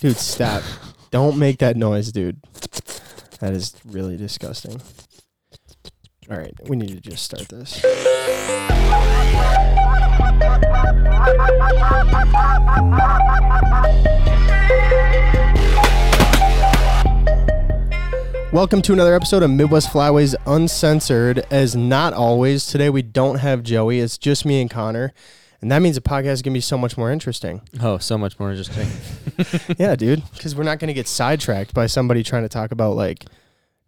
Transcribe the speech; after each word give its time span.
Dude, 0.00 0.16
stop. 0.16 0.62
Don't 1.10 1.38
make 1.38 1.58
that 1.58 1.76
noise, 1.76 2.12
dude. 2.12 2.40
That 3.40 3.52
is 3.52 3.74
really 3.84 4.16
disgusting. 4.16 4.80
All 6.30 6.36
right, 6.36 6.54
we 6.68 6.76
need 6.76 6.90
to 6.90 7.00
just 7.00 7.24
start 7.24 7.48
this. 7.48 7.82
Welcome 18.52 18.82
to 18.82 18.92
another 18.92 19.16
episode 19.16 19.42
of 19.42 19.50
Midwest 19.50 19.88
Flyways 19.88 20.36
Uncensored. 20.46 21.44
As 21.50 21.74
not 21.74 22.12
always, 22.12 22.66
today 22.66 22.88
we 22.88 23.02
don't 23.02 23.38
have 23.38 23.64
Joey. 23.64 23.98
It's 23.98 24.16
just 24.16 24.46
me 24.46 24.60
and 24.60 24.70
Conor. 24.70 25.12
And 25.60 25.72
that 25.72 25.80
means 25.82 25.96
the 25.96 26.00
podcast 26.02 26.34
is 26.34 26.42
going 26.42 26.52
to 26.52 26.56
be 26.56 26.60
so 26.60 26.78
much 26.78 26.96
more 26.96 27.10
interesting. 27.10 27.62
Oh, 27.82 27.98
so 27.98 28.16
much 28.16 28.38
more 28.38 28.50
interesting. 28.52 28.86
yeah, 29.78 29.96
dude. 29.96 30.22
Because 30.32 30.54
we're 30.54 30.62
not 30.62 30.78
going 30.78 30.88
to 30.88 30.94
get 30.94 31.08
sidetracked 31.08 31.74
by 31.74 31.86
somebody 31.86 32.22
trying 32.22 32.42
to 32.44 32.48
talk 32.48 32.70
about 32.70 32.94
like 32.94 33.24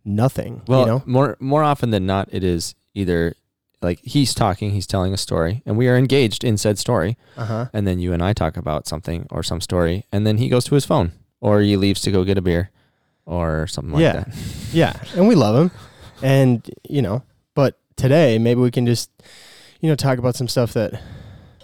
nothing. 0.05 0.63
Well, 0.67 0.81
you 0.81 0.87
know? 0.87 1.03
more 1.07 1.37
more 1.41 1.63
often 1.63 1.91
than 1.91 2.07
not, 2.07 2.29
it 2.33 2.43
is 2.45 2.75
either 2.95 3.35
like 3.83 4.01
he's 4.03 4.35
talking, 4.35 4.71
he's 4.73 4.87
telling 4.87 5.15
a 5.15 5.17
story, 5.17 5.63
and 5.65 5.77
we 5.77 5.89
are 5.89 5.97
engaged 5.97 6.45
in 6.45 6.57
said 6.59 6.79
story, 6.79 7.17
Uh 7.37 7.45
huh. 7.45 7.67
and 7.73 7.87
then 7.87 7.99
you 7.99 8.13
and 8.13 8.23
I 8.23 8.33
talk 8.33 8.57
about 8.57 8.87
something 8.87 9.27
or 9.31 9.43
some 9.43 9.61
story, 9.61 10.05
and 10.13 10.27
then 10.27 10.37
he 10.39 10.49
goes 10.49 10.65
to 10.67 10.75
his 10.75 10.85
phone, 10.85 11.13
or 11.41 11.61
he 11.61 11.77
leaves 11.77 12.01
to 12.03 12.11
go 12.11 12.25
get 12.25 12.37
a 12.37 12.43
beer, 12.43 12.71
or 13.25 13.67
something 13.67 13.93
like 13.95 14.03
Yeah. 14.03 14.13
that. 14.25 14.29
Yeah, 14.73 14.93
and 15.17 15.27
we 15.29 15.35
love 15.35 15.57
him, 15.57 15.71
and 16.23 16.69
you 16.89 17.01
know. 17.03 17.23
But 17.55 17.79
today, 17.97 18.39
maybe 18.39 18.61
we 18.61 18.71
can 18.71 18.87
just, 18.87 19.11
you 19.81 19.89
know, 19.89 19.97
talk 19.97 20.19
about 20.19 20.37
some 20.37 20.47
stuff 20.49 20.73
that, 20.75 21.01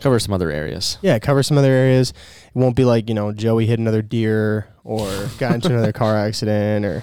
Cover 0.00 0.18
some 0.18 0.34
other 0.34 0.50
areas. 0.50 0.98
yeah, 1.02 1.18
cover 1.18 1.42
some 1.42 1.56
other 1.58 1.72
areas. 1.72 2.10
It 2.10 2.54
won't 2.58 2.76
be 2.76 2.84
like 2.84 3.08
you 3.08 3.14
know 3.14 3.32
Joey 3.32 3.66
hit 3.66 3.78
another 3.78 4.02
deer 4.02 4.68
or 4.84 5.08
got 5.38 5.54
into 5.54 5.68
another 5.68 5.92
car 5.92 6.16
accident 6.26 6.84
or, 6.84 7.02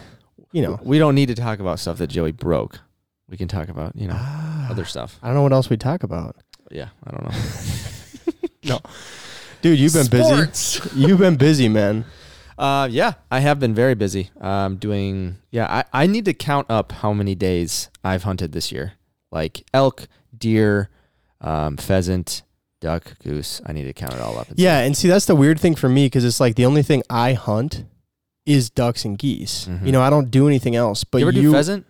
you 0.52 0.62
know, 0.62 0.80
We 0.84 1.00
don't 1.00 1.16
need 1.16 1.28
to 1.28 1.36
talk 1.36 1.60
about 1.60 1.80
stuff 1.80 1.98
that 1.98 2.08
Joey 2.08 2.32
broke. 2.32 2.80
We 3.30 3.36
can 3.38 3.48
talk 3.48 3.68
about 3.70 3.96
you 3.96 4.08
know 4.08 4.16
Ah. 4.18 4.70
other 4.70 4.86
stuff. 4.86 5.18
I 5.24 5.28
don't 5.28 5.36
know 5.36 5.42
what 5.44 5.54
else 5.54 5.70
we 5.70 5.78
talk 5.78 6.04
about. 6.04 6.36
Yeah, 6.72 6.90
I 7.06 7.12
don't 7.12 7.24
know. 7.24 7.38
No, 8.66 8.80
dude, 9.62 9.78
you've 9.78 9.92
been 9.94 10.08
busy. 10.08 10.90
You've 10.96 11.20
been 11.20 11.36
busy, 11.36 11.68
man. 11.68 12.06
Uh, 12.58 12.88
yeah, 12.90 13.16
I 13.30 13.42
have 13.42 13.60
been 13.60 13.74
very 13.76 13.94
busy. 13.94 14.30
Um, 14.40 14.78
doing 14.78 15.36
yeah, 15.52 15.84
I, 15.92 16.04
I 16.04 16.08
need 16.08 16.24
to 16.26 16.34
count 16.34 16.68
up 16.70 16.94
how 16.94 17.12
many 17.12 17.36
days 17.36 17.90
I've 18.06 18.24
hunted 18.24 18.54
this 18.54 18.72
year. 18.72 18.94
Like 19.32 19.66
elk, 19.74 20.08
deer, 20.38 20.90
um, 21.42 21.76
pheasant, 21.76 22.44
duck, 22.84 23.18
goose. 23.24 23.62
I 23.66 23.72
need 23.74 23.86
to 23.86 23.94
count 23.94 24.14
it 24.14 24.22
all 24.22 24.38
up. 24.38 24.50
and 24.50 24.58
see. 24.58 24.64
Yeah, 24.64 24.80
and 24.80 24.96
see 24.96 25.08
that's 25.08 25.26
the 25.26 25.36
weird 25.36 25.60
thing 25.60 25.74
for 25.76 25.88
me 25.90 26.06
because 26.06 26.24
it's 26.26 26.40
like 26.40 26.56
the 26.56 26.66
only 26.66 26.84
thing 26.84 27.02
I 27.10 27.34
hunt 27.34 27.86
is 28.46 28.70
ducks 28.70 29.06
and 29.06 29.18
geese. 29.18 29.66
Mhm. 29.68 29.86
You 29.86 29.92
know, 29.94 30.02
I 30.02 30.10
don't 30.10 30.30
do 30.30 30.48
anything 30.48 30.76
else. 30.76 31.04
But 31.04 31.20
you 31.20 31.26
ever 31.28 31.32
do 31.32 31.52
pheasant? 31.52 31.86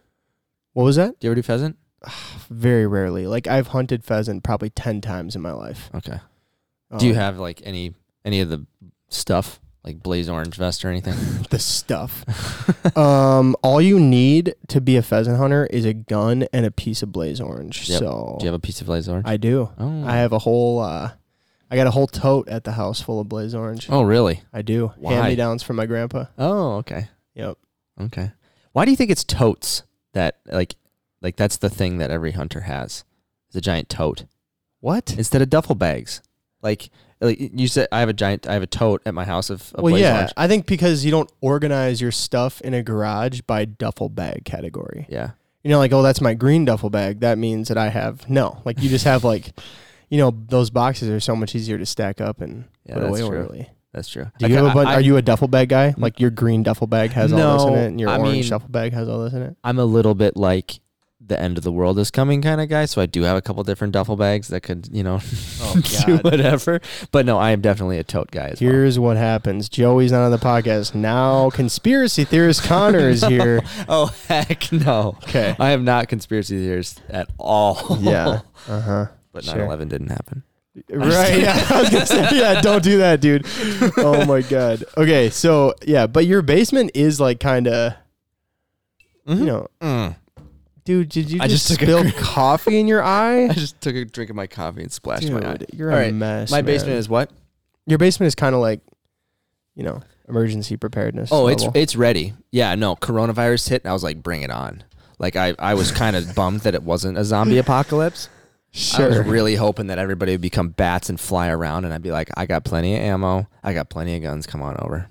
What 0.73 0.83
was 0.83 0.95
that? 0.95 1.19
Do 1.19 1.25
you 1.27 1.31
ever 1.31 1.35
do 1.35 1.41
pheasant? 1.43 1.77
Very 2.49 2.85
rarely. 2.87 3.25
Like 3.27 3.47
I've 3.47 3.67
hunted 3.67 4.03
pheasant 4.03 4.43
probably 4.43 4.69
ten 4.69 5.01
times 5.01 5.35
in 5.35 5.41
my 5.41 5.51
life. 5.51 5.89
Okay. 5.95 6.19
Do 6.97 7.05
you 7.07 7.13
Um, 7.13 7.17
have 7.19 7.39
like 7.39 7.61
any 7.65 7.95
any 8.23 8.39
of 8.39 8.49
the 8.49 8.65
stuff 9.09 9.59
like 9.83 10.01
blaze 10.01 10.29
orange 10.29 10.55
vest 10.55 10.83
or 10.85 10.89
anything? 10.89 11.15
the 11.49 11.59
stuff? 11.59 12.25
um, 12.97 13.55
all 13.61 13.81
you 13.81 13.99
need 13.99 14.55
to 14.67 14.81
be 14.81 14.97
a 14.97 15.01
pheasant 15.01 15.37
hunter 15.37 15.65
is 15.67 15.85
a 15.85 15.93
gun 15.93 16.45
and 16.53 16.65
a 16.65 16.71
piece 16.71 17.01
of 17.03 17.11
blaze 17.11 17.41
orange. 17.41 17.89
Yep. 17.89 17.99
So 17.99 18.37
Do 18.39 18.45
you 18.45 18.51
have 18.51 18.57
a 18.57 18.61
piece 18.61 18.81
of 18.81 18.87
blaze 18.87 19.09
orange? 19.09 19.27
I 19.27 19.37
do. 19.37 19.69
oh. 19.77 20.03
I 20.05 20.17
have 20.17 20.31
a 20.31 20.39
whole. 20.39 20.79
uh 20.79 21.11
I 21.71 21.75
got 21.75 21.87
a 21.87 21.91
whole 21.91 22.05
tote 22.05 22.49
at 22.49 22.65
the 22.65 22.73
house 22.73 23.01
full 23.01 23.19
of 23.19 23.27
blaze 23.27 23.55
orange. 23.55 23.87
Oh, 23.89 24.03
really? 24.03 24.43
I 24.53 24.61
do. 24.61 24.93
Why? 24.97 25.13
Hand 25.13 25.27
me 25.29 25.35
downs 25.35 25.63
from 25.63 25.75
my 25.77 25.87
grandpa. 25.87 26.25
Oh, 26.37 26.75
okay. 26.77 27.07
Yep. 27.33 27.57
Okay. 27.99 28.31
Why 28.73 28.85
do 28.85 28.91
you 28.91 28.97
think 28.97 29.09
it's 29.09 29.23
totes 29.23 29.81
that 30.13 30.37
like 30.45 30.75
like 31.21 31.35
that's 31.35 31.57
the 31.57 31.69
thing 31.71 31.97
that 31.97 32.11
every 32.11 32.31
hunter 32.33 32.61
has? 32.61 33.03
Is 33.49 33.55
a 33.55 33.61
giant 33.61 33.89
tote. 33.89 34.25
What? 34.81 35.15
instead 35.17 35.41
of 35.41 35.49
duffel 35.49 35.75
bags. 35.75 36.21
Like, 36.61 36.89
like 37.23 37.37
you 37.39 37.67
said, 37.67 37.87
I 37.91 37.99
have 38.01 38.09
a 38.09 38.13
giant, 38.13 38.47
I 38.47 38.53
have 38.53 38.61
a 38.63 38.67
tote 38.67 39.01
at 39.05 39.13
my 39.13 39.25
house 39.25 39.49
of, 39.49 39.61
of 39.73 39.83
well, 39.83 39.91
Blaze 39.93 40.01
yeah. 40.01 40.29
I 40.37 40.47
think 40.47 40.65
because 40.67 41.03
you 41.05 41.11
don't 41.11 41.31
organize 41.41 42.01
your 42.01 42.11
stuff 42.11 42.61
in 42.61 42.73
a 42.73 42.83
garage 42.83 43.41
by 43.41 43.65
duffel 43.65 44.09
bag 44.09 44.45
category. 44.45 45.05
Yeah, 45.09 45.31
you 45.63 45.69
know, 45.71 45.79
like, 45.79 45.91
oh, 45.93 46.01
that's 46.03 46.21
my 46.21 46.33
green 46.33 46.65
duffel 46.65 46.89
bag. 46.89 47.21
That 47.21 47.37
means 47.37 47.69
that 47.69 47.77
I 47.77 47.89
have 47.89 48.29
no. 48.29 48.61
Like, 48.65 48.81
you 48.81 48.89
just 48.89 49.05
have 49.05 49.23
like, 49.23 49.53
you 50.09 50.17
know, 50.17 50.31
those 50.49 50.69
boxes 50.69 51.09
are 51.09 51.19
so 51.19 51.35
much 51.35 51.55
easier 51.55 51.77
to 51.77 51.85
stack 51.85 52.19
up 52.21 52.41
and 52.41 52.65
Yeah, 52.85 52.95
put 52.95 52.99
that's 53.01 53.09
away 53.11 53.19
true. 53.19 53.27
orderly. 53.37 53.69
that's 53.93 54.09
true. 54.09 54.25
Do 54.39 54.47
you 54.47 54.55
have 54.55 54.65
a 54.65 54.73
bunch, 54.73 54.89
I- 54.89 54.95
are 54.95 55.01
you 55.01 55.17
a 55.17 55.21
duffel 55.21 55.47
bag 55.47 55.69
guy? 55.69 55.91
Mm. 55.91 55.99
Like 55.99 56.19
your 56.19 56.29
green 56.31 56.63
duffel 56.63 56.87
bag 56.87 57.11
has 57.11 57.31
all 57.31 57.57
this 57.57 57.63
in 57.67 57.73
it, 57.75 57.87
and 57.87 57.99
your 57.99 58.09
I 58.09 58.17
orange 58.17 58.33
mean- 58.33 58.49
duffel 58.49 58.69
bag 58.69 58.91
has 58.93 59.07
all 59.07 59.23
this 59.23 59.33
in 59.33 59.41
it. 59.43 59.55
I'm 59.63 59.79
a 59.79 59.85
little 59.85 60.15
bit 60.15 60.35
like 60.35 60.79
the 61.25 61.39
end 61.39 61.57
of 61.57 61.63
the 61.63 61.71
world 61.71 61.97
is 61.99 62.11
coming 62.11 62.41
kind 62.41 62.59
of 62.59 62.67
guy, 62.67 62.83
so 62.85 63.01
I 63.01 63.05
do 63.05 63.23
have 63.23 63.37
a 63.37 63.41
couple 63.41 63.63
different 63.63 63.93
duffel 63.93 64.15
bags 64.17 64.49
that 64.49 64.61
could, 64.61 64.89
you 64.91 65.03
know, 65.03 65.19
Oh, 65.61 65.81
do 66.05 66.17
whatever. 66.17 66.81
But 67.11 67.25
no, 67.25 67.37
I 67.37 67.51
am 67.51 67.61
definitely 67.61 67.97
a 67.97 68.03
tote 68.03 68.29
guy 68.31 68.47
as 68.49 68.61
well. 68.61 68.69
Here's 68.71 68.99
what 68.99 69.15
happens. 69.17 69.69
Joey's 69.69 70.11
not 70.11 70.23
on 70.23 70.31
the 70.31 70.37
podcast 70.37 70.93
now. 70.93 71.49
Conspiracy 71.49 72.25
theorist 72.25 72.63
Conor 72.63 73.09
is 73.09 73.23
here. 73.23 73.61
Oh 73.87 74.13
heck 74.27 74.71
no! 74.71 75.17
Okay. 75.23 75.55
I 75.59 75.71
am 75.71 75.83
not 75.85 76.07
conspiracy 76.09 76.57
theorist 76.57 77.01
at 77.09 77.29
all. 77.37 77.97
Yeah. 78.01 78.41
Uh 78.67 78.79
huh. 78.81 79.05
but 79.33 79.43
Sure. 79.43 79.55
9/11 79.67 79.89
didn't 79.89 80.07
happen. 80.09 80.43
Right. 80.89 81.39
Yeah. 81.41 81.67
I 81.69 81.81
was 81.81 81.89
gonna 81.89 82.05
say, 82.05 82.29
yeah. 82.33 82.61
Don't 82.61 82.83
do 82.83 82.97
that, 82.99 83.19
dude. 83.21 83.45
Oh 83.97 84.25
my 84.25 84.41
god. 84.41 84.83
Okay. 84.97 85.29
So 85.29 85.73
yeah, 85.85 86.07
but 86.07 86.25
your 86.25 86.41
basement 86.41 86.91
is 86.95 87.19
like 87.19 87.39
kind 87.39 87.67
of, 87.67 87.93
you 89.25 89.35
know, 89.45 89.67
Mm. 89.81 90.15
Dude. 90.85 91.09
Did 91.09 91.31
you 91.31 91.39
I 91.41 91.47
just, 91.47 91.67
just 91.67 91.79
took 91.79 91.87
a 91.87 91.91
spill 91.91 92.11
coffee 92.23 92.79
in 92.79 92.87
your 92.87 93.03
eye? 93.03 93.45
I 93.45 93.53
just 93.53 93.79
took 93.81 93.95
a 93.95 94.05
drink 94.05 94.29
of 94.29 94.35
my 94.35 94.47
coffee 94.47 94.81
and 94.81 94.91
splashed 94.91 95.29
my 95.29 95.51
eye. 95.51 95.57
Dude, 95.57 95.69
you're 95.73 95.91
All 95.91 95.97
a 95.97 96.01
right, 96.01 96.13
mess. 96.13 96.51
My 96.51 96.61
basement 96.61 96.97
is 96.97 97.09
what? 97.09 97.31
Your 97.85 97.97
basement 97.97 98.27
is 98.27 98.35
kind 98.35 98.55
of 98.55 98.61
like, 98.61 98.79
you 99.75 99.83
know, 99.83 100.01
emergency 100.27 100.77
preparedness. 100.77 101.29
Oh, 101.31 101.47
it's 101.47 101.63
level. 101.63 101.81
it's 101.81 101.95
ready. 101.95 102.33
Yeah, 102.51 102.75
no, 102.75 102.95
coronavirus 102.95 103.69
hit 103.69 103.83
and 103.83 103.89
I 103.89 103.93
was 103.93 104.03
like, 104.03 104.21
bring 104.23 104.41
it 104.41 104.51
on. 104.51 104.83
Like 105.19 105.35
I, 105.35 105.53
I 105.59 105.73
was 105.73 105.91
kind 105.91 106.15
of 106.15 106.33
bummed 106.35 106.61
that 106.61 106.75
it 106.75 106.83
wasn't 106.83 107.17
a 107.17 107.23
zombie 107.23 107.57
apocalypse. 107.57 108.29
Sure. 108.71 109.05
I 109.05 109.09
was 109.09 109.19
really 109.19 109.55
hoping 109.55 109.87
that 109.87 109.99
everybody 109.99 110.31
would 110.31 110.41
become 110.41 110.69
bats 110.69 111.09
and 111.09 111.19
fly 111.19 111.49
around 111.49 111.85
and 111.85 111.93
I'd 111.93 112.01
be 112.01 112.11
like, 112.11 112.29
I 112.35 112.45
got 112.47 112.63
plenty 112.63 112.95
of 112.95 113.01
ammo. 113.01 113.47
I 113.63 113.73
got 113.73 113.89
plenty 113.89 114.15
of 114.15 114.23
guns. 114.23 114.47
Come 114.47 114.63
on 114.63 114.77
over. 114.79 115.07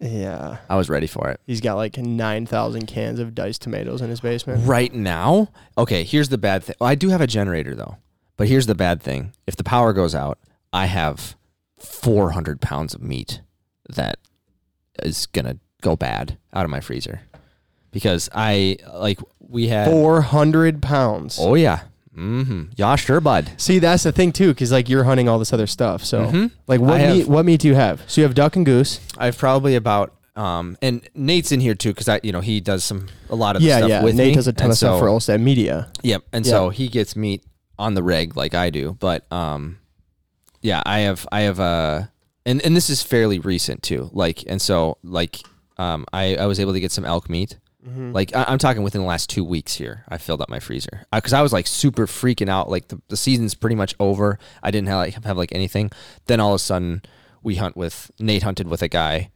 Yeah. 0.00 0.58
I 0.68 0.76
was 0.76 0.88
ready 0.88 1.06
for 1.06 1.28
it. 1.28 1.40
He's 1.46 1.60
got 1.60 1.76
like 1.76 1.98
nine 1.98 2.46
thousand 2.46 2.86
cans 2.86 3.18
of 3.18 3.34
diced 3.34 3.62
tomatoes 3.62 4.00
in 4.00 4.10
his 4.10 4.20
basement. 4.20 4.66
Right 4.66 4.92
now, 4.92 5.48
okay, 5.76 6.04
here's 6.04 6.28
the 6.28 6.38
bad 6.38 6.62
thing. 6.64 6.76
Well, 6.80 6.90
I 6.90 6.94
do 6.94 7.08
have 7.08 7.20
a 7.20 7.26
generator 7.26 7.74
though. 7.74 7.96
But 8.38 8.46
here's 8.48 8.66
the 8.66 8.74
bad 8.76 9.02
thing. 9.02 9.32
If 9.46 9.56
the 9.56 9.64
power 9.64 9.92
goes 9.92 10.14
out, 10.14 10.38
I 10.72 10.86
have 10.86 11.36
400 11.78 12.60
pounds 12.60 12.94
of 12.94 13.02
meat 13.02 13.42
that 13.90 14.18
is 15.02 15.26
going 15.26 15.44
to 15.44 15.58
go 15.82 15.96
bad 15.96 16.38
out 16.54 16.64
of 16.64 16.70
my 16.70 16.80
freezer. 16.80 17.22
Because 17.90 18.30
I, 18.32 18.76
like, 18.94 19.18
we 19.40 19.68
had. 19.68 19.90
Four 19.90 20.20
hundred 20.20 20.80
pounds. 20.82 21.38
Oh 21.40 21.54
yeah. 21.54 21.80
Mm-hmm. 22.18 22.62
Yeah, 22.76 22.96
sure, 22.96 23.20
bud. 23.20 23.52
See, 23.56 23.78
that's 23.78 24.02
the 24.02 24.12
thing 24.12 24.32
too, 24.32 24.48
because 24.48 24.72
like 24.72 24.88
you're 24.88 25.04
hunting 25.04 25.28
all 25.28 25.38
this 25.38 25.52
other 25.52 25.66
stuff. 25.66 26.04
So, 26.04 26.26
Mhm. 26.26 26.50
like, 26.66 26.80
what 26.80 26.94
I 26.94 26.98
have- 26.98 27.16
meat? 27.16 27.28
What 27.28 27.44
meat 27.44 27.60
do 27.60 27.68
you 27.68 27.74
have? 27.76 28.02
So 28.06 28.20
you 28.20 28.26
have 28.26 28.34
duck 28.34 28.56
and 28.56 28.66
goose. 28.66 29.00
I've 29.16 29.38
probably 29.38 29.74
about 29.76 30.14
um 30.36 30.76
and 30.82 31.00
Nate's 31.14 31.50
in 31.50 31.58
here 31.60 31.74
too 31.74 31.90
because 31.90 32.08
I 32.08 32.20
you 32.22 32.30
know 32.30 32.40
he 32.40 32.60
does 32.60 32.84
some 32.84 33.06
a 33.28 33.34
lot 33.34 33.56
of 33.56 33.62
the 33.62 33.68
yeah, 33.68 33.78
stuff 33.78 33.90
yeah. 33.90 34.02
with 34.04 34.14
Nate 34.14 34.28
me. 34.28 34.34
does 34.34 34.46
a 34.46 34.52
ton 34.52 34.66
and 34.66 34.72
of 34.72 34.76
stuff 34.78 34.96
so- 34.96 35.00
for 35.00 35.06
Olstead 35.06 35.40
Media. 35.40 35.90
Yep, 36.02 36.22
and 36.32 36.46
so 36.46 36.68
he 36.70 36.88
gets 36.88 37.16
meat 37.16 37.42
on 37.78 37.94
the 37.94 38.02
reg 38.02 38.36
like 38.36 38.54
I 38.54 38.70
do, 38.70 38.96
but 39.00 39.30
um 39.32 39.78
yeah, 40.62 40.82
I 40.86 41.00
have 41.00 41.26
I 41.32 41.40
have 41.42 41.58
uh 41.60 42.02
and 42.46 42.60
and 42.64 42.76
this 42.76 42.88
is 42.90 43.02
fairly 43.02 43.38
recent 43.38 43.82
too. 43.82 44.10
Like 44.12 44.44
and 44.46 44.60
so 44.62 44.98
like 45.02 45.40
um 45.76 46.04
I 46.12 46.36
I 46.36 46.46
was 46.46 46.58
able 46.60 46.72
to 46.72 46.80
get 46.80 46.92
some 46.92 47.04
elk 47.04 47.28
meat. 47.28 47.58
Mm-hmm. 47.88 48.12
Like 48.12 48.34
I, 48.34 48.44
I'm 48.48 48.58
talking 48.58 48.82
within 48.82 49.00
the 49.00 49.06
last 49.06 49.30
two 49.30 49.44
weeks 49.44 49.74
here, 49.74 50.04
I 50.08 50.18
filled 50.18 50.40
up 50.40 50.48
my 50.48 50.60
freezer 50.60 51.06
because 51.12 51.32
I 51.32 51.42
was 51.42 51.52
like 51.52 51.66
super 51.66 52.06
freaking 52.06 52.48
out. 52.48 52.68
Like 52.70 52.88
the, 52.88 53.00
the 53.08 53.16
season's 53.16 53.54
pretty 53.54 53.76
much 53.76 53.94
over. 53.98 54.38
I 54.62 54.70
didn't 54.70 54.88
have 54.88 54.98
like, 54.98 55.24
have 55.24 55.36
like 55.36 55.52
anything. 55.52 55.90
Then 56.26 56.40
all 56.40 56.50
of 56.52 56.56
a 56.56 56.58
sudden, 56.58 57.02
we 57.42 57.56
hunt 57.56 57.76
with 57.76 58.10
Nate 58.18 58.42
hunted 58.42 58.68
with 58.68 58.82
a 58.82 58.88
guy 58.88 59.30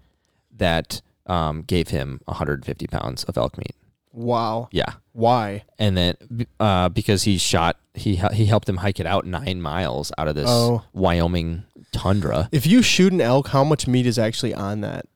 that 0.57 1.01
um, 1.27 1.63
gave 1.63 1.89
him 1.89 2.21
150 2.27 2.87
pounds 2.89 3.25
of 3.25 3.39
elk 3.39 3.57
meat. 3.59 3.75
Wow. 4.13 4.69
Yeah, 4.73 4.95
Why? 5.13 5.65
and 5.79 5.97
then 5.97 6.17
uh, 6.61 6.91
because 6.91 7.23
he 7.23 7.39
shot, 7.39 7.79
he 7.95 8.17
he 8.35 8.45
helped 8.45 8.69
him 8.69 8.77
hike 8.79 9.01
it 9.01 9.07
out 9.07 9.25
nine 9.25 9.63
miles 9.63 10.13
out 10.19 10.29
of 10.29 10.35
this 10.35 10.49
Oh. 10.51 10.85
Wyoming 10.93 11.65
tundra. 11.93 12.49
If 12.53 12.67
you 12.67 12.83
shoot 12.83 13.13
an 13.15 13.23
elk, 13.23 13.49
how 13.49 13.65
much 13.65 13.87
meat 13.87 14.05
is 14.07 14.19
actually 14.19 14.53
on 14.53 14.83
that? 14.83 15.07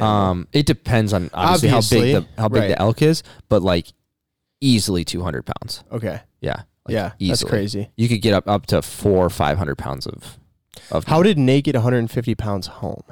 Um, 0.00 0.48
it 0.52 0.64
depends 0.66 1.12
on 1.12 1.28
obviously, 1.34 1.68
how 1.68 1.80
big 2.22 2.28
the 2.36 2.40
how 2.42 2.48
big 2.48 2.60
right. 2.62 2.68
the 2.68 2.78
elk 2.80 3.02
is, 3.02 3.22
but 3.48 3.62
like 3.62 3.88
easily 4.60 5.04
200 5.04 5.44
pounds. 5.44 5.84
okay. 5.92 6.20
Yeah, 6.40 6.62
like, 6.86 6.94
yeah, 6.94 7.02
that's 7.10 7.14
easily. 7.20 7.50
crazy. 7.50 7.90
You 7.96 8.08
could 8.08 8.22
get 8.22 8.32
up 8.34 8.48
up 8.48 8.66
to 8.66 8.80
four 8.82 9.24
or 9.26 9.30
five 9.30 9.58
hundred 9.58 9.76
pounds 9.78 10.06
of 10.06 10.38
of. 10.90 11.04
How 11.04 11.22
did 11.22 11.38
Nate 11.38 11.64
get 11.64 11.74
150 11.74 12.34
pounds 12.34 12.66
home? 12.68 13.02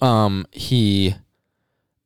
Um, 0.00 0.46
he, 0.52 1.14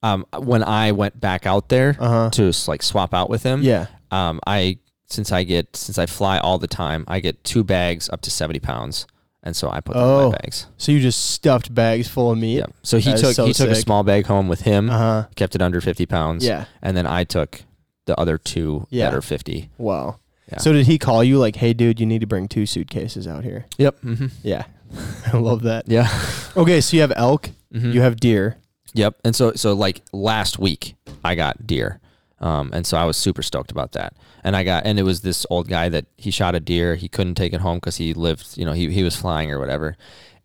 um, 0.03 0.25
when 0.39 0.63
I 0.63 0.93
went 0.93 1.21
back 1.21 1.47
out 1.47 1.69
there 1.69 1.97
Uh 1.99 2.09
huh. 2.09 2.31
to 2.31 2.49
s- 2.49 2.69
like 2.69 2.83
swap 2.83 3.13
out 3.13 3.29
with 3.29 3.43
him, 3.43 3.63
Yeah. 3.63 3.87
um, 4.11 4.41
I 4.47 4.79
since 5.07 5.33
I 5.33 5.43
get 5.43 5.75
since 5.75 5.99
I 5.99 6.07
fly 6.07 6.39
all 6.39 6.59
the 6.59 6.67
time, 6.69 7.05
I 7.09 7.21
get 7.21 7.43
two 7.45 7.65
bags 7.65 8.09
up 8.11 8.21
to 8.23 8.31
seventy 8.31 8.61
pounds, 8.61 9.07
and 9.43 9.55
so 9.57 9.71
I 9.71 9.81
put 9.81 9.95
them 9.95 10.03
in 10.03 10.09
Oh. 10.09 10.31
my 10.31 10.37
bags. 10.39 10.67
So 10.77 10.93
you 10.93 11.01
just 11.01 11.31
stuffed 11.31 11.75
bags 11.75 12.09
full 12.09 12.31
of 12.31 12.39
meat. 12.39 12.59
Yeah. 12.59 12.67
So 12.83 12.99
he 12.99 13.11
That 13.11 13.15
is 13.17 13.21
took 13.23 13.35
so 13.35 13.47
he 13.47 13.53
took 13.53 13.71
a 13.71 13.75
sick. 13.75 13.85
small 13.85 14.03
bag 14.05 14.27
home 14.27 14.49
with 14.49 14.63
him, 14.63 14.91
Uh 14.91 14.99
huh. 14.99 15.25
kept 15.37 15.55
it 15.55 15.63
under 15.63 15.81
fifty 15.81 16.07
pounds. 16.07 16.45
Yeah. 16.45 16.65
And 16.83 16.97
then 16.97 17.07
I 17.07 17.25
took 17.25 17.63
the 18.07 18.19
other 18.19 18.39
two 18.39 18.87
Yeah. 18.91 19.11
that 19.11 19.17
are 19.17 19.23
fifty. 19.23 19.71
Wow. 19.79 20.19
Yeah. 20.51 20.59
So 20.61 20.73
did 20.73 20.87
he 20.87 20.99
call 20.99 21.23
you 21.23 21.39
like, 21.39 21.57
"Hey, 21.57 21.73
dude, 21.75 22.01
you 22.01 22.07
need 22.07 22.21
to 22.23 22.27
bring 22.27 22.49
two 22.49 22.65
suitcases 22.65 23.27
out 23.29 23.45
here"? 23.45 23.67
Yep. 23.77 23.97
Mm-hmm. 24.03 24.27
Yeah. 24.43 24.65
I 25.33 25.37
love 25.37 25.63
that. 25.65 25.85
Yeah. 25.87 26.09
Okay, 26.57 26.81
so 26.81 26.97
you 26.97 27.03
have 27.03 27.13
elk, 27.17 27.51
Mhm. 27.75 27.93
you 27.93 28.01
have 28.01 28.17
deer. 28.17 28.57
Yep. 28.95 29.17
And 29.25 29.37
so 29.37 29.53
so 29.55 29.75
like 29.75 30.01
last 30.13 30.59
week 30.59 30.95
I 31.23 31.35
got 31.35 31.67
deer. 31.67 32.01
Um, 32.41 32.71
and 32.73 32.87
so 32.87 32.97
I 32.97 33.05
was 33.05 33.17
super 33.17 33.43
stoked 33.43 33.71
about 33.71 33.93
that. 33.93 34.15
And 34.45 34.55
I 34.55 34.65
got 34.65 34.87
and 34.87 34.99
it 34.99 35.03
was 35.03 35.23
this 35.23 35.45
old 35.51 35.69
guy 35.69 35.89
that 35.89 36.07
he 36.17 36.31
shot 36.31 36.55
a 36.55 36.61
deer. 36.61 36.95
He 36.95 37.09
couldn't 37.09 37.35
take 37.35 37.53
it 37.53 37.61
home 37.61 37.79
because 37.79 37.97
he 37.97 38.15
lived, 38.15 38.57
you 38.57 38.65
know, 38.65 38.73
he, 38.73 38.91
he 38.91 39.03
was 39.03 39.17
flying 39.17 39.51
or 39.51 39.59
whatever. 39.59 39.97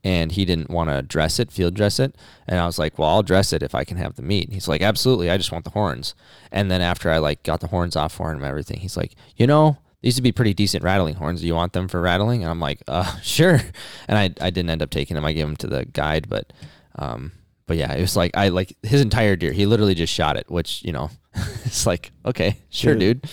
And 0.05 0.33
he 0.33 0.43
didn't 0.43 0.69
want 0.69 0.89
to 0.89 1.01
dress 1.01 1.39
it, 1.39 1.49
field 1.49 1.75
dress 1.75 1.97
it. 1.97 2.17
And 2.45 2.59
I 2.59 2.65
was 2.65 2.77
like, 2.77 2.99
Well, 2.99 3.07
I'll 3.07 3.23
dress 3.23 3.53
it 3.53 3.63
if 3.63 3.73
I 3.73 3.85
can 3.85 3.97
have 3.97 4.15
the 4.15 4.21
meat. 4.21 4.45
And 4.45 4.53
he's 4.53 4.67
like, 4.67 4.81
Absolutely, 4.81 5.29
I 5.29 5.37
just 5.37 5.51
want 5.51 5.63
the 5.63 5.71
horns. 5.71 6.13
And 6.51 6.69
then 6.69 6.81
after 6.81 7.09
I 7.09 7.19
like 7.19 7.43
got 7.43 7.61
the 7.61 7.67
horns 7.67 7.95
off 7.95 8.11
for 8.13 8.31
him 8.31 8.37
and 8.37 8.45
everything, 8.45 8.79
he's 8.79 8.97
like, 8.97 9.15
you 9.37 9.47
know, 9.47 9.77
these 10.01 10.17
would 10.17 10.23
be 10.23 10.33
pretty 10.33 10.53
decent 10.53 10.83
rattling 10.83 11.15
horns. 11.15 11.39
Do 11.39 11.47
you 11.47 11.55
want 11.55 11.71
them 11.71 11.87
for 11.87 12.01
rattling? 12.01 12.41
And 12.41 12.51
I'm 12.51 12.59
like, 12.59 12.81
uh, 12.89 13.17
sure. 13.21 13.61
And 14.07 14.17
I 14.17 14.45
I 14.45 14.49
didn't 14.49 14.71
end 14.71 14.81
up 14.81 14.89
taking 14.89 15.15
them. 15.15 15.25
I 15.25 15.31
gave 15.31 15.45
them 15.45 15.55
to 15.57 15.67
the 15.67 15.85
guide, 15.85 16.27
but 16.27 16.51
um 16.95 17.31
but 17.67 17.77
yeah, 17.77 17.93
it 17.93 18.01
was 18.01 18.15
like 18.15 18.31
I 18.35 18.49
like 18.49 18.75
his 18.83 19.01
entire 19.01 19.35
deer. 19.35 19.51
He 19.51 19.65
literally 19.65 19.95
just 19.95 20.13
shot 20.13 20.37
it, 20.37 20.49
which 20.49 20.83
you 20.83 20.91
know, 20.91 21.09
it's 21.65 21.85
like 21.85 22.11
okay, 22.25 22.57
sure, 22.69 22.93
Dude. 22.95 23.21
dude, 23.21 23.31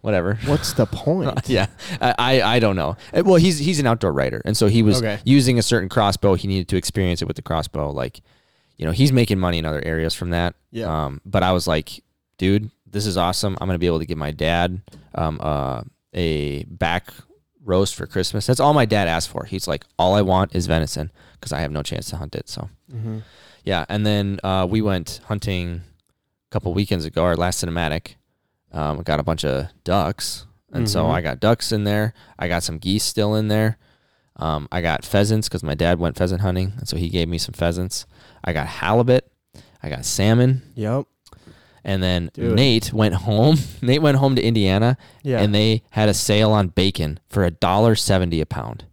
whatever. 0.00 0.38
What's 0.46 0.72
the 0.72 0.86
point? 0.86 1.36
yeah, 1.48 1.66
I 2.00 2.42
I 2.42 2.58
don't 2.58 2.76
know. 2.76 2.96
Uh, 3.12 3.22
Well, 3.24 3.36
he's 3.36 3.58
he's 3.58 3.78
an 3.80 3.86
outdoor 3.86 4.12
writer, 4.12 4.40
and 4.44 4.56
so 4.56 4.66
he 4.68 4.82
was 4.82 4.98
Okay. 4.98 5.18
using 5.24 5.58
a 5.58 5.62
certain 5.62 5.88
crossbow. 5.88 6.34
He 6.34 6.48
needed 6.48 6.68
to 6.68 6.76
experience 6.76 7.22
it 7.22 7.26
with 7.26 7.36
the 7.36 7.42
crossbow. 7.42 7.90
Like, 7.90 8.20
you 8.76 8.86
know, 8.86 8.92
he's 8.92 9.12
making 9.12 9.38
money 9.38 9.58
in 9.58 9.64
other 9.64 9.82
areas 9.84 10.14
from 10.14 10.30
that. 10.30 10.54
Yeah. 10.70 10.86
Um, 11.06 11.20
but 11.24 11.42
I 11.42 11.52
was 11.52 11.66
like, 11.66 12.02
dude, 12.38 12.70
this 12.86 13.06
is 13.06 13.16
awesome. 13.16 13.56
I'm 13.60 13.68
gonna 13.68 13.78
be 13.78 13.86
able 13.86 13.98
to 14.00 14.06
give 14.06 14.18
my 14.18 14.30
dad 14.30 14.80
um 15.14 15.38
uh 15.42 15.82
a 16.14 16.64
back 16.64 17.12
roast 17.64 17.94
for 17.94 18.06
Christmas. 18.06 18.46
That's 18.46 18.60
all 18.60 18.72
my 18.72 18.86
dad 18.86 19.08
asked 19.08 19.28
for. 19.28 19.44
He's 19.44 19.68
like, 19.68 19.84
all 19.98 20.14
I 20.14 20.22
want 20.22 20.54
is 20.54 20.66
venison 20.66 21.10
because 21.34 21.52
I 21.52 21.60
have 21.60 21.70
no 21.70 21.82
chance 21.82 22.08
to 22.10 22.16
hunt 22.16 22.34
it. 22.34 22.48
So. 22.48 22.70
Mm-hmm. 22.90 23.18
Yeah, 23.64 23.84
and 23.88 24.04
then 24.06 24.38
uh, 24.42 24.66
we 24.68 24.80
went 24.82 25.20
hunting 25.26 25.82
a 25.82 26.50
couple 26.52 26.72
weekends 26.74 27.04
ago. 27.04 27.24
Our 27.24 27.36
last 27.36 27.62
cinematic, 27.64 28.14
um, 28.72 29.02
got 29.02 29.20
a 29.20 29.22
bunch 29.22 29.44
of 29.44 29.68
ducks, 29.84 30.46
and 30.72 30.88
so 30.88 31.04
Mhm. 31.04 31.10
I 31.14 31.20
got 31.20 31.40
ducks 31.40 31.72
in 31.72 31.84
there. 31.84 32.14
I 32.38 32.48
got 32.48 32.62
some 32.62 32.78
geese 32.78 33.04
still 33.04 33.34
in 33.34 33.48
there. 33.48 33.78
Um, 34.36 34.68
I 34.70 34.80
got 34.80 35.04
pheasants 35.04 35.48
because 35.48 35.62
my 35.62 35.74
dad 35.74 35.98
went 35.98 36.16
pheasant 36.16 36.40
hunting, 36.42 36.72
and 36.78 36.88
so 36.88 36.96
he 36.96 37.08
gave 37.08 37.28
me 37.28 37.38
some 37.38 37.52
pheasants. 37.54 38.06
I 38.44 38.52
got 38.52 38.66
halibut. 38.66 39.30
I 39.82 39.88
got 39.88 40.04
salmon, 40.04 40.62
Yep. 40.74 41.06
and 41.84 42.02
then 42.02 42.30
Dude. 42.34 42.54
Nate 42.54 42.92
went 42.92 43.14
home. 43.14 43.56
Nate 43.82 44.02
went 44.02 44.16
home 44.18 44.34
to 44.36 44.42
Indiana, 44.42 44.96
Yeah. 45.22 45.40
and 45.40 45.54
they 45.54 45.82
had 45.90 46.08
a 46.08 46.14
sale 46.14 46.52
on 46.52 46.68
bacon 46.68 47.18
for 47.28 47.44
a 47.44 47.50
dollar 47.50 47.94
seventy 47.96 48.40
a 48.40 48.46
pound. 48.46 48.84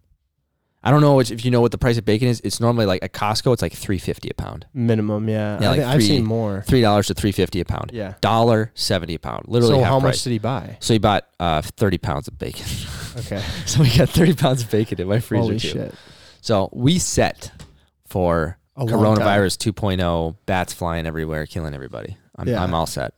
I 0.86 0.90
don't 0.92 1.00
know 1.00 1.18
if 1.20 1.44
you 1.44 1.50
know 1.50 1.60
what 1.60 1.72
the 1.72 1.78
price 1.78 1.98
of 1.98 2.04
bacon 2.04 2.28
is. 2.28 2.40
It's 2.44 2.60
normally 2.60 2.86
like 2.86 3.02
at 3.02 3.12
Costco, 3.12 3.52
it's 3.52 3.60
like 3.62 3.72
three 3.72 3.98
fifty 3.98 4.28
a 4.30 4.34
pound. 4.34 4.66
Minimum, 4.72 5.28
yeah. 5.28 5.58
Yeah, 5.60 5.66
I 5.66 5.70
like 5.70 5.80
think 5.80 5.88
I've 5.90 6.02
seen 6.02 6.24
more. 6.24 6.62
three 6.66 6.80
dollars 6.80 7.08
to 7.08 7.14
three 7.14 7.32
fifty 7.32 7.60
a 7.60 7.64
pound. 7.64 7.90
Yeah. 7.92 8.14
Dollar 8.20 8.70
seventy 8.74 9.14
a 9.14 9.18
pound. 9.18 9.46
Literally 9.48 9.74
so 9.74 9.82
how 9.82 9.98
price. 9.98 10.14
much 10.16 10.22
did 10.22 10.30
he 10.30 10.38
buy? 10.38 10.76
so 10.80 10.94
he 10.94 10.98
bought 10.98 11.26
uh, 11.40 11.60
thirty 11.62 11.98
pounds 11.98 12.28
of 12.28 12.38
bacon. 12.38 12.66
Okay. 13.18 13.42
so 13.64 13.80
we 13.80 13.88
got 13.96 14.10
thirty 14.10 14.34
pounds 14.34 14.62
of 14.62 14.70
bacon 14.70 15.00
in 15.00 15.08
my 15.08 15.20
freezer 15.20 15.40
Holy 15.42 15.58
too. 15.58 15.68
shit. 15.68 15.94
So 16.42 16.68
we 16.72 16.98
set 16.98 17.50
for 18.06 18.58
A 18.76 18.84
coronavirus 18.84 19.72
2.0, 19.72 20.36
bats 20.44 20.72
flying 20.74 21.06
everywhere, 21.06 21.46
killing 21.46 21.74
everybody. 21.74 22.16
I'm, 22.36 22.46
Yeah. 22.46 22.62
I'm 22.62 22.74
all 22.74 22.86
set. 22.86 23.14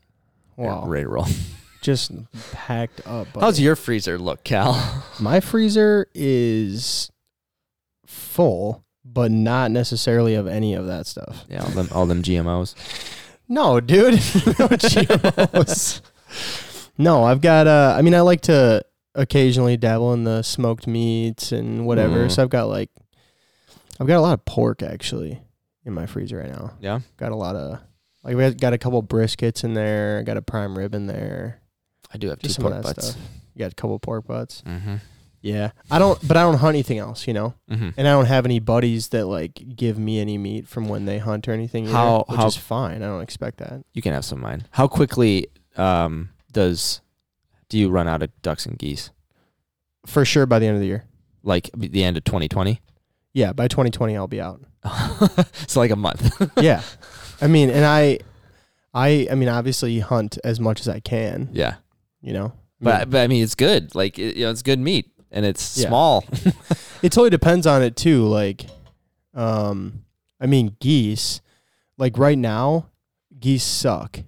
Wow. 0.56 0.87
Ready 0.87 1.03
to 1.05 1.09
roll. 1.11 1.26
Just 1.82 2.12
packed 2.53 3.06
up. 3.06 3.26
How's 3.38 3.61
your 3.61 3.75
freezer 3.76 4.19
look, 4.19 4.44
Cal? 4.44 5.05
My 5.21 5.41
freezer 5.41 6.06
is 6.14 7.11
full, 8.08 8.84
but 9.05 9.31
not 9.31 9.70
necessarily 9.70 10.34
of 10.34 10.46
any 10.46 10.75
of 10.75 10.87
that 10.87 11.06
stuff. 11.06 11.44
yeah, 11.49 11.62
all 11.62 11.69
them, 11.70 11.88
all 11.93 12.06
them 12.06 12.22
GMOs. 12.22 12.75
No, 13.49 13.81
dude. 13.81 14.14
no 14.14 14.69
GMOs. 14.69 16.00
no, 16.99 17.25
I've 17.25 17.40
got 17.40 17.66
uh 17.66 17.94
I 17.96 18.02
mean 18.02 18.14
I 18.14 18.20
like 18.20 18.40
to 18.43 18.82
occasionally 19.14 19.76
dabble 19.76 20.12
in 20.12 20.25
the 20.25 20.43
smoked 20.43 20.87
meats 20.87 21.52
and 21.52 21.87
whatever. 21.87 22.26
Mhm. 22.26 22.31
So 22.31 22.43
I've 22.43 22.50
got 22.50 22.69
like 22.69 22.90
I've 24.00 24.06
got 24.06 24.19
a 24.19 24.20
lot 24.20 24.34
of 24.34 24.44
pork 24.44 24.82
actually 24.82 25.40
in 25.84 25.93
my 25.93 26.06
freezer 26.06 26.38
right 26.38 26.50
now. 26.50 26.72
Yeah. 26.81 27.00
Got 27.16 27.32
a 27.32 27.37
lot 27.37 27.56
of 27.56 27.81
like 28.25 28.37
we 28.37 28.50
got 28.54 28.72
a 28.72 28.78
couple 28.78 29.02
briskets 29.02 29.64
in 29.64 29.75
there, 29.75 30.19
I 30.19 30.22
got 30.22 30.37
a 30.37 30.43
prime 30.43 30.76
rib 30.76 30.94
in 30.94 31.06
there. 31.06 31.61
I 32.12 32.19
do 32.19 32.28
have 32.28 32.38
two 32.38 32.49
Just 32.49 32.56
some 32.61 32.70
pork 32.70 32.82
butts. 32.82 33.08
stuff. 33.08 33.22
You 33.54 33.61
got 33.61 33.72
a 33.72 33.75
couple 33.75 33.99
pork 33.99 34.26
butts. 34.26 34.62
Mm-hmm. 34.66 34.96
Yeah. 35.40 35.70
I 35.90 35.99
don't 35.99 36.19
but 36.26 36.37
I 36.37 36.43
don't 36.43 36.56
hunt 36.58 36.75
anything 36.75 36.99
else, 36.99 37.26
you 37.26 37.35
know? 37.35 37.55
Mm-hmm. 37.70 37.90
And 37.96 38.08
I 38.08 38.12
don't 38.12 38.26
have 38.26 38.44
any 38.44 38.58
buddies 38.58 39.08
that 39.08 39.26
like 39.26 39.76
give 39.76 39.99
me 39.99 40.19
any 40.20 40.37
meat 40.38 40.67
from 40.69 40.88
when 40.88 41.05
they 41.05 41.19
hunt 41.19 41.49
or 41.49 41.52
anything. 41.52 41.85
Either, 41.85 41.93
How- 41.93 42.25
which 42.29 42.40
how- 42.40 42.46
is 42.46 42.56
fine. 42.56 43.02
I 43.02 43.06
don't 43.06 43.23
expect 43.23 43.58
that. 43.58 43.82
You 43.93 44.02
can 44.02 44.12
have 44.12 44.25
some 44.25 44.38
of 44.38 44.43
mine. 44.43 44.67
How 44.73 44.88
quickly 44.88 45.49
um, 45.76 46.31
does 46.52 47.00
do 47.69 47.79
you 47.79 47.88
run 47.90 48.08
out 48.08 48.23
of 48.23 48.31
ducks 48.43 48.67
and 48.67 48.79
geese? 48.79 49.11
For 50.06 50.25
sure 50.25 50.46
by 50.46 50.58
the 50.58 50.67
end 50.67 50.76
of 50.76 50.81
the 50.81 50.87
year. 50.88 51.05
Like 51.43 51.70
the 51.76 52.02
end 52.02 52.17
of 52.17 52.25
2020? 52.25 52.81
Yeah, 53.32 53.52
by 53.52 53.69
2020 53.69 54.17
I'll 54.17 54.26
be 54.26 54.40
out. 54.40 54.61
so 55.67 55.81
like 55.81 55.90
a 55.90 55.96
month. 55.96 56.50
yeah. 56.61 56.82
I 57.40 57.46
mean, 57.46 57.70
and 57.70 57.85
I 57.85 58.19
I 58.93 59.29
I 59.31 59.35
mean 59.35 59.49
obviously 59.49 60.00
hunt 60.00 60.38
as 60.43 60.58
much 60.58 60.81
as 60.81 60.88
I 60.88 61.00
can, 61.00 61.50
yeah. 61.52 61.76
you 62.20 62.32
know. 62.32 62.52
But 62.81 63.11
but 63.11 63.20
I 63.20 63.26
mean 63.26 63.43
it's 63.43 63.55
good. 63.55 63.94
Like 63.94 64.19
it, 64.19 64.37
you 64.37 64.44
know 64.44 64.50
it's 64.50 64.62
good 64.62 64.79
meat 64.79 65.11
and 65.30 65.44
it's 65.46 65.78
Yeah. 65.78 65.88
small. 65.88 66.25
it 67.02 67.10
totally 67.12 67.30
depends 67.30 67.66
on 67.66 67.82
it 67.82 67.96
too, 67.96 68.26
like 68.26 68.66
um 69.34 70.04
I 70.40 70.46
mean 70.46 70.76
geese 70.80 71.40
like 71.96 72.16
right 72.19 72.38
now 72.38 72.87
geese 73.38 73.64
suck. 73.64 74.20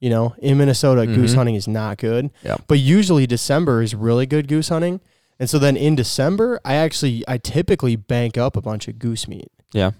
You 0.00 0.10
know, 0.10 0.34
in 0.38 0.58
Minnesota 0.58 1.06
goose 1.06 1.32
Mhm. 1.32 1.36
hunting 1.36 1.54
is 1.54 1.66
not 1.66 1.96
good. 1.96 2.30
Yep. 2.44 2.64
But 2.68 2.78
usually 2.78 3.26
December 3.26 3.80
is 3.82 3.94
really 3.94 4.26
good 4.26 4.48
goose 4.48 4.68
hunting. 4.68 5.00
And 5.40 5.48
so 5.48 5.58
then 5.58 5.76
in 5.76 5.94
December, 5.96 6.60
I 6.64 6.74
actually 6.74 7.24
I 7.26 7.38
typically 7.38 7.96
bank 7.96 8.36
up 8.36 8.56
a 8.56 8.60
bunch 8.60 8.86
of 8.86 8.98
goose 8.98 9.26
meat. 9.26 9.50
Yeah. 9.72 9.92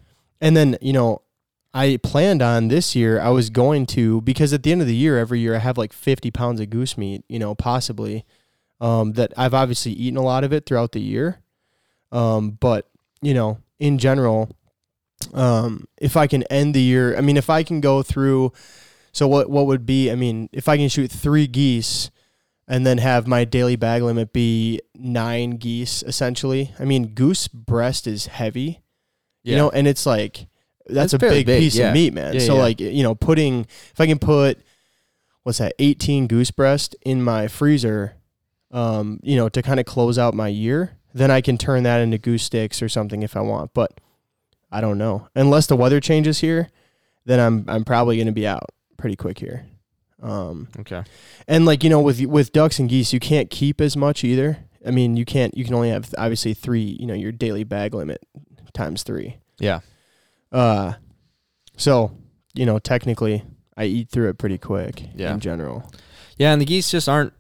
And 0.43 0.55
then, 0.57 0.77
you 0.83 0.93
know, 0.93 1.23
I 1.73 1.99
planned 2.03 2.43
on 2.43 2.69
this 2.69 2.95
year 2.95 3.19
I 3.19 3.31
was 3.31 3.49
going 3.51 3.87
to 3.87 4.21
because 4.21 4.53
at 4.53 4.63
the 4.63 4.73
end 4.73 4.83
of 4.83 4.87
the 4.87 4.95
year 4.95 5.19
every 5.19 5.41
year 5.41 5.55
I 5.55 5.59
have 5.59 5.79
like 5.79 5.93
50 5.95 6.31
pounds 6.31 6.61
of 6.61 6.69
goose 6.71 6.99
meat, 6.99 7.25
you 7.29 7.39
know, 7.39 7.55
possibly 7.55 8.25
um 8.85 9.13
that 9.13 9.33
I've 9.37 9.55
obviously 9.55 9.93
eaten 9.93 10.17
a 10.17 10.23
lot 10.23 10.45
of 10.45 10.53
it 10.53 10.67
throughout 10.67 10.93
the 10.93 11.01
year. 11.01 11.41
Um 12.13 12.53
but, 12.53 12.89
you 13.23 13.35
know, 13.35 13.59
in 13.79 13.99
general 13.99 14.51
um 15.33 15.89
if 15.99 16.17
I 16.17 16.27
can 16.27 16.43
end 16.45 16.75
the 16.75 16.83
year, 16.83 17.17
I 17.17 17.21
mean 17.21 17.37
if 17.37 17.49
I 17.49 17.63
can 17.63 17.81
go 17.81 18.03
through 18.03 18.53
so 19.13 19.29
what 19.29 19.49
what 19.49 19.67
would 19.67 19.87
be, 19.87 20.11
I 20.11 20.17
mean, 20.17 20.49
if 20.53 20.69
I 20.69 20.77
can 20.77 20.89
shoot 20.89 21.11
3 21.11 21.47
geese 21.47 22.11
and 22.67 22.87
then 22.87 22.99
have 22.99 23.27
my 23.27 23.45
daily 23.45 23.77
bag 23.77 24.03
limit 24.03 24.33
be 24.33 24.81
9 24.95 25.57
geese 25.57 26.03
essentially. 26.03 26.73
I 26.79 26.85
mean, 26.85 27.15
goose 27.15 27.49
breast 27.49 28.07
is 28.07 28.27
heavy. 28.27 28.81
You 29.45 29.57
know, 29.57 29.71
and 29.71 29.87
it's 29.87 30.07
like 30.07 30.47
that's 30.87 31.13
a 31.13 31.19
big, 31.19 31.47
big, 31.47 31.61
piece 31.61 31.77
yeah. 31.77 31.89
of 31.89 31.95
meat, 31.95 32.15
man. 32.15 32.35
Yeah, 32.35 32.41
so 32.41 32.55
yeah. 32.55 32.63
like 32.63 32.81
you 32.81 33.03
know, 33.03 33.15
putting 33.15 33.67
if 33.93 34.01
I 34.01 34.07
can 34.07 34.19
put 34.19 34.59
what's 35.43 35.59
that, 35.59 35.75
eighteen 35.79 36.27
goose 36.27 36.51
breast 36.51 36.97
in 37.05 37.23
my 37.23 37.49
freezer, 37.49 38.17
um, 38.75 39.21
you 39.23 39.37
know, 39.37 39.49
to 39.49 39.63
kind 39.63 39.81
of 39.81 39.87
close 39.87 40.19
out 40.19 40.35
my 40.35 40.49
year, 40.49 40.99
then 41.15 41.31
I 41.31 41.41
can 41.41 41.57
turn 41.57 41.85
that 41.85 42.01
into 42.01 42.19
goose 42.19 42.43
sticks 42.43 42.83
or 42.83 42.89
something 42.89 43.23
if 43.23 43.37
I 43.37 43.41
want. 43.41 43.73
But 43.73 43.99
I 44.71 44.81
don't 44.81 44.99
know. 44.99 45.29
Unless 45.37 45.69
the 45.69 45.77
weather 45.77 46.01
changes 46.01 46.41
here, 46.41 46.69
then 47.25 47.39
I'm 47.39 47.65
I'm 47.69 47.85
probably 47.85 48.19
gonna 48.19 48.33
be 48.33 48.47
out 48.47 48.71
pretty 48.99 49.17
quick 49.17 49.39
here. 49.39 49.65
Um, 50.21 50.69
okay. 50.81 51.05
and 51.47 51.65
like 51.65 51.85
you 51.85 51.91
know, 51.91 52.01
with 52.01 52.21
with 52.27 52.53
ducks 52.53 52.81
and 52.81 52.89
geese, 52.89 53.13
you 53.13 53.21
can't 53.21 53.49
keep 53.49 53.81
as 53.81 53.97
much 53.97 54.25
either. 54.25 54.59
I 54.85 54.91
mean, 54.91 55.17
you 55.17 55.25
can't. 55.25 55.57
You 55.57 55.65
can 55.65 55.75
only 55.75 55.91
have 55.91 56.13
obviously 56.19 56.53
three. 56.53 56.97
You 56.99 57.07
know, 57.07 57.15
your 57.15 57.33
daily 57.33 57.63
bag 57.63 57.95
limit 57.95 58.23
times 58.73 59.05
three. 59.05 59.39
Yeah. 59.59 59.81
Uh, 60.51 60.95
so 61.77 62.11
you 62.55 62.67
know, 62.67 62.81
technically, 62.81 63.45
I 63.77 63.85
eat 63.85 64.11
through 64.11 64.31
it 64.31 64.39
pretty 64.39 64.59
quick. 64.59 65.05
Yeah. 65.15 65.33
In 65.33 65.39
general. 65.41 65.89
Yeah, 66.39 66.53
and 66.53 66.61
the 66.61 66.67
geese 66.67 66.91
just 66.91 67.09
aren't 67.09 67.33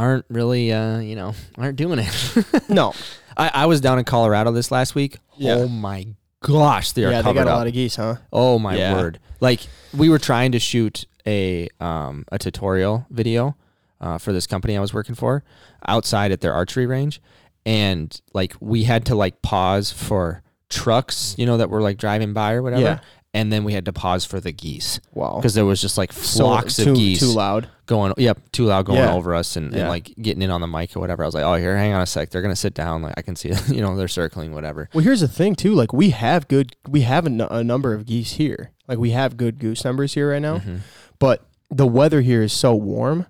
aren't 0.00 0.24
really 0.28 0.72
uh, 0.72 0.98
you 0.98 1.14
know, 1.16 1.34
aren't 1.58 1.76
doing 1.76 1.98
it. 2.00 2.44
No. 2.68 2.92
I, 3.36 3.50
I 3.54 3.66
was 3.66 3.80
down 3.80 3.98
in 3.98 4.04
Colorado 4.04 4.50
this 4.52 4.70
last 4.70 4.94
week. 4.94 5.18
Yeah. 5.36 5.54
Oh 5.54 5.68
my 5.68 6.06
gosh, 6.42 6.92
they 6.92 7.04
are 7.04 7.10
yeah, 7.10 7.18
they 7.18 7.22
covered 7.22 7.44
got 7.44 7.46
a 7.48 7.50
up. 7.52 7.56
lot 7.58 7.66
of 7.66 7.72
geese, 7.72 7.96
huh? 7.96 8.16
Oh 8.32 8.58
my 8.58 8.76
Yeah. 8.76 8.94
word! 8.94 9.18
Like 9.40 9.60
we 9.94 10.08
were 10.08 10.18
trying 10.18 10.52
to 10.52 10.58
shoot 10.58 11.04
a 11.26 11.68
um 11.80 12.24
a 12.32 12.38
tutorial 12.38 13.06
video 13.10 13.56
uh, 14.00 14.18
for 14.18 14.32
this 14.32 14.46
company 14.46 14.76
I 14.76 14.80
was 14.80 14.92
working 14.94 15.14
for 15.14 15.42
outside 15.86 16.32
at 16.32 16.40
their 16.40 16.52
archery 16.54 16.86
range, 16.86 17.20
and 17.66 18.18
like 18.34 18.54
we 18.60 18.84
had 18.84 19.04
to 19.06 19.14
like 19.14 19.42
pause 19.42 19.90
for 19.92 20.42
trucks, 20.68 21.34
you 21.38 21.46
know, 21.46 21.56
that 21.56 21.68
were 21.70 21.80
like 21.82 21.96
driving 21.98 22.32
by 22.32 22.52
or 22.52 22.62
whatever, 22.62 22.82
Yeah. 22.82 22.98
And 23.32 23.52
then 23.52 23.62
we 23.64 23.72
had 23.72 23.84
to 23.84 23.92
pause 23.92 24.24
for 24.24 24.40
the 24.40 24.50
geese 24.52 24.98
Wow. 25.12 25.36
because 25.36 25.54
there 25.54 25.64
was 25.64 25.80
just 25.80 25.96
like 25.96 26.12
So 26.12 26.44
flocks 26.44 26.76
too, 26.76 26.90
of 26.90 26.96
geese 26.96 27.20
too 27.20 27.26
loud. 27.32 27.68
going. 27.86 28.12
Yep, 28.16 28.50
too 28.52 28.64
loud 28.64 28.86
going 28.86 28.98
Yeah. 28.98 29.14
over 29.14 29.34
us 29.34 29.56
and, 29.56 29.72
and 29.74 29.88
like 29.88 30.12
getting 30.20 30.42
in 30.42 30.50
on 30.50 30.60
the 30.60 30.66
mic 30.66 30.96
or 30.96 31.00
whatever. 31.00 31.22
I 31.22 31.26
was 31.26 31.34
like, 31.34 31.44
oh, 31.44 31.54
here, 31.54 31.76
hang 31.76 31.92
on 31.92 32.02
a 32.02 32.06
sec. 32.06 32.30
They're 32.30 32.42
gonna 32.42 32.56
sit 32.56 32.74
down. 32.74 33.02
Like 33.02 33.14
I 33.16 33.22
can 33.22 33.36
see, 33.36 33.52
you 33.74 33.80
know, 33.80 33.96
they're 33.96 34.08
circling, 34.08 34.52
whatever. 34.52 34.88
Well, 34.92 35.04
here's 35.04 35.20
the 35.20 35.28
thing 35.28 35.54
too. 35.54 35.74
Like 35.74 35.92
we 35.92 36.10
have 36.10 36.48
good, 36.48 36.74
we 36.88 37.02
have 37.02 37.24
a, 37.26 37.30
n- 37.30 37.40
a 37.50 37.62
number 37.62 37.94
of 37.94 38.04
geese 38.06 38.32
here. 38.32 38.72
Like 38.88 38.98
we 38.98 39.10
have 39.10 39.36
good 39.36 39.58
goose 39.60 39.84
numbers 39.84 40.14
here 40.14 40.30
right 40.30 40.42
now. 40.42 40.58
Mhm. 40.58 40.80
But 41.20 41.46
the 41.70 41.86
weather 41.86 42.22
here 42.22 42.42
is 42.42 42.52
so 42.52 42.74
warm. 42.74 43.26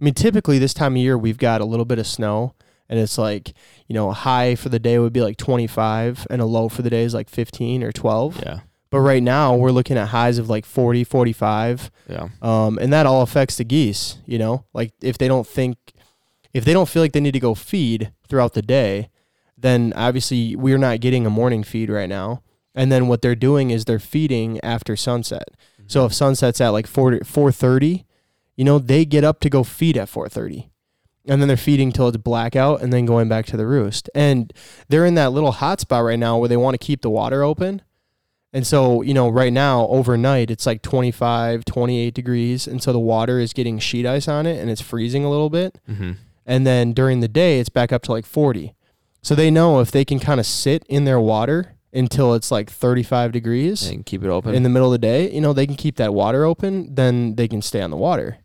I 0.00 0.04
mean, 0.04 0.14
typically 0.14 0.58
this 0.60 0.72
time 0.72 0.92
of 0.94 0.98
year 0.98 1.18
we've 1.18 1.38
got 1.38 1.60
a 1.60 1.64
little 1.64 1.84
bit 1.84 1.98
of 1.98 2.06
snow, 2.06 2.54
and 2.88 3.00
it's 3.00 3.18
like 3.18 3.52
you 3.88 3.94
know, 3.94 4.10
a 4.10 4.14
high 4.14 4.54
for 4.54 4.68
the 4.68 4.78
day 4.78 4.98
would 5.00 5.12
be 5.12 5.20
like 5.20 5.36
25, 5.36 6.26
and 6.30 6.40
a 6.40 6.44
low 6.44 6.68
for 6.68 6.82
the 6.82 6.90
day 6.90 7.02
is 7.02 7.12
like 7.14 7.28
15 7.28 7.82
or 7.82 7.90
12. 7.90 8.38
Yeah, 8.44 8.60
But 8.90 9.00
right 9.00 9.22
now 9.22 9.54
we're 9.54 9.70
looking 9.70 9.96
at 9.96 10.08
highs 10.08 10.38
of 10.38 10.48
like 10.48 10.64
40, 10.66 11.04
45. 11.04 11.90
yeah, 12.08 12.28
Um, 12.42 12.78
and 12.78 12.92
that 12.92 13.06
all 13.06 13.22
affects 13.22 13.56
the 13.56 13.64
geese, 13.64 14.18
you 14.26 14.38
know, 14.38 14.64
like 14.72 14.92
if 15.00 15.16
they 15.16 15.28
don't 15.28 15.46
think, 15.46 15.78
if 16.52 16.64
they 16.64 16.72
don't 16.72 16.88
feel 16.88 17.02
like 17.02 17.12
they 17.12 17.20
need 17.20 17.34
to 17.34 17.40
go 17.40 17.54
feed 17.54 18.12
throughout 18.28 18.54
the 18.54 18.62
day, 18.62 19.10
then 19.56 19.92
obviously 19.94 20.56
we're 20.56 20.78
not 20.78 21.00
getting 21.00 21.24
a 21.24 21.30
morning 21.30 21.62
feed 21.62 21.88
right 21.90 22.08
now. 22.08 22.42
And 22.74 22.90
then 22.90 23.06
what 23.08 23.22
they're 23.22 23.34
doing 23.36 23.70
is 23.70 23.84
they're 23.84 23.98
feeding 23.98 24.60
after 24.62 24.96
sunset. 24.96 25.48
So 25.86 26.04
if 26.06 26.12
sunset's 26.14 26.60
at 26.60 26.68
like 26.70 26.86
4, 26.86 27.12
4.30, 27.20 28.04
you 28.56 28.64
know, 28.64 28.78
they 28.78 29.04
get 29.04 29.24
up 29.24 29.40
to 29.40 29.50
go 29.50 29.64
feed 29.64 29.96
at 29.96 30.08
4.30. 30.08 30.68
And 31.26 31.40
then 31.40 31.48
they're 31.48 31.56
feeding 31.56 31.92
till 31.92 32.08
it's 32.08 32.16
blackout 32.16 32.80
and 32.80 32.92
then 32.92 33.06
going 33.06 33.28
back 33.28 33.46
to 33.46 33.56
the 33.56 33.66
roost. 33.66 34.08
And 34.14 34.52
they're 34.88 35.04
in 35.04 35.14
that 35.14 35.32
little 35.32 35.52
hot 35.52 35.80
spot 35.80 36.04
right 36.04 36.18
now 36.18 36.38
where 36.38 36.48
they 36.48 36.56
want 36.56 36.74
to 36.74 36.84
keep 36.84 37.02
the 37.02 37.10
water 37.10 37.42
open. 37.42 37.82
And 38.52 38.66
so, 38.66 39.00
you 39.02 39.14
know, 39.14 39.28
right 39.28 39.52
now, 39.52 39.86
overnight, 39.88 40.50
it's 40.50 40.66
like 40.66 40.82
25, 40.82 41.64
28 41.64 42.12
degrees. 42.14 42.66
And 42.66 42.82
so 42.82 42.92
the 42.92 42.98
water 42.98 43.38
is 43.38 43.52
getting 43.52 43.78
sheet 43.78 44.04
ice 44.06 44.26
on 44.26 44.44
it 44.46 44.58
and 44.60 44.68
it's 44.70 44.80
freezing 44.80 45.24
a 45.24 45.30
little 45.30 45.50
bit. 45.50 45.78
hmm 45.86 46.12
And 46.46 46.66
then 46.66 46.92
during 46.92 47.20
the 47.20 47.28
day, 47.28 47.60
it's 47.60 47.68
back 47.68 47.92
up 47.92 48.02
to 48.04 48.12
like 48.12 48.26
40. 48.26 48.74
So 49.22 49.34
they 49.34 49.50
know 49.50 49.80
if 49.80 49.90
they 49.92 50.04
can 50.04 50.18
kind 50.18 50.40
of 50.40 50.46
sit 50.46 50.84
in 50.88 51.04
their 51.04 51.20
water 51.20 51.76
until 51.92 52.34
it's 52.34 52.50
like 52.50 52.70
35 52.70 53.30
degrees 53.32 53.88
and 53.88 54.04
keep 54.06 54.24
it 54.24 54.28
open. 54.28 54.54
in 54.54 54.62
the 54.64 54.68
middle 54.68 54.88
of 54.92 55.00
the 55.00 55.06
day, 55.06 55.30
you 55.30 55.40
know, 55.40 55.52
they 55.52 55.66
can 55.66 55.76
keep 55.76 55.96
that 55.96 56.14
water 56.14 56.44
open, 56.44 56.94
then 56.94 57.36
they 57.36 57.46
can 57.46 57.62
stay 57.62 57.82
on 57.82 57.90
the 57.90 57.96
water. 57.96 58.38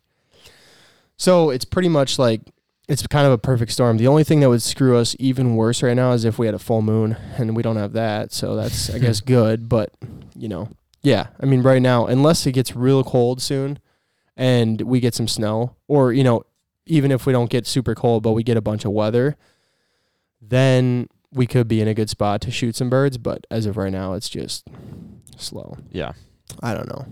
So 1.16 1.50
it's 1.50 1.64
pretty 1.64 1.88
much 1.88 2.18
like 2.18 2.42
it's 2.88 3.06
kind 3.06 3.26
of 3.26 3.32
a 3.32 3.38
perfect 3.38 3.72
storm. 3.72 3.96
The 3.96 4.06
only 4.06 4.24
thing 4.24 4.40
that 4.40 4.48
would 4.48 4.62
screw 4.62 4.96
us 4.96 5.16
even 5.18 5.56
worse 5.56 5.82
right 5.82 5.94
now 5.94 6.12
is 6.12 6.24
if 6.24 6.38
we 6.38 6.46
had 6.46 6.54
a 6.54 6.58
full 6.58 6.82
moon, 6.82 7.16
and 7.36 7.56
we 7.56 7.62
don't 7.62 7.76
have 7.76 7.92
that. 7.94 8.32
So 8.32 8.54
that's 8.54 8.90
I 8.90 8.98
guess 8.98 9.20
good, 9.36 9.68
but 9.68 9.92
you 10.36 10.48
know, 10.48 10.68
yeah. 11.02 11.28
I 11.40 11.46
mean, 11.46 11.62
right 11.62 11.82
now, 11.82 12.06
unless 12.06 12.46
it 12.46 12.52
gets 12.52 12.76
real 12.76 13.02
cold 13.02 13.42
soon, 13.42 13.78
and 14.36 14.80
we 14.82 15.00
get 15.00 15.14
some 15.14 15.28
snow, 15.28 15.74
or 15.88 16.12
you 16.12 16.22
know, 16.22 16.44
even 16.86 17.10
if 17.10 17.26
we 17.26 17.32
don't 17.32 17.50
get 17.50 17.66
super 17.66 17.94
cold, 17.94 18.22
but 18.22 18.32
we 18.32 18.42
get 18.42 18.56
a 18.56 18.62
bunch 18.62 18.84
of 18.84 18.92
weather, 18.92 19.36
then 20.40 21.08
we 21.32 21.46
could 21.46 21.66
be 21.68 21.80
in 21.80 21.88
a 21.88 21.94
good 21.94 22.08
spot 22.08 22.40
to 22.42 22.50
shoot 22.50 22.76
some 22.76 22.88
birds. 22.88 23.18
But 23.18 23.46
as 23.50 23.66
of 23.66 23.76
right 23.76 23.92
now, 23.92 24.12
it's 24.12 24.28
just 24.28 24.68
slow. 25.36 25.78
yeah, 25.90 26.12
I 26.62 26.72
don't 26.74 26.88
know. 26.88 27.04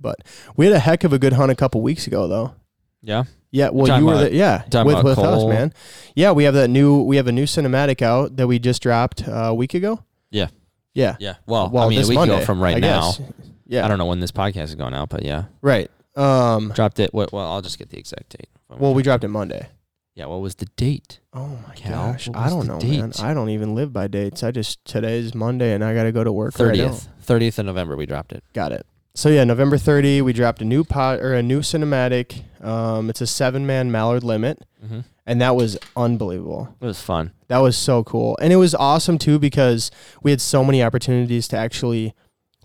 But 0.00 0.16
we 0.56 0.66
had 0.66 0.74
a 0.74 0.80
heck 0.80 1.04
of 1.04 1.12
a 1.12 1.18
good 1.18 1.34
hunt 1.34 1.52
a 1.52 1.54
couple 1.54 1.80
weeks 1.80 2.06
ago, 2.06 2.26
though. 2.26 2.54
yeah. 3.00 3.24
Yeah, 3.54 3.68
well, 3.68 4.00
you 4.00 4.04
were 4.04 4.14
about- 4.14 4.30
the, 4.30 4.34
yeah 4.34 4.64
with 4.82 5.04
with 5.04 5.16
us, 5.16 5.44
man. 5.44 5.72
Yeah, 6.16 6.32
we 6.32 6.42
have 6.42 6.54
that 6.54 6.68
new 6.68 7.02
we 7.02 7.14
have 7.18 7.28
a 7.28 7.32
new 7.32 7.44
cinematic 7.44 8.02
out 8.02 8.34
that 8.36 8.48
we 8.48 8.58
just 8.58 8.82
dropped 8.82 9.28
uh, 9.28 9.32
a 9.32 9.54
week 9.54 9.74
ago. 9.74 10.02
Yeah. 10.32 10.48
yeah. 10.92 11.14
Yeah. 11.20 11.36
Well, 11.46 11.70
well, 11.70 11.84
I 11.84 11.88
mean, 11.88 12.04
week 12.08 12.16
Monday, 12.16 12.34
ago 12.34 12.44
from 12.44 12.60
right 12.60 12.76
I 12.76 12.80
now. 12.80 13.12
guess. 13.12 13.20
Yeah, 13.68 13.84
I 13.84 13.88
don't 13.88 13.98
know 13.98 14.06
when 14.06 14.18
this 14.18 14.32
podcast 14.32 14.64
is 14.64 14.74
going 14.74 14.92
out, 14.92 15.08
but 15.08 15.24
yeah, 15.24 15.44
right. 15.62 15.88
Um, 16.16 16.72
dropped 16.74 16.98
it. 16.98 17.14
Well, 17.14 17.28
well 17.32 17.48
I'll 17.52 17.62
just 17.62 17.78
get 17.78 17.90
the 17.90 17.96
exact 17.96 18.30
date. 18.30 18.48
well, 18.68 18.92
we 18.92 19.04
dropped 19.04 19.22
it 19.22 19.28
Monday. 19.28 19.68
yeah. 20.16 20.26
What 20.26 20.40
was 20.40 20.56
the 20.56 20.66
date? 20.76 21.20
Oh 21.32 21.56
my 21.68 21.76
Cal, 21.76 22.12
gosh, 22.12 22.28
I 22.34 22.48
don't 22.48 22.66
know, 22.66 22.80
man. 22.80 23.12
I 23.22 23.34
don't 23.34 23.50
even 23.50 23.76
live 23.76 23.92
by 23.92 24.08
dates. 24.08 24.42
I 24.42 24.50
just 24.50 24.84
today's 24.84 25.32
Monday 25.32 25.74
and 25.74 25.84
I 25.84 25.94
got 25.94 26.02
to 26.02 26.12
go 26.12 26.24
to 26.24 26.32
work. 26.32 26.54
Thirtieth. 26.54 27.08
Thirtieth 27.20 27.56
of 27.60 27.66
November. 27.66 27.94
We 27.94 28.06
dropped 28.06 28.32
it. 28.32 28.42
Got 28.52 28.72
it. 28.72 28.84
So 29.16 29.28
yeah, 29.28 29.44
November 29.44 29.78
30, 29.78 30.22
we 30.22 30.32
dropped 30.32 30.60
a 30.60 30.64
new 30.64 30.82
pod 30.82 31.20
or 31.20 31.34
a 31.34 31.42
new 31.42 31.60
cinematic. 31.60 32.42
Um, 32.64 33.08
it's 33.10 33.20
a 33.20 33.26
seven 33.26 33.64
man 33.66 33.90
mallard 33.92 34.24
limit, 34.24 34.60
Mm-hmm. 34.84 35.00
and 35.24 35.40
that 35.40 35.56
was 35.56 35.78
unbelievable. 35.96 36.74
It 36.80 36.84
was 36.84 37.00
fun. 37.00 37.32
That 37.48 37.58
was 37.58 37.78
so 37.78 38.04
cool. 38.04 38.36
And 38.42 38.52
it 38.52 38.56
was 38.56 38.74
awesome 38.74 39.16
too 39.16 39.38
because 39.38 39.90
we 40.22 40.30
had 40.30 40.40
so 40.42 40.62
many 40.64 40.82
opportunities 40.82 41.48
to 41.48 41.56
actually 41.56 42.12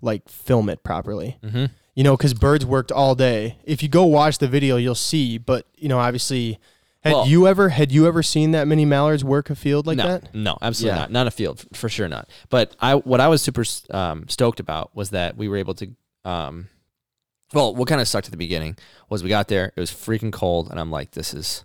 like 0.02 0.28
film 0.28 0.68
it 0.68 0.82
properly. 0.82 1.38
Mm-hmm. 1.42 1.66
You 1.94 2.04
know, 2.04 2.16
cuz 2.16 2.34
birds 2.34 2.66
worked 2.66 2.90
all 2.92 3.14
day. 3.14 3.56
If 3.64 3.82
you 3.82 3.88
go 3.88 4.04
watch 4.04 4.36
the 4.38 4.48
video, 4.48 4.76
you'll 4.76 4.94
see, 4.96 5.38
but 5.38 5.66
you 5.76 5.88
know, 5.88 5.98
obviously 5.98 6.58
had 7.02 7.12
Well- 7.14 7.26
you 7.26 7.46
ever 7.46 7.70
had 7.70 7.90
you 7.92 8.06
ever 8.06 8.22
seen 8.22 8.50
that 8.50 8.66
many 8.66 8.84
mallards 8.84 9.24
work 9.24 9.48
a 9.50 9.54
field 9.54 9.86
like 9.86 9.96
no, 9.98 10.06
that? 10.08 10.34
no, 10.34 10.58
absolutely 10.60 10.96
Yeah. 10.96 11.00
not. 11.02 11.10
Not 11.12 11.26
a 11.26 11.30
field 11.30 11.64
for 11.72 11.88
sure, 11.88 12.08
not. 12.08 12.28
But 12.50 12.74
I, 12.80 12.96
what 12.96 13.20
I 13.20 13.28
was 13.28 13.40
super 13.40 13.64
um, 13.90 14.28
stoked 14.28 14.58
about 14.60 14.94
was 14.96 15.10
that 15.10 15.36
we 15.38 15.48
were 15.48 15.56
able 15.56 15.74
to. 15.74 15.92
Um, 16.24 16.68
well, 17.52 17.74
what 17.74 17.88
kind 17.88 18.00
of 18.00 18.06
sucked 18.08 18.26
at 18.28 18.30
the 18.30 18.36
beginning 18.36 18.76
was 19.08 19.22
we 19.22 19.28
got 19.28 19.48
there. 19.48 19.72
It 19.76 19.80
was 19.80 19.90
freaking 19.90 20.32
cold, 20.32 20.70
and 20.70 20.78
I'm 20.78 20.90
like, 20.90 21.12
this 21.12 21.34
is, 21.34 21.64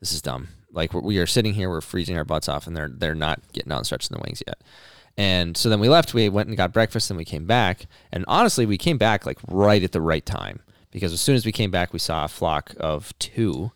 this 0.00 0.12
is 0.12 0.20
dumb. 0.20 0.48
Like 0.70 0.92
we're, 0.92 1.00
we 1.00 1.18
are 1.18 1.26
sitting 1.26 1.54
here, 1.54 1.70
we're 1.70 1.80
freezing 1.80 2.16
our 2.18 2.24
butts 2.24 2.48
off, 2.48 2.66
and 2.66 2.76
they're 2.76 2.90
they're 2.94 3.14
not 3.14 3.40
getting 3.52 3.72
out 3.72 3.78
and 3.78 3.86
stretching 3.86 4.14
the 4.16 4.22
wings 4.22 4.42
yet. 4.46 4.60
And 5.16 5.56
so 5.56 5.68
then 5.68 5.80
we 5.80 5.88
left. 5.88 6.12
We 6.14 6.28
went 6.28 6.48
and 6.48 6.56
got 6.56 6.72
breakfast, 6.72 7.10
and 7.10 7.16
we 7.16 7.24
came 7.24 7.46
back. 7.46 7.86
And 8.12 8.24
honestly, 8.28 8.66
we 8.66 8.76
came 8.78 8.98
back 8.98 9.24
like 9.24 9.38
right 9.48 9.82
at 9.82 9.92
the 9.92 10.00
right 10.02 10.24
time 10.24 10.60
because 10.90 11.12
as 11.12 11.20
soon 11.20 11.36
as 11.36 11.46
we 11.46 11.52
came 11.52 11.70
back, 11.70 11.92
we 11.92 11.98
saw 11.98 12.24
a 12.24 12.28
flock 12.28 12.74
of 12.78 13.18
two 13.18 13.72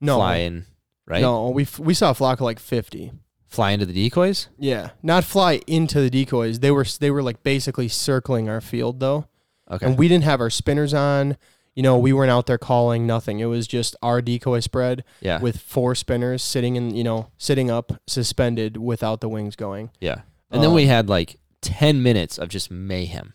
No. 0.00 0.16
fly 0.16 0.36
in. 0.38 0.66
Right, 1.06 1.20
No, 1.22 1.50
we 1.50 1.62
f- 1.64 1.78
we 1.78 1.94
saw 1.94 2.10
a 2.10 2.14
flock 2.14 2.38
of 2.40 2.44
like 2.44 2.58
50. 2.60 3.12
fly 3.48 3.70
into 3.72 3.86
the 3.86 3.92
decoys. 3.92 4.48
Yeah, 4.58 4.90
not 5.02 5.24
fly 5.24 5.60
into 5.66 6.00
the 6.00 6.10
decoys. 6.10 6.58
They 6.60 6.70
were 6.72 6.86
they 7.00 7.10
were 7.10 7.22
like 7.22 7.42
basically 7.42 7.88
circling 7.88 8.48
our 8.48 8.60
field 8.60 8.98
though. 9.00 9.26
Okay, 9.72 9.86
And 9.86 9.98
we 9.98 10.06
didn't 10.08 10.24
have 10.24 10.40
our 10.40 10.50
spinners 10.50 10.92
on. 10.94 11.36
You 11.74 11.82
know, 11.82 11.96
we 11.96 12.12
weren't 12.12 12.30
out 12.30 12.46
there 12.46 12.58
calling 12.58 13.06
nothing. 13.06 13.40
It 13.40 13.46
was 13.46 13.66
just 13.66 13.96
our 14.02 14.20
decoy 14.20 14.60
spread 14.60 15.04
yeah, 15.22 15.40
with 15.40 15.58
four 15.58 15.94
spinners 15.94 16.42
sitting 16.42 16.76
in, 16.76 16.94
you 16.94 17.02
know, 17.02 17.28
sitting 17.38 17.70
up 17.70 17.92
suspended 18.06 18.76
without 18.76 19.22
the 19.22 19.28
wings 19.28 19.56
going. 19.56 19.90
Yeah. 19.98 20.20
And 20.50 20.62
then 20.62 20.74
we 20.74 20.82
Um, 20.82 20.88
had 20.90 21.08
like 21.08 21.38
10 21.62 22.02
minutes 22.02 22.36
of 22.36 22.50
just 22.50 22.70
mayhem. 22.70 23.32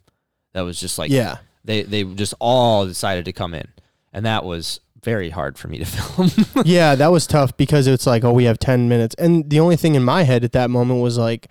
That 0.53 0.61
was 0.61 0.79
just 0.79 0.99
like 0.99 1.09
yeah. 1.09 1.37
they 1.63 1.81
they 1.81 2.03
just 2.03 2.35
all 2.39 2.85
decided 2.85 3.25
to 3.25 3.33
come 3.33 3.55
in. 3.55 3.67
And 4.13 4.23
that 4.27 4.43
was 4.45 4.81
very 5.03 5.29
hard 5.31 5.57
for 5.57 5.67
me 5.67 5.79
to 5.79 5.85
film. 5.85 6.29
yeah, 6.65 6.93
that 6.93 7.11
was 7.11 7.25
tough 7.25 7.57
because 7.57 7.87
it's 7.87 8.05
like, 8.05 8.23
oh, 8.23 8.31
we 8.33 8.43
have 8.43 8.59
10 8.59 8.87
minutes. 8.89 9.15
And 9.17 9.49
the 9.49 9.59
only 9.59 9.77
thing 9.77 9.95
in 9.95 10.03
my 10.03 10.23
head 10.23 10.43
at 10.43 10.51
that 10.51 10.69
moment 10.69 11.01
was 11.01 11.17
like, 11.17 11.47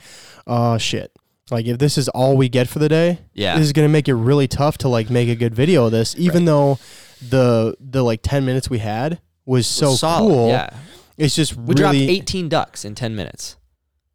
oh, 0.46 0.78
shit. 0.78 1.10
Like, 1.50 1.66
if 1.66 1.78
this 1.78 1.96
is 1.96 2.08
all 2.08 2.36
we 2.36 2.48
get 2.48 2.68
for 2.68 2.80
the 2.80 2.88
day, 2.88 3.20
yeah. 3.32 3.56
this 3.56 3.66
is 3.66 3.72
going 3.72 3.86
to 3.88 3.92
make 3.92 4.08
it 4.08 4.14
really 4.14 4.48
tough 4.48 4.78
to 4.78 4.88
like 4.88 5.10
make 5.10 5.28
a 5.28 5.36
good 5.36 5.54
video 5.54 5.86
of 5.86 5.92
this, 5.92 6.14
even 6.18 6.44
though 6.44 6.78
the, 7.26 7.76
the 7.80 8.02
like 8.02 8.20
10 8.22 8.44
minutes 8.44 8.68
we 8.68 8.78
had 8.78 9.20
was 9.44 9.66
so 9.68 9.94
Solid, 9.94 10.28
cool. 10.28 10.48
Yeah. 10.48 10.70
It's 11.16 11.36
just 11.36 11.54
We 11.56 11.74
dropped 11.74 11.94
18 11.96 12.48
ducks 12.48 12.84
in 12.84 12.94
10 12.96 13.14
minutes. 13.14 13.56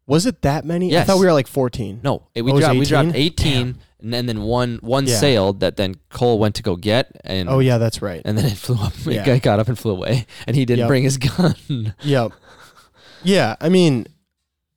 was 0.06 0.26
it 0.26 0.42
that 0.42 0.64
many? 0.66 0.96
I 0.96 1.04
thought 1.04 1.18
we 1.18 1.24
were 1.26 1.32
like 1.32 1.46
14. 1.46 2.00
No, 2.04 2.28
it, 2.34 2.42
we 2.42 2.52
Oh, 2.52 2.60
dropped 2.60 2.78
we 2.78 2.84
dropped 2.84 3.14
18? 3.14 3.18
18 3.24 3.78
and 4.14 4.28
then, 4.28 4.42
one 4.42 4.78
one 4.82 5.06
Yeah. 5.06 5.16
sailed 5.16 5.60
that 5.60 5.76
then 5.76 5.94
Cole 6.10 6.38
went 6.38 6.56
to 6.56 6.62
go 6.62 6.76
get 6.76 7.12
and 7.24 7.48
Oh, 7.48 7.60
yeah, 7.60 7.78
that's 7.78 8.02
right. 8.02 8.20
and 8.24 8.36
then 8.36 8.44
it 8.44 8.58
flew 8.58 8.76
up. 8.76 8.92
Yeah. 9.06 9.22
It 9.22 9.24
got- 9.26 9.42
got 9.42 9.58
up 9.60 9.68
and 9.68 9.78
flew 9.78 9.92
away 9.92 10.26
and 10.46 10.54
he 10.54 10.64
didn't 10.66 10.80
Yep. 10.80 10.88
bring 10.88 11.02
his 11.04 11.16
gun. 11.28 11.94
Yep. 12.02 12.32
Yeah, 13.24 13.56
I 13.60 13.68
mean, 13.68 14.06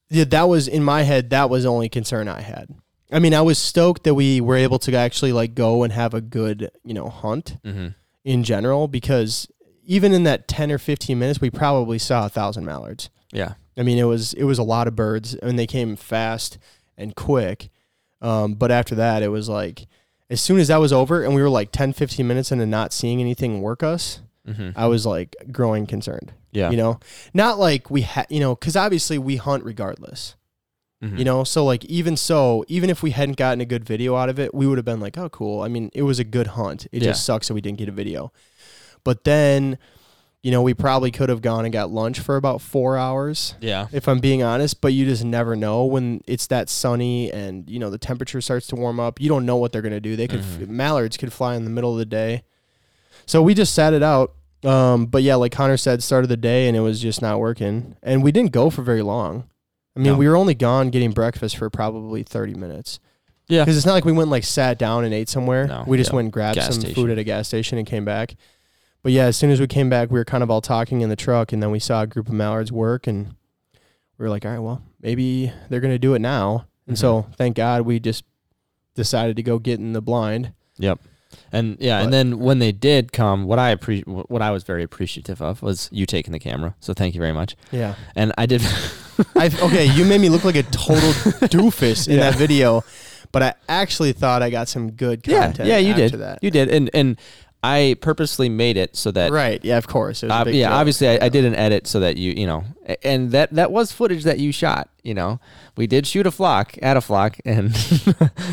yeah, 0.10 0.26
that 0.26 0.44
was 0.44 0.68
in 0.68 0.84
my 0.84 1.04
head. 1.04 1.30
That 1.30 1.50
was 1.50 1.64
the 1.64 1.70
only 1.70 1.90
concern 1.90 2.28
I 2.28 2.42
had. 2.42 2.70
I 3.12 3.20
mean, 3.20 3.34
I 3.34 3.42
was 3.42 3.58
stoked 3.58 4.04
that 4.04 4.16
we 4.16 4.42
were 4.42 4.56
able 4.56 4.80
to 4.80 4.96
actually 4.96 5.32
like 5.32 5.56
go 5.56 5.84
and 5.84 5.94
have 5.94 6.14
a 6.14 6.22
good, 6.22 6.72
you 6.84 6.94
know, 6.94 7.10
hunt 7.10 7.58
hmm 7.64 7.90
in 8.24 8.44
general 8.44 8.88
because 8.88 9.48
even 9.84 10.12
in 10.12 10.24
that 10.24 10.48
ten 10.48 10.72
or 10.72 10.80
fifteen 10.80 11.20
minutes, 11.20 11.40
we 11.40 11.52
probably 11.52 12.00
saw 12.00 12.26
a 12.26 12.30
thousand 12.30 12.66
mallards. 12.66 13.12
Yeah. 13.32 13.54
I 13.78 13.84
mean, 13.84 14.00
it 14.00 14.06
was 14.06 14.34
it 14.34 14.46
was 14.46 14.58
a 14.58 14.64
lot 14.64 14.88
of 14.88 14.96
birds, 14.96 15.36
and 15.36 15.60
they 15.60 15.68
came 15.68 15.96
fast 15.96 16.58
and 16.98 17.16
quick. 17.16 17.70
Um, 18.22 18.56
but 18.56 18.72
after 18.72 18.96
that, 18.96 19.22
it 19.22 19.28
was 19.28 19.48
like 19.48 19.86
as 20.30 20.42
soon 20.42 20.60
as 20.60 20.70
that 20.70 20.78
was 20.78 20.92
over, 20.92 21.24
and 21.24 21.36
we 21.36 21.42
were 21.42 21.50
like 21.50 21.72
10, 21.72 21.94
15 21.94 22.26
minutes 22.26 22.52
into 22.52 22.66
not 22.66 22.94
seeing 22.94 23.20
anything 23.22 23.62
work 23.62 23.84
us, 23.84 24.22
hmm 24.46 24.70
I 24.76 24.88
was 24.88 25.06
like 25.06 25.36
growing 25.52 25.86
concerned. 25.86 26.34
Yeah. 26.52 26.70
You 26.72 26.78
know, 26.78 27.00
not 27.34 27.60
like 27.60 27.90
we 27.90 28.02
had, 28.02 28.28
you 28.30 28.40
know, 28.40 28.56
because 28.56 28.76
obviously 28.76 29.18
we 29.18 29.36
hunt 29.38 29.64
regardless. 29.64 30.36
Mhm. 31.04 31.18
You 31.20 31.26
know, 31.26 31.44
so 31.44 31.66
like 31.66 31.84
even 31.86 32.16
so, 32.16 32.64
even 32.70 32.90
if 32.90 33.04
we 33.04 33.12
hadn't 33.12 33.38
gotten 33.38 33.60
a 33.60 33.66
good 33.66 33.84
video 33.84 34.16
out 34.16 34.30
of 34.30 34.40
it, 34.40 34.54
we 34.56 34.66
would 34.66 34.78
have 34.78 34.86
been 34.86 35.02
like, 35.02 35.18
"Oh, 35.18 35.28
cool." 35.30 35.62
I 35.62 35.68
mean, 35.68 35.90
it 35.94 36.04
was 36.04 36.20
a 36.20 36.24
good 36.24 36.48
hunt. 36.48 36.86
It 36.94 37.02
Yeah. 37.02 37.10
just 37.10 37.26
sucks 37.26 37.48
that 37.50 37.54
we 37.54 37.62
didn't 37.62 37.78
get 37.80 37.90
a 37.90 37.92
video. 37.92 38.32
But 39.04 39.26
then, 39.26 39.78
you 40.42 40.52
know, 40.52 40.62
we 40.62 40.74
probably 40.74 41.12
could 41.12 41.28
have 41.30 41.42
gone 41.42 41.66
and 41.66 41.74
got 41.74 41.92
lunch 41.92 42.20
for 42.20 42.38
about 42.38 42.62
4 42.62 42.98
hours 42.98 43.56
Yeah. 43.60 43.88
if 43.92 44.08
I'm 44.08 44.20
being 44.20 44.42
honest, 44.42 44.80
but 44.80 44.94
you 44.94 45.06
just 45.06 45.26
never 45.26 45.56
know 45.56 45.84
when 45.86 46.22
it's 46.28 46.48
that 46.48 46.70
sunny 46.70 47.32
and 47.32 47.70
you 47.70 47.78
know 47.80 47.90
the 47.90 47.98
temperature 47.98 48.40
starts 48.42 48.68
to 48.68 48.76
warm 48.78 49.00
up. 49.00 49.20
You 49.20 49.28
don't 49.28 49.46
know 49.46 49.58
what 49.58 49.74
they're 49.74 49.82
gonna 49.82 50.00
do. 50.00 50.16
They 50.16 50.28
could 50.30 50.42
Mhm. 50.42 50.70
mallards 50.70 51.18
could 51.18 51.34
fly 51.34 51.56
in 51.56 51.66
the 51.66 51.70
middle 51.72 51.92
of 51.92 51.98
the 51.98 52.06
day, 52.06 52.44
so 53.26 53.42
we 53.42 53.54
just 53.54 53.74
sat 53.74 53.94
it 53.94 54.04
out. 54.04 54.34
Um, 54.64 55.06
but 55.06 55.22
yeah, 55.22 55.36
like 55.36 55.52
Conor 55.52 55.78
said, 55.78 56.02
started 56.02 56.28
the 56.28 56.38
day 56.38 56.68
and 56.68 56.76
it 56.76 56.80
was 56.80 57.00
just 57.00 57.22
not 57.22 57.40
working, 57.40 57.96
and 58.02 58.24
we 58.24 58.32
didn't 58.32 58.52
go 58.52 58.70
for 58.70 58.82
very 58.82 59.02
long. 59.04 59.48
I 59.96 60.00
mean, 60.00 60.14
No. 60.14 60.18
we 60.18 60.28
were 60.28 60.36
only 60.36 60.56
gone 60.56 60.90
getting 60.90 61.12
breakfast 61.12 61.56
for 61.58 61.70
probably 61.70 62.24
thirty 62.24 62.54
minutes. 62.56 63.00
Yeah. 63.48 63.62
because 63.64 63.78
it's 63.78 63.86
not 63.86 63.94
like 63.94 64.06
we 64.06 64.12
went 64.12 64.24
and, 64.24 64.32
like 64.32 64.44
sat 64.44 64.80
down 64.80 65.04
and 65.06 65.14
ate 65.14 65.30
somewhere. 65.30 65.68
No, 65.68 65.84
we 65.86 65.98
just 65.98 66.10
yeah. 66.10 66.16
went 66.16 66.26
and 66.26 66.34
grabbed 66.34 66.56
Gas 66.56 66.66
some 66.74 66.82
station. 66.82 66.96
food 66.96 67.12
at 67.12 67.20
a 67.20 67.24
gas 67.24 67.48
station 67.48 67.78
and 67.78 67.86
came 67.86 68.04
back. 68.04 68.36
But 69.04 69.12
yeah, 69.12 69.26
as 69.26 69.38
soon 69.38 69.52
as 69.52 69.60
we 69.62 69.68
came 69.68 69.88
back, 69.88 70.10
we 70.10 70.18
were 70.20 70.26
kind 70.26 70.42
of 70.42 70.50
all 70.50 70.62
talking 70.62 71.02
in 71.02 71.10
the 71.10 71.16
truck, 71.16 71.54
and 71.54 71.62
then 71.62 71.70
we 71.70 71.78
saw 71.78 72.02
a 72.02 72.08
group 72.08 72.28
of 72.28 72.34
mallards 72.34 72.72
work, 72.72 73.06
and 73.06 73.36
we 74.18 74.24
were 74.24 74.30
like, 74.32 74.46
all 74.46 74.52
right, 74.52 74.58
well, 74.60 74.82
maybe 75.00 75.52
they're 75.70 75.80
gonna 75.80 76.00
do 76.00 76.16
it 76.16 76.20
now. 76.20 76.66
And 76.88 76.98
Mhm. 76.98 77.00
so, 77.00 77.28
thank 77.38 77.56
God, 77.56 77.84
we 77.84 78.00
just 78.00 78.24
decided 78.96 79.36
to 79.36 79.44
go 79.44 79.60
get 79.60 79.80
in 79.80 79.94
the 79.94 80.02
blind. 80.02 80.54
Yep. 80.80 81.00
And 81.56 81.78
yeah, 81.80 81.98
But- 82.00 82.04
and 82.06 82.14
then 82.14 82.40
when 82.40 82.60
they 82.60 82.72
did 82.72 83.12
come, 83.12 83.46
what 83.46 83.60
I 83.60 83.76
appre- 83.76 84.04
what 84.30 84.42
I 84.42 84.52
was 84.52 84.64
very 84.64 84.84
appreciative 84.84 85.42
of 85.42 85.62
was 85.62 85.90
you 85.92 86.06
taking 86.06 86.34
the 86.34 86.40
camera. 86.40 86.76
So 86.80 86.94
thank 86.94 87.16
you 87.16 87.22
very 87.22 87.34
much. 87.34 87.56
Yeah. 87.72 87.96
And 88.16 88.32
I 88.38 88.46
did 88.46 88.62
I 89.36 89.46
okay, 89.48 89.86
you 89.86 90.06
made 90.06 90.22
me 90.22 90.30
look 90.30 90.44
like 90.44 90.56
a 90.58 90.64
total 90.64 91.12
doofus 91.50 92.08
in 92.08 92.16
Yeah. 92.18 92.30
that 92.32 92.36
video, 92.38 92.84
but 93.32 93.42
I 93.44 93.54
actually 93.70 94.12
thought 94.14 94.42
I 94.44 94.50
got 94.50 94.68
some 94.68 94.92
good 94.92 95.26
Yeah, 95.26 95.46
content. 95.46 95.70
yeah, 95.70 95.78
you 95.78 95.92
after 95.92 96.10
did. 96.10 96.20
that. 96.20 96.40
You 96.44 96.52
did. 96.52 96.70
And 96.70 96.90
and 96.94 97.18
I 97.66 97.96
purposely 98.02 98.50
made 98.50 98.78
it 98.78 98.96
so 98.96 99.12
that 99.12 99.32
right? 99.32 99.64
Yeah, 99.64 99.78
of 99.78 99.88
course. 99.88 100.22
It 100.24 100.30
was 100.30 100.44
big 100.46 100.56
yeah, 100.56 100.70
joke. 100.70 100.78
obviously 100.78 101.08
I, 101.10 101.26
I 101.26 101.30
did 101.30 101.46
an 101.46 101.56
edit 101.56 101.88
so 101.88 102.00
that 102.02 102.18
you, 102.18 102.32
you 102.34 102.46
know, 102.46 102.64
and 103.04 103.32
that 103.32 103.54
that 103.56 103.72
was 103.72 103.92
footage 103.92 104.24
that 104.26 104.38
you 104.40 104.52
shot, 104.52 104.90
you 105.04 105.14
know. 105.14 105.40
We 105.78 105.88
did 105.88 106.06
shoot 106.08 106.26
a 106.28 106.32
flock 106.32 106.76
at 106.82 106.96
a 106.96 107.02
flock 107.02 107.38
and 107.44 107.72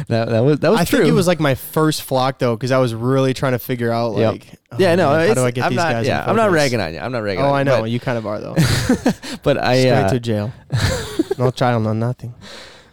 that 0.08 0.28
that 0.28 0.40
was 0.40 0.58
that 0.60 0.70
was 0.70 0.80
I 0.80 0.84
true. 0.84 0.98
think 1.00 1.08
it 1.10 1.14
was 1.14 1.26
like 1.26 1.40
my 1.40 1.54
first 1.54 2.02
flock 2.02 2.38
though, 2.38 2.56
because 2.56 2.72
I 2.72 2.78
was 2.78 2.94
really 2.94 3.34
trying 3.34 3.52
to 3.52 3.58
figure 3.58 3.92
out 3.92 4.16
Yep. 4.16 4.32
like, 4.32 4.46
oh, 4.72 4.76
yeah, 4.78 4.94
no, 4.94 5.10
man, 5.10 5.28
how 5.28 5.34
do 5.34 5.44
I 5.44 5.50
get 5.50 5.64
I'm 5.64 5.70
these 5.70 5.76
not, 5.76 5.92
guys? 5.92 6.06
Yeah, 6.06 6.24
I'm 6.26 6.36
not 6.36 6.50
ragging 6.50 6.80
on 6.80 6.94
you. 6.94 7.00
I'm 7.00 7.12
not 7.12 7.22
ragging 7.22 7.44
Oh, 7.44 7.52
I 7.52 7.62
know 7.62 7.82
But, 7.82 7.90
you 7.90 8.00
kind 8.00 8.18
of 8.18 8.26
are 8.26 8.40
though. 8.40 8.54
but 9.42 9.58
I 9.58 9.80
Straight 9.80 9.92
uh, 9.92 10.08
to 10.10 10.20
jail. 10.20 10.52
no 11.38 11.50
trial, 11.50 11.80
no 11.80 11.92
nothing. 11.92 12.34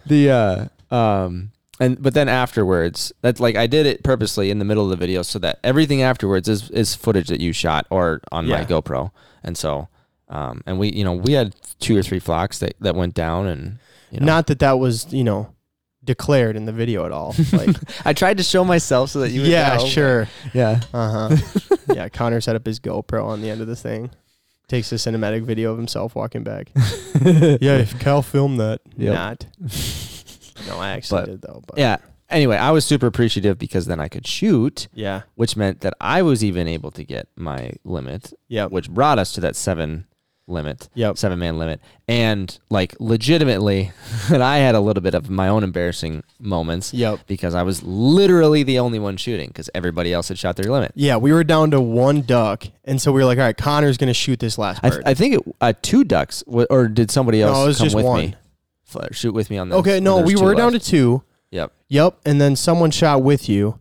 the 0.06 0.30
uh 0.30 0.94
um 0.94 1.50
and 1.80 2.00
but 2.00 2.14
then 2.14 2.28
afterwards 2.28 3.12
that's 3.22 3.40
like 3.40 3.56
i 3.56 3.66
did 3.66 3.86
it 3.86 4.04
purposely 4.04 4.50
in 4.50 4.58
the 4.60 4.64
middle 4.64 4.84
of 4.84 4.90
the 4.90 4.96
video 4.96 5.22
so 5.22 5.38
that 5.38 5.58
everything 5.64 6.02
afterwards 6.02 6.48
is 6.48 6.70
is 6.70 6.94
footage 6.94 7.28
that 7.28 7.40
you 7.40 7.52
shot 7.52 7.86
or 7.90 8.20
on 8.30 8.46
my 8.46 8.64
gopro 8.64 9.10
and 9.42 9.56
so 9.58 9.88
um 10.28 10.62
and 10.66 10.78
we 10.78 10.92
you 10.92 11.02
know 11.02 11.14
we 11.14 11.32
had 11.32 11.54
two 11.80 11.96
or 11.96 12.02
three 12.02 12.18
flocks 12.20 12.58
that 12.58 12.74
that 12.80 12.94
went 12.94 13.14
down 13.14 13.46
and 13.48 13.78
you 14.12 14.20
know 14.20 14.26
Not 14.26 14.46
that 14.48 14.58
that 14.60 14.78
was 14.78 15.12
you 15.12 15.24
know 15.24 15.52
declared 16.02 16.56
in 16.56 16.64
the 16.64 16.72
video 16.72 17.04
at 17.04 17.12
all. 17.12 17.34
Like, 17.52 17.76
i 18.06 18.12
tried 18.14 18.38
to 18.38 18.42
show 18.42 18.64
myself 18.64 19.10
so 19.10 19.20
that 19.20 19.30
you 19.30 19.42
would 19.42 19.50
yeah, 19.50 19.76
know. 19.76 19.86
sure. 19.86 20.28
yeah 20.54 20.80
Uh 20.94 21.28
huh. 21.28 21.36
yeah, 21.94 22.08
Conor 22.08 22.40
set 22.40 22.56
up 22.56 22.64
his 22.66 22.80
GoPro 22.80 23.24
on 23.26 23.42
the 23.42 23.50
end 23.50 23.60
of 23.60 23.66
the 23.66 23.76
thing. 23.76 24.10
Takes 24.66 24.90
a 24.92 24.94
cinematic 24.96 25.42
video 25.44 25.70
of 25.72 25.76
himself 25.78 26.14
walking 26.14 26.42
back. 26.42 26.70
yeah, 27.22 27.76
if 27.78 27.98
Cal 28.00 28.22
filmed 28.22 28.58
that, 28.60 28.80
Yep. 28.96 29.14
not. 29.14 29.46
No, 30.66 30.78
I 30.78 30.90
actually 30.90 31.22
But- 31.22 31.26
did 31.26 31.42
though. 31.42 31.62
But 31.66 31.78
yeah 31.78 31.96
anyway 32.28 32.56
i 32.56 32.70
was 32.70 32.84
super 32.84 33.08
appreciative 33.08 33.58
because 33.58 33.86
then 33.86 33.98
i 33.98 34.06
could 34.06 34.24
shoot 34.24 34.86
yeah, 34.94 35.22
which 35.34 35.56
meant 35.56 35.80
that 35.80 35.94
i 36.00 36.22
was 36.22 36.44
even 36.44 36.68
able 36.68 36.92
to 36.92 37.02
get 37.02 37.26
my 37.34 37.72
limit 37.82 38.32
yep, 38.46 38.70
which 38.70 38.88
brought 38.88 39.18
us 39.18 39.32
to 39.32 39.40
that 39.40 39.56
seven 39.56 40.06
limit 40.46 40.88
yep. 40.94 41.16
seven 41.16 41.38
man 41.38 41.58
limit. 41.58 41.80
And 42.08 42.58
like 42.70 42.96
legitimately, 42.98 43.92
and 44.32 44.42
I 44.42 44.58
had 44.58 44.74
a 44.74 44.80
little 44.80 45.00
bit 45.02 45.14
of 45.14 45.30
my 45.30 45.48
own 45.48 45.62
embarrassing 45.62 46.24
moments 46.38 46.92
Yep. 46.92 47.20
because 47.26 47.54
I 47.54 47.62
was 47.62 47.82
literally 47.82 48.62
the 48.64 48.78
only 48.80 48.98
one 48.98 49.16
shooting 49.16 49.48
because 49.48 49.70
everybody 49.74 50.12
else 50.12 50.28
had 50.28 50.38
shot 50.38 50.56
their 50.56 50.70
limit. 50.70 50.92
Yeah, 50.94 51.16
we 51.16 51.32
were 51.32 51.44
down 51.44 51.70
to 51.70 51.80
one 51.80 52.22
duck, 52.22 52.64
and 52.84 53.00
so 53.00 53.12
we 53.12 53.20
were 53.20 53.26
like, 53.26 53.38
"All 53.38 53.44
right, 53.44 53.56
Conor's 53.56 53.96
gonna 53.96 54.14
shoot 54.14 54.40
this 54.40 54.58
last 54.58 54.80
I, 54.82 54.90
bird." 54.90 55.02
I 55.06 55.14
think 55.14 55.34
it 55.36 55.42
uh, 55.60 55.72
two 55.82 56.04
ducks, 56.04 56.42
w- 56.46 56.66
or 56.68 56.88
did 56.88 57.10
somebody 57.10 57.42
else 57.42 57.56
no, 57.56 57.64
it 57.64 57.66
was 57.68 57.78
come 57.78 57.86
just 57.86 57.96
with 57.96 58.04
one. 58.04 58.20
me? 58.20 58.34
Shoot 59.12 59.32
with 59.34 59.50
me 59.50 59.58
on 59.58 59.68
this. 59.68 59.78
Okay, 59.78 60.00
no, 60.00 60.20
we 60.20 60.36
were 60.36 60.54
down 60.54 60.72
left. 60.72 60.84
to 60.84 60.90
two. 60.90 61.22
Yep. 61.50 61.72
Yep, 61.88 62.18
and 62.24 62.40
then 62.40 62.54
someone 62.56 62.90
shot 62.92 63.22
with 63.22 63.48
you, 63.48 63.80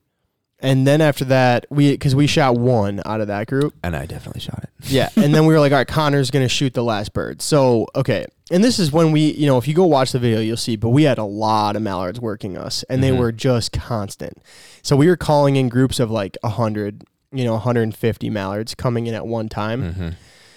and 0.59 0.85
then 0.87 1.01
after 1.01 1.23
that, 1.25 1.65
we 1.69 1.91
because 1.91 2.15
we 2.15 2.25
shot 2.27 2.55
one 2.57 3.01
out 3.05 3.21
of 3.21 3.27
that 3.27 3.47
group. 3.47 3.75
And 3.83 3.95
I 3.95 4.05
definitely 4.05 4.41
shot 4.41 4.63
it. 4.63 4.69
Yeah, 4.89 5.09
and 5.15 5.33
then 5.35 5.45
we 5.45 5.53
were 5.53 5.59
like, 5.59 5.71
all 5.71 5.77
right, 5.77 5.87
Conor's 5.87 6.31
gonna 6.31 6.49
shoot 6.49 6.73
the 6.73 6.83
last 6.83 7.13
bird. 7.13 7.41
So 7.41 7.87
okay, 7.95 8.25
and 8.51 8.63
this 8.63 8.79
is 8.79 8.91
when 8.91 9.11
we, 9.11 9.31
you 9.33 9.45
know, 9.45 9.57
if 9.59 9.67
you 9.67 9.75
go 9.75 9.85
watch 9.85 10.11
the 10.11 10.19
video, 10.19 10.39
you'll 10.39 10.57
see. 10.57 10.75
But 10.75 10.89
we 10.89 11.03
had 11.03 11.17
a 11.19 11.23
lot 11.23 11.75
of 11.75 11.81
mallards 11.83 12.19
working 12.19 12.57
us, 12.57 12.83
and 12.89 13.03
they 13.03 13.11
Mhm. 13.11 13.19
were 13.19 13.31
just 13.31 13.71
constant. 13.71 14.37
So 14.81 14.95
we 14.95 15.07
were 15.07 15.17
calling 15.17 15.55
in 15.55 15.69
groups 15.69 15.99
of 15.99 16.09
like 16.09 16.35
hundred, 16.43 17.03
you 17.31 17.43
know, 17.45 17.53
150 17.53 18.29
mallards 18.31 18.73
coming 18.73 19.05
in 19.05 19.13
at 19.13 19.27
one 19.27 19.47
time, 19.49 19.83
Mm-hmm. 19.93 20.09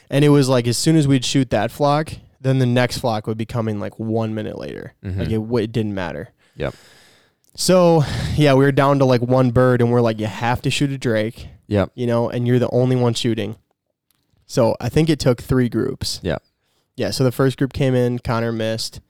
and 0.09 0.25
it 0.25 0.31
was 0.31 0.49
like 0.49 0.67
as 0.67 0.79
soon 0.79 0.97
as 0.97 1.07
we'd 1.07 1.25
shoot 1.27 1.51
that 1.51 1.71
flock, 1.71 2.15
then 2.43 2.59
the 2.59 2.67
next 2.67 2.99
flock 2.99 3.27
would 3.27 3.39
be 3.39 3.47
coming 3.47 3.79
like 3.81 3.99
one 3.99 4.35
minute 4.35 4.59
later. 4.59 4.95
Mhm. 5.05 5.19
Like 5.19 5.29
it, 5.31 5.35
w- 5.39 5.65
it 5.65 5.73
didn't 5.73 5.95
matter. 5.95 6.31
Yep. 6.57 6.75
So 7.55 8.05
yeah, 8.35 8.55
we 8.55 8.65
were 8.65 8.73
down 8.73 8.99
to 8.99 9.05
like 9.05 9.21
one 9.21 9.51
bird, 9.51 9.81
and 9.81 9.91
we're 9.91 10.01
like, 10.01 10.19
you 10.19 10.27
have 10.27 10.63
to 10.63 10.71
shoot 10.71 10.91
a 10.91 10.99
drake, 10.99 11.49
Yep. 11.69 11.93
you 11.95 12.07
know, 12.07 12.29
and 12.31 12.47
you're 12.47 12.59
the 12.59 12.71
only 12.71 12.97
one 12.97 13.15
shooting. 13.15 13.57
So 14.47 14.77
I 14.81 14.89
think 14.89 15.09
it 15.09 15.19
took 15.19 15.41
three 15.43 15.69
groups. 15.69 16.21
Yeah. 16.23 16.39
Yeah. 16.97 17.11
So 17.11 17.25
the 17.25 17.33
first 17.33 17.59
group 17.59 17.73
came 17.73 17.95
in, 17.95 18.19
Conor 18.19 18.53
missed, 18.53 19.01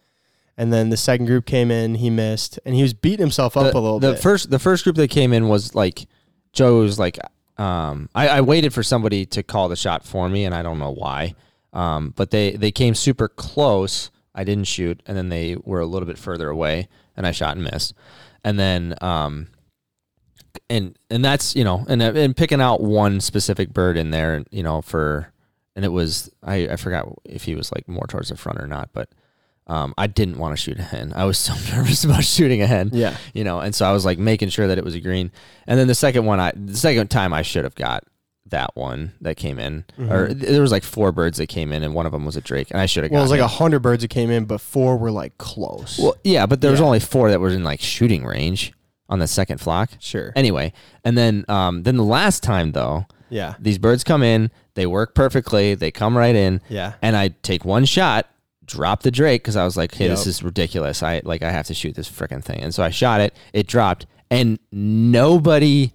and 0.56 0.72
then 0.72 0.90
the 0.90 0.96
second 0.96 1.26
group 1.26 1.46
came 1.46 1.70
in, 1.70 1.96
he 1.96 2.10
missed, 2.10 2.58
and 2.64 2.74
he 2.74 2.82
was 2.82 2.94
beating 2.94 3.20
himself 3.20 3.56
up 3.56 3.72
the, 3.72 3.78
a 3.78 3.80
little 3.80 4.00
the 4.00 4.12
bit. 4.12 4.20
first 4.20 4.50
the 4.50 4.58
first 4.58 4.84
group 4.84 4.96
that 4.96 5.08
came 5.10 5.32
in 5.32 5.48
was 5.48 5.74
like 5.74 6.06
Joe's 6.52 6.98
like 6.98 7.18
um 7.58 8.08
I, 8.14 8.28
I 8.28 8.40
waited 8.40 8.72
for 8.74 8.82
somebody 8.82 9.24
to 9.26 9.42
call 9.42 9.68
the 9.68 9.76
shot 9.76 10.04
for 10.04 10.28
me 10.28 10.44
and 10.44 10.54
I 10.54 10.62
don't 10.62 10.78
know 10.78 10.90
why. 10.92 11.34
Um 11.72 12.12
but 12.16 12.30
they 12.30 12.52
they 12.52 12.70
came 12.70 12.94
super 12.94 13.28
close. 13.28 14.10
I 14.34 14.44
didn't 14.44 14.64
shoot 14.64 15.02
and 15.06 15.16
then 15.16 15.28
they 15.28 15.56
were 15.62 15.80
a 15.80 15.86
little 15.86 16.06
bit 16.06 16.18
further 16.18 16.48
away 16.48 16.88
and 17.16 17.26
I 17.26 17.32
shot 17.32 17.56
and 17.56 17.64
missed. 17.64 17.94
And 18.44 18.58
then 18.58 18.94
um 19.00 19.48
and 20.68 20.98
and 21.10 21.24
that's 21.24 21.54
you 21.56 21.64
know 21.64 21.84
and 21.88 22.02
and 22.02 22.36
picking 22.36 22.60
out 22.60 22.80
one 22.80 23.20
specific 23.20 23.72
bird 23.72 23.96
in 23.96 24.10
there 24.10 24.44
you 24.50 24.62
know 24.62 24.82
for 24.82 25.32
and 25.76 25.84
it 25.84 25.88
was 25.88 26.30
I 26.42 26.68
I 26.68 26.76
forgot 26.76 27.08
if 27.24 27.44
he 27.44 27.54
was 27.54 27.72
like 27.72 27.88
more 27.88 28.06
towards 28.06 28.28
the 28.28 28.36
front 28.36 28.60
or 28.60 28.66
not 28.66 28.90
but 28.92 29.08
um 29.66 29.94
I 29.96 30.06
didn't 30.06 30.38
want 30.38 30.52
to 30.52 30.62
shoot 30.62 30.78
a 30.78 30.82
hen. 30.82 31.12
I 31.14 31.24
was 31.24 31.38
so 31.38 31.54
nervous 31.74 32.04
about 32.04 32.24
shooting 32.24 32.62
a 32.62 32.66
hen 32.66 32.90
yeah. 32.92 33.16
you 33.32 33.44
know, 33.44 33.60
and 33.60 33.74
so 33.74 33.86
I 33.86 33.92
was 33.92 34.04
like 34.04 34.18
making 34.18 34.50
sure 34.50 34.66
that 34.66 34.78
it 34.78 34.84
was 34.84 34.94
a 34.94 35.00
green. 35.00 35.30
And 35.66 35.78
then 35.78 35.88
the 35.88 35.94
second 35.94 36.24
one, 36.26 36.40
I 36.40 36.52
the 36.54 36.76
second 36.76 37.10
time 37.10 37.32
I 37.32 37.42
should 37.42 37.64
have 37.64 37.74
got 37.74 38.04
that 38.48 38.70
one 38.74 39.12
that 39.20 39.36
came 39.36 39.58
in, 39.58 39.84
or 39.98 40.26
Mhm. 40.28 40.40
th- 40.40 40.52
there 40.52 40.60
was 40.60 40.72
like 40.72 40.82
four 40.84 41.12
birds 41.12 41.38
that 41.38 41.46
came 41.48 41.72
in, 41.72 41.82
and 41.82 41.94
one 41.94 42.06
of 42.06 42.12
them 42.12 42.24
was 42.24 42.36
a 42.36 42.40
drake, 42.40 42.70
and 42.70 42.80
I 42.80 42.86
should 42.86 43.04
have. 43.04 43.12
Well, 43.12 43.20
it 43.20 43.24
was 43.24 43.30
like 43.30 43.40
a 43.40 43.46
hundred 43.46 43.80
birds 43.80 44.02
that 44.02 44.08
came 44.08 44.30
in, 44.30 44.44
but 44.44 44.60
four 44.60 44.96
were 44.96 45.10
like 45.10 45.38
close. 45.38 45.98
well, 45.98 46.14
yeah, 46.24 46.44
but 46.46 46.60
there 46.60 46.70
was 46.70 46.80
Yeah. 46.80 46.86
only 46.86 47.00
four 47.00 47.30
that 47.30 47.40
were 47.40 47.50
in 47.50 47.64
like 47.64 47.80
shooting 47.80 48.24
range 48.24 48.72
on 49.08 49.18
the 49.20 49.26
second 49.26 49.58
flock. 49.58 49.90
sure. 50.00 50.32
Anyway, 50.36 50.72
and 51.04 51.16
then 51.16 51.44
um, 51.48 51.84
then 51.84 51.96
the 51.96 52.04
last 52.04 52.42
time 52.42 52.72
though, 52.72 53.06
Yeah. 53.30 53.54
these 53.60 53.78
birds 53.78 54.04
come 54.04 54.22
in, 54.22 54.50
they 54.74 54.86
work 54.86 55.14
perfectly, 55.14 55.74
they 55.74 55.90
come 55.90 56.16
right 56.16 56.34
in, 56.34 56.60
Yeah. 56.68 56.94
and 57.00 57.16
I 57.16 57.28
take 57.42 57.64
one 57.64 57.84
shot, 57.84 58.26
drop 58.64 59.02
the 59.02 59.10
drake 59.10 59.42
because 59.42 59.56
I 59.56 59.64
was 59.64 59.76
like, 59.76 59.94
"Hey, 59.94 60.08
this 60.08 60.26
is 60.26 60.42
ridiculous. 60.42 61.02
I 61.02 61.20
like 61.24 61.42
I 61.42 61.50
have 61.50 61.66
to 61.66 61.74
shoot 61.74 61.94
this 61.94 62.08
freaking 62.10 62.42
thing." 62.42 62.60
And 62.60 62.74
so 62.74 62.82
I 62.82 62.90
shot 62.90 63.20
it. 63.20 63.34
It 63.52 63.66
dropped, 63.66 64.06
and 64.30 64.58
nobody 64.72 65.92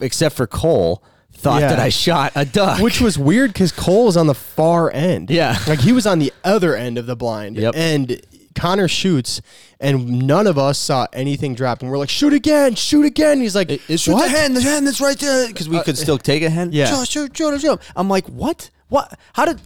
except 0.00 0.36
for 0.36 0.46
Cole 0.46 1.02
thought 1.38 1.60
Yeah. 1.60 1.68
that 1.68 1.78
I 1.78 1.88
shot 1.88 2.32
a 2.34 2.44
duck. 2.44 2.80
Which 2.80 3.00
was 3.00 3.18
weird 3.18 3.52
because 3.52 3.72
Cole 3.72 4.06
was 4.06 4.16
on 4.16 4.26
the 4.26 4.34
far 4.34 4.90
end. 4.92 5.30
yeah, 5.30 5.58
Like 5.66 5.80
he 5.80 5.92
was 5.92 6.06
on 6.06 6.18
the 6.18 6.32
other 6.44 6.74
end 6.74 6.98
of 6.98 7.06
the 7.06 7.16
blind. 7.16 7.56
Yep. 7.56 7.74
And 7.76 8.20
Conor 8.54 8.88
shoots, 8.88 9.40
and 9.78 10.26
none 10.26 10.48
of 10.48 10.58
us 10.58 10.78
saw 10.78 11.06
anything 11.12 11.54
drop. 11.54 11.80
And 11.80 11.90
we're 11.90 11.98
like, 11.98 12.10
shoot 12.10 12.32
again, 12.32 12.74
shoot 12.74 13.06
again. 13.06 13.40
He's 13.40 13.54
like, 13.54 13.70
shoot 13.88 14.08
what? 14.08 14.24
the 14.24 14.28
hen, 14.36 14.54
the 14.54 14.60
hen 14.60 14.84
that's 14.84 15.00
right 15.00 15.16
there, 15.18 15.46
because 15.46 15.68
we 15.68 15.76
uh, 15.78 15.84
could 15.84 15.96
still 15.96 16.18
take 16.18 16.42
a 16.42 16.50
hen. 16.50 16.70
yeah. 16.72 16.86
shoot, 16.86 17.08
shoot, 17.08 17.36
shoot, 17.36 17.60
shoot. 17.60 17.80
I'm 17.94 18.08
like, 18.08 18.26
what? 18.26 18.70
What? 18.88 19.16
How 19.34 19.44
did? 19.44 19.60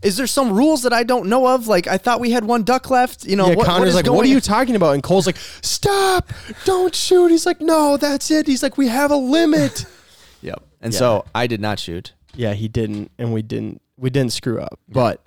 Is 0.00 0.16
there 0.16 0.28
some 0.28 0.52
rules 0.56 0.82
that 0.84 0.92
I 0.92 1.02
don't 1.02 1.26
know 1.28 1.46
of? 1.48 1.66
Like 1.66 1.88
I 1.88 1.98
thought 1.98 2.20
we 2.20 2.30
had 2.30 2.44
one 2.44 2.62
duck 2.62 2.88
left. 2.88 3.26
You 3.26 3.36
know, 3.36 3.44
Yeah, 3.48 3.48
what, 3.50 3.58
what 3.58 3.66
Conor's 3.66 3.88
is 3.90 3.94
like, 3.96 4.04
going 4.06 4.16
what 4.16 4.24
are 4.24 4.28
you 4.30 4.40
talking 4.40 4.76
about? 4.76 4.94
And 4.94 5.02
Cole's 5.02 5.26
like, 5.26 5.36
stop, 5.60 6.32
don't 6.64 6.94
shoot. 6.94 7.28
He's 7.30 7.44
like, 7.44 7.60
no, 7.60 7.96
that's 7.96 8.30
it. 8.30 8.46
He's 8.46 8.62
like, 8.62 8.78
we 8.78 8.86
have 8.88 9.10
a 9.10 9.16
limit. 9.16 9.84
And 10.80 10.92
Yeah. 10.92 10.98
so 10.98 11.24
I 11.34 11.46
did 11.46 11.60
not 11.60 11.78
shoot. 11.78 12.12
yeah, 12.34 12.54
he 12.54 12.68
didn't, 12.68 13.10
and 13.18 13.32
we 13.32 13.42
didn't, 13.42 13.80
we 13.96 14.10
didn't 14.10 14.32
screw 14.32 14.60
up. 14.60 14.78
But 14.88 15.24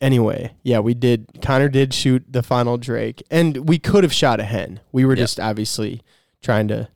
anyway, 0.00 0.52
yeah, 0.62 0.78
we 0.80 0.94
did. 0.94 1.40
Conor 1.42 1.68
did 1.68 1.92
shoot 1.92 2.24
the 2.28 2.42
final 2.42 2.78
drake, 2.78 3.22
and 3.30 3.68
we 3.68 3.78
could 3.78 4.04
have 4.04 4.12
shot 4.12 4.40
a 4.40 4.44
hen. 4.44 4.80
We 4.92 5.04
were 5.04 5.12
Yep. 5.14 5.18
just 5.18 5.40
obviously 5.40 6.02
trying 6.42 6.68
to 6.68 6.88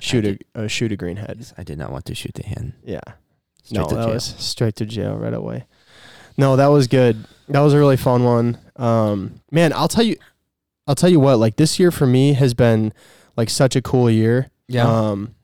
shoot 0.00 0.24
a, 0.26 0.38
uh, 0.54 0.66
shoot 0.66 0.92
a 0.92 0.96
greenhead. 0.96 1.52
I 1.56 1.62
did 1.64 1.78
not 1.78 1.90
want 1.92 2.04
to 2.06 2.14
shoot 2.14 2.34
the 2.34 2.42
hen. 2.44 2.74
Yeah, 2.84 3.00
Straight 3.62 3.78
no, 3.80 3.88
to 3.88 3.94
that 3.94 4.04
jail. 4.04 4.14
was 4.14 4.24
straight 4.38 4.76
to 4.76 4.84
jail 4.86 5.14
right 5.16 5.34
away. 5.34 5.66
No, 6.36 6.54
that 6.56 6.66
was 6.68 6.86
good. 6.86 7.24
That 7.48 7.60
was 7.60 7.72
a 7.74 7.78
really 7.78 7.96
fun 7.96 8.24
one. 8.24 8.58
Um, 8.76 9.40
man, 9.50 9.72
I'll 9.72 9.88
tell 9.88 10.04
you, 10.04 10.16
I'll 10.86 10.94
tell 10.94 11.10
you 11.10 11.18
what. 11.20 11.38
Like 11.38 11.56
this 11.56 11.80
year 11.80 11.90
for 11.90 12.06
me 12.06 12.34
has 12.34 12.54
been 12.54 12.92
like 13.36 13.50
such 13.50 13.74
a 13.74 13.82
cool 13.82 14.10
year. 14.10 14.50
Um, 14.78 15.34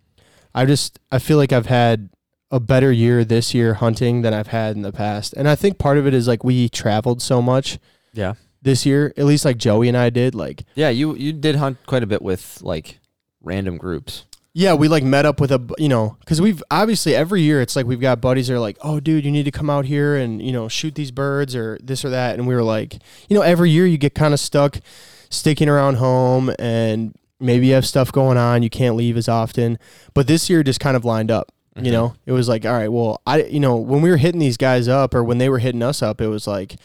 I 0.55 0.65
just 0.65 0.99
I 1.11 1.19
feel 1.19 1.37
like 1.37 1.53
I've 1.53 1.67
had 1.67 2.11
a 2.51 2.61
better 2.61 2.93
year 2.93 3.25
this 3.25 3.53
year 3.53 3.75
hunting 3.75 4.23
than 4.23 4.33
I've 4.33 4.49
had 4.49 4.77
in 4.77 4.83
the 4.83 4.93
past, 4.93 5.35
and 5.37 5.49
I 5.49 5.57
think 5.57 5.79
part 5.79 5.99
of 5.99 6.07
it 6.07 6.15
is 6.15 6.29
like 6.29 6.45
we 6.45 6.69
traveled 6.69 7.21
so 7.21 7.43
much 7.43 7.79
yeah. 8.13 8.35
this 8.63 8.87
year. 8.87 9.13
At 9.17 9.25
least 9.25 9.45
like 9.45 9.57
Joey 9.57 9.89
and 9.89 9.97
I 9.97 10.11
did. 10.11 10.35
Like 10.35 10.65
Yeah, 10.75 10.91
you 10.91 11.17
you 11.17 11.33
did 11.33 11.57
hunt 11.57 11.79
quite 11.87 12.03
a 12.03 12.07
bit 12.07 12.23
with 12.23 12.61
like 12.63 13.01
random 13.43 13.77
groups. 13.77 14.25
yeah, 14.57 14.75
we 14.75 14.87
like 14.87 15.03
met 15.03 15.27
up 15.27 15.41
with 15.41 15.51
a 15.51 15.61
you 15.79 15.89
know 15.89 16.17
because 16.21 16.41
we've 16.41 16.63
obviously 16.71 17.15
every 17.15 17.43
year 17.43 17.61
it's 17.61 17.75
like 17.75 17.87
we've 17.87 18.01
got 18.01 18.21
buddies 18.21 18.47
that 18.47 18.55
are 18.55 18.61
like, 18.61 18.79
oh 18.83 19.01
dude, 19.01 19.25
you 19.25 19.33
need 19.33 19.45
to 19.45 19.51
come 19.51 19.69
out 19.69 19.87
here 19.87 20.15
and 20.17 20.41
you 20.41 20.53
know 20.53 20.69
shoot 20.69 20.95
these 20.95 21.11
birds 21.11 21.57
or 21.57 21.79
this 21.83 22.05
or 22.05 22.11
that, 22.11 22.39
and 22.39 22.47
we 22.47 22.55
were 22.55 22.63
like, 22.63 22.95
you 23.29 23.37
know, 23.37 23.43
every 23.43 23.71
year 23.71 23.87
you 23.87 23.99
get 23.99 24.15
kind 24.15 24.33
of 24.33 24.39
stuck 24.39 24.81
sticking 25.29 25.69
around 25.69 25.97
home 25.97 26.55
and 26.59 27.15
maybe 27.41 27.67
you 27.69 27.75
have 27.75 27.87
stuff 27.87 28.13
going 28.13 28.39
on 28.39 28.63
you 28.63 28.71
can't 28.71 28.97
leave 28.97 29.17
as 29.17 29.29
often 29.29 29.79
but 30.15 30.27
this 30.27 30.49
year 30.49 30.63
just 30.63 30.81
kind 30.81 30.97
of 30.97 31.05
lined 31.05 31.31
up 31.31 31.53
Mm-hmm. 31.77 31.87
You 31.87 31.93
know, 31.93 32.15
it 32.25 32.33
was 32.33 32.49
like, 32.49 32.65
all 32.65 32.73
right, 32.73 32.89
well, 32.93 33.21
I, 33.27 33.43
you 33.45 33.59
know, 33.59 33.77
when 33.77 34.01
we 34.01 34.11
were 34.11 34.17
hitting 34.17 34.39
these 34.39 34.57
guys 34.57 34.87
up 34.87 35.15
or 35.15 35.25
when 35.25 35.39
they 35.39 35.49
were 35.49 35.59
hitting 35.59 35.83
us 35.83 36.03
up, 36.03 36.21
it 36.21 36.29
was 36.29 36.47
like, 36.47 36.77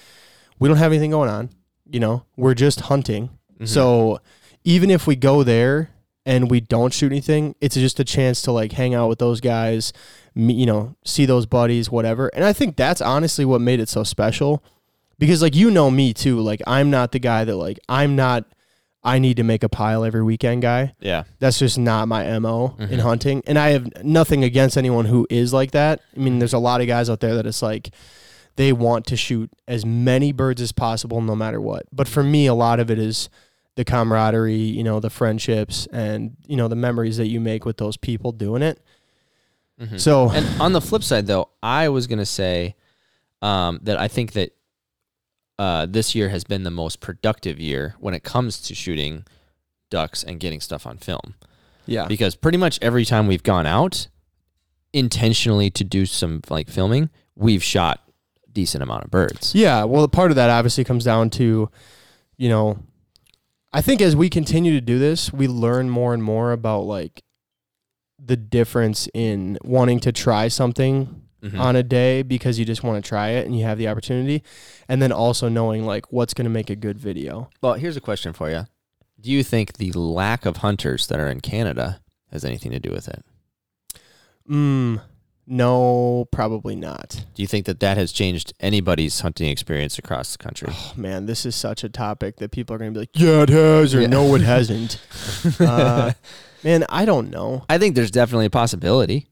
we 0.57 0.67
don't 0.67 0.77
have 0.77 0.91
anything 0.91 1.11
going 1.11 1.29
on. 1.29 1.49
You 1.89 1.99
know, 1.99 2.25
we're 2.35 2.55
just 2.55 2.81
hunting. 2.81 3.29
Mhm. 3.59 3.67
So 3.67 4.19
even 4.63 4.89
if 4.89 5.05
we 5.05 5.15
go 5.15 5.43
there 5.43 5.91
and 6.25 6.49
we 6.49 6.59
don't 6.59 6.93
shoot 6.93 7.11
anything, 7.11 7.55
it's 7.61 7.75
just 7.75 7.99
a 7.99 8.03
chance 8.03 8.41
to 8.43 8.51
like 8.51 8.71
hang 8.71 8.95
out 8.95 9.09
with 9.09 9.19
those 9.19 9.41
guys, 9.41 9.93
me, 10.33 10.55
you 10.55 10.65
know, 10.65 10.95
see 11.05 11.25
those 11.25 11.45
buddies, 11.45 11.91
whatever. 11.91 12.29
And 12.33 12.43
I 12.43 12.53
think 12.53 12.75
that's 12.75 13.01
honestly 13.01 13.45
what 13.45 13.61
made 13.61 13.79
it 13.79 13.89
so 13.89 14.03
special 14.03 14.63
because 15.19 15.41
like 15.43 15.55
you 15.55 15.69
know 15.69 15.91
me 15.91 16.13
too, 16.15 16.39
like 16.39 16.61
I'm 16.65 16.89
not 16.89 17.11
the 17.11 17.19
guy 17.19 17.45
that 17.45 17.55
like 17.55 17.79
I'm 17.87 18.15
not 18.15 18.45
I 19.03 19.17
need 19.19 19.37
to 19.37 19.43
make 19.43 19.63
a 19.63 19.69
pile 19.69 20.03
every 20.03 20.23
weekend 20.23 20.61
guy. 20.61 20.93
yeah. 20.99 21.23
That's 21.39 21.57
just 21.59 21.77
not 21.77 22.07
my 22.09 22.25
MO 22.39 22.75
in 22.79 22.89
Mhm. 22.89 22.99
hunting. 22.99 23.43
And 23.47 23.57
I 23.57 23.69
have 23.69 23.87
nothing 24.03 24.43
against 24.43 24.77
anyone 24.77 25.05
who 25.05 25.25
is 25.29 25.53
like 25.53 25.71
that. 25.71 26.01
I 26.15 26.19
mean, 26.19 26.39
there's 26.39 26.53
a 26.53 26.59
lot 26.59 26.81
of 26.81 26.87
guys 26.87 27.09
out 27.09 27.21
there 27.21 27.35
that 27.35 27.45
it's 27.45 27.61
like 27.61 27.91
they 28.57 28.73
want 28.73 29.05
to 29.07 29.15
shoot 29.15 29.49
as 29.69 29.85
many 29.85 30.33
birds 30.33 30.61
as 30.61 30.73
possible 30.73 31.21
no 31.21 31.33
matter 31.35 31.61
what. 31.61 31.83
But 31.93 32.09
for 32.09 32.23
me, 32.23 32.45
a 32.45 32.53
lot 32.53 32.81
of 32.81 32.91
it 32.91 32.99
is 32.99 33.29
the 33.75 33.85
camaraderie, 33.85 34.53
you 34.55 34.83
know, 34.83 34.99
the 34.99 35.09
friendships 35.09 35.87
and, 35.93 36.35
you 36.45 36.57
know, 36.57 36.67
the 36.67 36.75
memories 36.75 37.15
that 37.15 37.27
you 37.27 37.39
make 37.39 37.63
with 37.63 37.77
those 37.77 37.95
people 37.95 38.33
doing 38.33 38.61
it. 38.61 38.81
Mhm. 39.81 39.97
So, 39.97 40.29
And 40.31 40.45
on 40.61 40.73
the 40.73 40.81
flip 40.81 41.03
side, 41.05 41.25
though, 41.27 41.47
I 41.63 41.87
was 41.87 42.05
gonna 42.07 42.25
say 42.25 42.75
um, 43.41 43.79
that 43.83 43.97
I 43.97 44.09
think 44.09 44.33
that 44.33 44.51
uh, 45.59 45.85
this 45.85 46.15
year 46.15 46.29
has 46.29 46.45
been 46.45 46.63
the 46.63 46.71
most 46.71 47.01
productive 47.01 47.59
year 47.59 47.93
when 47.99 48.13
it 48.13 48.23
comes 48.23 48.61
to 48.61 48.73
shooting 48.73 49.25
ducks 49.89 50.23
and 50.23 50.39
getting 50.39 50.61
stuff 50.61 50.87
on 50.87 50.97
film. 50.97 51.35
yeah. 51.85 52.07
Because 52.07 52.35
pretty 52.35 52.57
much 52.57 52.79
every 52.81 53.03
time 53.03 53.27
we've 53.27 53.43
gone 53.43 53.65
out 53.65 54.07
intentionally 54.93 55.69
to 55.69 55.83
do 55.83 56.05
some 56.05 56.41
like 56.49 56.69
filming, 56.69 57.09
we've 57.35 57.61
shot 57.61 57.99
a 58.47 58.51
decent 58.51 58.81
amount 58.81 59.03
of 59.03 59.11
birds. 59.11 59.53
Yeah, 59.53 59.83
well, 59.83 60.07
part 60.07 60.31
of 60.31 60.35
that 60.35 60.49
obviously 60.49 60.85
comes 60.85 61.03
down 61.03 61.29
to, 61.31 61.69
you 62.37 62.49
know, 62.49 62.79
I 63.73 63.81
think 63.81 64.01
as 64.01 64.15
we 64.15 64.29
continue 64.29 64.71
to 64.71 64.81
do 64.81 64.97
this, 64.97 65.33
we 65.33 65.49
learn 65.49 65.89
more 65.89 66.13
and 66.13 66.23
more 66.23 66.53
about 66.53 66.83
like 66.83 67.21
the 68.17 68.37
difference 68.37 69.09
in 69.13 69.57
wanting 69.61 69.99
to 70.01 70.13
try 70.13 70.47
something 70.47 71.21
Mhm. 71.43 71.59
on 71.59 71.75
a 71.75 71.83
day 71.83 72.21
because 72.21 72.59
you 72.59 72.65
just 72.65 72.83
want 72.83 73.03
to 73.03 73.07
try 73.07 73.29
it 73.29 73.45
and 73.45 73.57
you 73.57 73.63
have 73.65 73.77
the 73.77 73.87
opportunity, 73.87 74.43
and 74.87 75.01
then 75.01 75.11
also 75.11 75.47
knowing 75.49 75.85
like 75.85 76.11
what's 76.11 76.33
going 76.33 76.45
to 76.45 76.49
make 76.51 76.69
a 76.69 76.75
good 76.75 76.99
video. 76.99 77.49
Well, 77.61 77.73
here's 77.75 77.95
a 77.97 78.01
question 78.01 78.33
for 78.33 78.49
you. 78.49 78.67
Do 79.21 79.31
you 79.31 79.43
think 79.43 79.73
the 79.73 79.91
lack 79.93 80.45
of 80.45 80.57
hunters 80.57 81.07
that 81.07 81.19
are 81.19 81.27
in 81.29 81.39
Canada 81.41 82.01
has 82.31 82.43
anything 82.45 82.71
to 82.71 82.79
do 82.79 82.91
with 82.91 83.07
it? 83.07 83.23
Mm, 84.49 85.01
no, 85.47 86.25
probably 86.31 86.75
not. 86.75 87.25
Do 87.35 87.41
you 87.41 87.47
think 87.47 87.65
that 87.65 87.79
that 87.81 87.97
has 87.97 88.11
changed 88.11 88.53
anybody's 88.59 89.19
hunting 89.21 89.49
experience 89.49 89.97
across 89.99 90.31
the 90.35 90.37
country? 90.43 90.69
Oh, 90.71 90.93
man, 90.95 91.25
this 91.25 91.45
is 91.45 91.55
such 91.55 91.83
a 91.83 91.89
topic 91.89 92.37
that 92.37 92.51
people 92.51 92.75
are 92.75 92.79
going 92.79 92.93
to 92.93 92.97
be 92.97 93.01
like, 93.01 93.09
yeah, 93.13 93.43
it 93.43 93.49
has, 93.49 93.93
or 93.95 94.01
Yeah. 94.01 94.07
no, 94.07 94.33
it 94.35 94.41
hasn't. 94.41 94.99
uh, 95.59 96.13
man, 96.63 96.85
I 96.89 97.05
don't 97.05 97.29
know. 97.29 97.65
I 97.69 97.77
think 97.77 97.95
there's 97.95 98.11
definitely 98.11 98.45
a 98.47 98.49
possibility 98.51 99.27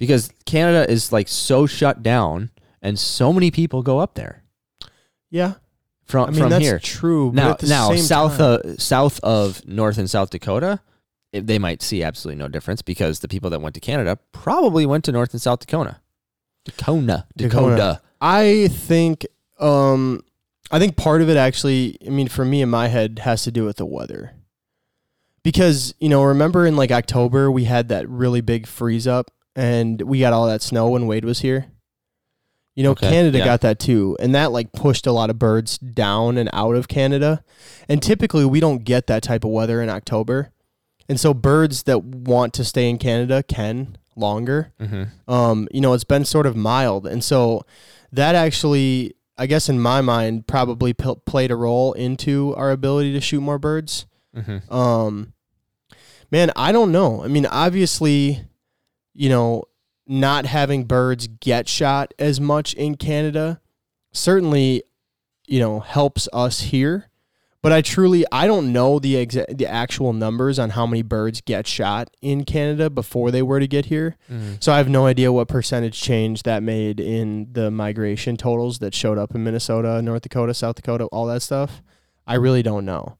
because 0.00 0.32
Canada 0.46 0.90
is 0.90 1.12
like 1.12 1.28
so 1.28 1.66
shut 1.66 2.02
down 2.02 2.50
and 2.82 2.98
so 2.98 3.32
many 3.32 3.52
people 3.52 3.82
go 3.84 3.98
up 4.00 4.14
there 4.14 4.42
Yeah, 5.30 5.54
from 6.06 6.24
I 6.28 6.30
mean 6.32 6.40
from 6.40 6.50
that's 6.50 6.64
here. 6.64 6.78
true. 6.80 7.30
but 7.30 7.34
Now, 7.42 7.50
at 7.52 7.58
the 7.60 7.66
now 7.68 7.88
same 7.90 7.98
south 7.98 8.38
time- 8.38 8.60
of 8.64 8.82
south 8.82 9.20
of 9.20 9.64
North 9.68 9.98
and 9.98 10.10
South 10.10 10.30
Dakota, 10.30 10.80
it, 11.32 11.46
they 11.46 11.60
might 11.60 11.80
see 11.82 12.02
absolutely 12.02 12.42
no 12.42 12.48
difference 12.48 12.82
because 12.82 13.20
the 13.20 13.28
people 13.28 13.50
that 13.50 13.60
went 13.60 13.74
to 13.76 13.80
Canada 13.80 14.18
probably 14.32 14.84
went 14.86 15.04
to 15.04 15.12
North 15.12 15.32
and 15.32 15.40
South 15.40 15.60
Dakota. 15.60 16.00
Dakota, 16.64 17.26
Dakota. 17.36 17.76
Dakota. 17.76 18.02
I 18.20 18.68
think 18.72 19.26
um 19.60 20.24
I 20.72 20.78
think 20.78 20.96
part 20.96 21.20
of 21.22 21.28
it 21.28 21.36
actually, 21.36 21.96
I 22.06 22.10
mean 22.10 22.28
for 22.28 22.44
me 22.44 22.62
in 22.62 22.68
my 22.70 22.88
head 22.88 23.20
has 23.20 23.42
to 23.44 23.50
do 23.52 23.64
with 23.64 23.76
the 23.76 23.86
weather. 23.86 24.32
Because, 25.42 25.94
you 26.00 26.08
know, 26.08 26.22
remember 26.22 26.66
in 26.66 26.76
like 26.76 26.90
October 26.90 27.50
we 27.50 27.64
had 27.64 27.88
that 27.88 28.08
really 28.08 28.40
big 28.40 28.66
freeze 28.66 29.06
up 29.06 29.30
and 29.56 30.00
we 30.02 30.20
got 30.20 30.32
all 30.32 30.46
that 30.46 30.62
snow 30.62 30.90
when 30.90 31.06
Wade 31.06 31.24
was 31.24 31.40
here. 31.40 31.66
You 32.76 32.84
know, 32.84 32.90
Okay, 32.92 33.10
Canada 33.10 33.38
yeah. 33.38 33.44
got 33.44 33.60
that 33.62 33.78
too, 33.78 34.16
and 34.20 34.34
that 34.34 34.52
like 34.52 34.72
pushed 34.72 35.06
a 35.06 35.12
lot 35.12 35.28
of 35.28 35.38
birds 35.38 35.76
down 35.78 36.38
and 36.38 36.48
out 36.52 36.76
of 36.76 36.88
Canada. 36.88 37.42
And 37.88 38.02
typically 38.02 38.44
we 38.44 38.60
don't 38.60 38.84
get 38.84 39.06
that 39.08 39.22
type 39.22 39.44
of 39.44 39.50
weather 39.50 39.82
in 39.82 39.90
October. 39.90 40.50
And 41.08 41.18
so 41.18 41.34
birds 41.34 41.82
that 41.84 42.04
want 42.04 42.54
to 42.54 42.64
stay 42.64 42.88
in 42.88 42.96
Canada 42.98 43.42
can 43.42 43.98
longer 44.16 44.72
Mm-hmm. 44.80 45.30
um, 45.32 45.66
you 45.72 45.80
know, 45.80 45.92
it's 45.94 46.04
been 46.04 46.24
sort 46.24 46.46
of 46.46 46.54
mild. 46.56 47.06
And 47.06 47.22
so 47.24 47.62
that 48.12 48.34
actually, 48.36 49.14
I 49.36 49.46
guess 49.46 49.68
in 49.68 49.80
my 49.80 50.00
mind, 50.00 50.46
probably 50.46 50.92
p- 50.92 51.14
played 51.26 51.50
a 51.50 51.56
role 51.56 51.92
into 51.94 52.54
our 52.54 52.70
ability 52.70 53.12
to 53.14 53.20
shoot 53.20 53.40
more 53.40 53.58
birds. 53.58 54.06
Mm-hmm. 54.36 54.72
Um, 54.72 55.32
man, 56.30 56.52
I 56.54 56.70
don't 56.70 56.92
know. 56.92 57.24
I 57.24 57.28
mean, 57.28 57.46
obviously, 57.46 58.44
you 59.20 59.28
know, 59.28 59.64
not 60.06 60.46
having 60.46 60.84
birds 60.84 61.26
get 61.26 61.68
shot 61.68 62.14
as 62.18 62.40
much 62.40 62.72
in 62.72 62.94
Canada 62.94 63.60
certainly, 64.12 64.82
you 65.46 65.60
know, 65.60 65.80
helps 65.80 66.26
us 66.32 66.60
here. 66.60 67.10
But 67.62 67.72
I 67.72 67.82
truly, 67.82 68.24
I 68.32 68.46
don't 68.46 68.72
know 68.72 68.98
the 68.98 69.14
exa- 69.14 69.58
the 69.58 69.66
actual 69.66 70.14
numbers 70.14 70.58
on 70.58 70.70
how 70.70 70.86
many 70.86 71.02
birds 71.02 71.42
get 71.42 71.66
shot 71.66 72.08
in 72.22 72.44
Canada 72.44 72.88
before 72.88 73.30
they 73.30 73.42
were 73.42 73.60
to 73.60 73.68
get 73.68 73.84
here. 73.84 74.16
Mm-hmm. 74.32 74.54
So 74.60 74.72
I 74.72 74.78
have 74.78 74.88
no 74.88 75.04
idea 75.04 75.30
what 75.30 75.48
percentage 75.48 76.00
change 76.00 76.44
that 76.44 76.62
made 76.62 76.98
in 76.98 77.52
the 77.52 77.70
migration 77.70 78.38
totals 78.38 78.78
that 78.78 78.94
showed 78.94 79.18
up 79.18 79.34
in 79.34 79.44
Minnesota, 79.44 80.00
North 80.00 80.22
Dakota, 80.22 80.54
South 80.54 80.76
Dakota, 80.76 81.04
all 81.12 81.26
that 81.26 81.42
stuff. 81.42 81.82
I 82.26 82.36
really 82.36 82.62
don't 82.62 82.86
know. 82.86 83.18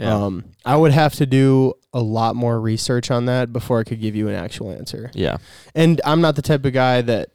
Yeah. 0.00 0.14
Um, 0.14 0.44
I 0.64 0.76
would 0.76 0.92
have 0.92 1.14
to 1.16 1.26
do 1.26 1.74
a 1.92 2.00
lot 2.00 2.34
more 2.34 2.58
research 2.60 3.10
on 3.10 3.26
that 3.26 3.52
before 3.52 3.80
I 3.80 3.84
could 3.84 4.00
give 4.00 4.16
you 4.16 4.28
an 4.28 4.34
actual 4.34 4.70
answer. 4.72 5.10
yeah. 5.14 5.36
And 5.74 6.00
I'm 6.04 6.20
not 6.20 6.36
the 6.36 6.42
type 6.42 6.64
of 6.64 6.72
guy 6.72 7.02
that, 7.02 7.30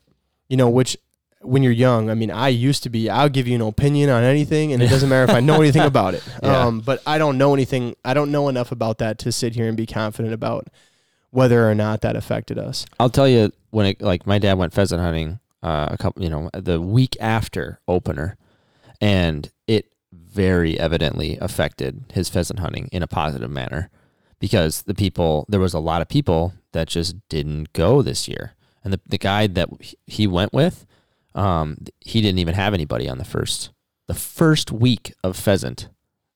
you 0.49 0.57
know, 0.57 0.69
which 0.69 0.97
when 1.41 1.61
you're 1.61 1.71
young, 1.71 2.09
I 2.09 2.15
mean, 2.15 2.31
I 2.31 2.47
used 2.47 2.81
to 2.83 2.89
be, 2.89 3.07
I'll 3.09 3.29
give 3.29 3.47
you 3.47 3.53
an 3.55 3.61
opinion 3.61 4.09
on 4.09 4.23
anything 4.23 4.73
and 4.73 4.81
it 4.81 4.89
doesn't 4.89 5.09
matter 5.09 5.31
if 5.31 5.37
I 5.37 5.41
know 5.41 5.61
anything 5.61 5.83
about 5.83 6.15
it. 6.15 6.23
Yeah. 6.43 6.65
Um, 6.65 6.79
but 6.79 7.01
I 7.05 7.17
don't 7.19 7.37
know 7.37 7.53
anything, 7.53 7.95
I 8.03 8.13
don't 8.15 8.31
know 8.31 8.49
enough 8.49 8.71
about 8.71 8.97
that 8.97 9.19
to 9.19 9.31
sit 9.31 9.53
here 9.55 9.67
and 9.67 9.77
be 9.77 9.85
confident 9.85 10.33
about 10.33 10.67
whether 11.29 11.69
or 11.69 11.75
not 11.75 12.01
that 12.01 12.15
affected 12.15 12.57
us. 12.57 12.85
I'll 12.99 13.09
tell 13.09 13.27
you 13.27 13.51
when 13.71 13.85
it 13.87 14.01
like 14.01 14.25
my 14.25 14.39
dad 14.39 14.57
went 14.57 14.73
pheasant 14.73 15.01
hunting 15.01 15.39
uh, 15.61 15.87
a 15.91 15.97
couple 15.97 16.23
you 16.23 16.29
know 16.29 16.49
the 16.53 16.79
week 16.79 17.17
after 17.19 17.79
opener, 17.87 18.37
and 19.01 19.51
it 19.67 19.91
very 20.35 20.77
evidently 20.77 21.37
affected 21.39 22.03
his 22.13 22.29
pheasant 22.29 22.59
hunting 22.59 22.89
in 22.91 23.01
a 23.01 23.07
positive 23.07 23.49
manner 23.49 23.89
because 24.39 24.81
the 24.83 24.93
people 24.93 25.45
there 25.47 25.59
was 25.59 25.73
a 25.73 25.79
lot 25.79 26.01
of 26.01 26.09
people 26.09 26.53
that 26.73 26.87
just 26.87 27.15
didn't 27.29 27.71
go 27.73 28.01
this 28.01 28.27
year, 28.27 28.53
and 28.83 28.93
the 28.93 28.99
the 29.07 29.17
guy 29.17 29.47
that 29.47 29.69
he 30.05 30.27
went 30.27 30.53
with, 30.53 30.85
um, 31.33 31.77
he 32.01 32.21
didn't 32.21 32.39
even 32.39 32.53
have 32.53 32.73
anybody 32.73 33.07
on 33.07 33.17
the 33.17 33.25
first 33.25 33.71
the 34.07 34.13
first 34.13 34.71
week 34.71 35.13
of 35.23 35.37
pheasant 35.37 35.89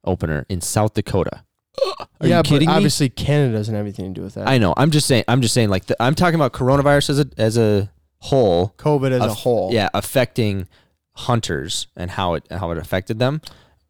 opener 0.05 0.45
in 0.49 0.61
South 0.61 0.93
Dakota. 0.93 1.43
Are 2.21 2.27
yeah, 2.27 2.37
you 2.37 2.43
kidding 2.43 2.67
but 2.67 2.71
me? 2.71 2.77
obviously 2.77 3.09
Canada 3.09 3.57
doesn't 3.57 3.73
have 3.73 3.83
anything 3.83 4.13
to 4.13 4.19
do 4.19 4.23
with 4.23 4.35
that. 4.35 4.47
I 4.47 4.57
know. 4.57 4.73
I'm 4.75 4.91
just 4.91 5.07
saying. 5.07 5.25
I'm 5.27 5.41
just 5.41 5.53
saying. 5.53 5.69
Like 5.69 5.85
the, 5.85 6.01
I'm 6.01 6.15
talking 6.15 6.35
about 6.35 6.53
coronavirus 6.53 7.09
as 7.11 7.19
a 7.19 7.29
as 7.37 7.57
a 7.57 7.91
whole. 8.19 8.73
COVID 8.77 9.11
as 9.11 9.21
a 9.21 9.33
whole. 9.33 9.73
Yeah, 9.73 9.89
affecting 9.93 10.67
hunters 11.13 11.87
and 11.95 12.11
how 12.11 12.33
it 12.35 12.47
how 12.49 12.71
it 12.71 12.77
affected 12.77 13.19
them. 13.19 13.41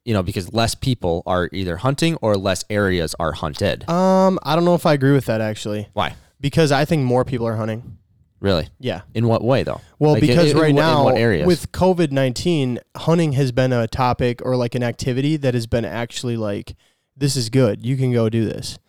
You 0.09 0.15
know, 0.15 0.23
because 0.23 0.51
less 0.51 0.73
people 0.73 1.21
are 1.27 1.49
either 1.53 1.77
hunting 1.77 2.15
or 2.23 2.35
less 2.35 2.65
areas 2.67 3.13
are 3.19 3.31
hunted. 3.31 3.87
Um, 3.87 4.39
I 4.41 4.55
don't 4.55 4.65
know 4.65 4.73
if 4.73 4.87
I 4.87 4.93
agree 4.93 5.11
with 5.11 5.25
that 5.25 5.39
actually, 5.39 5.87
Why? 5.93 6.15
because 6.41 6.71
I 6.71 6.83
think 6.83 7.03
more 7.03 7.23
people 7.23 7.45
are 7.45 7.55
hunting. 7.57 7.99
Really? 8.39 8.69
Yeah. 8.79 9.01
In 9.13 9.27
what 9.27 9.43
way 9.43 9.61
though? 9.61 9.81
Well, 9.99 10.13
Like, 10.13 10.23
in- 10.23 10.29
because 10.29 10.49
in 10.53 10.57
right 10.57 10.61
what- 10.63 10.69
in 10.69 10.75
now 10.77 11.03
what 11.03 11.17
areas? 11.17 11.45
with 11.45 11.71
COVID 11.73 12.11
nineteen, 12.11 12.79
hunting 12.97 13.33
has 13.33 13.51
been 13.51 13.71
a 13.71 13.85
topic 13.87 14.41
or 14.43 14.55
like 14.55 14.73
an 14.73 14.81
activity 14.81 15.37
that 15.37 15.53
has 15.53 15.67
been 15.67 15.85
actually 15.85 16.37
like, 16.37 16.73
this 17.15 17.35
is 17.35 17.49
good. 17.51 17.85
You 17.85 17.95
can 17.95 18.11
go 18.11 18.29
do 18.29 18.45
this, 18.45 18.79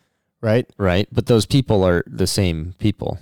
right? 0.40 0.64
right, 0.78 1.06
but 1.12 1.26
those 1.26 1.44
people 1.44 1.84
are 1.84 2.02
the 2.06 2.26
same 2.26 2.74
people. 2.78 3.18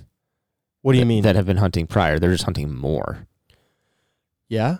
What 0.83 0.93
do 0.93 0.99
you 0.99 1.05
mean? 1.05 1.23
That 1.23 1.35
have 1.35 1.47
been 1.47 1.57
hunting 1.57 1.85
prior. 1.85 2.17
They're 2.17 2.31
just 2.31 2.45
hunting 2.45 2.73
more. 2.73 3.27
yeah, 4.47 4.77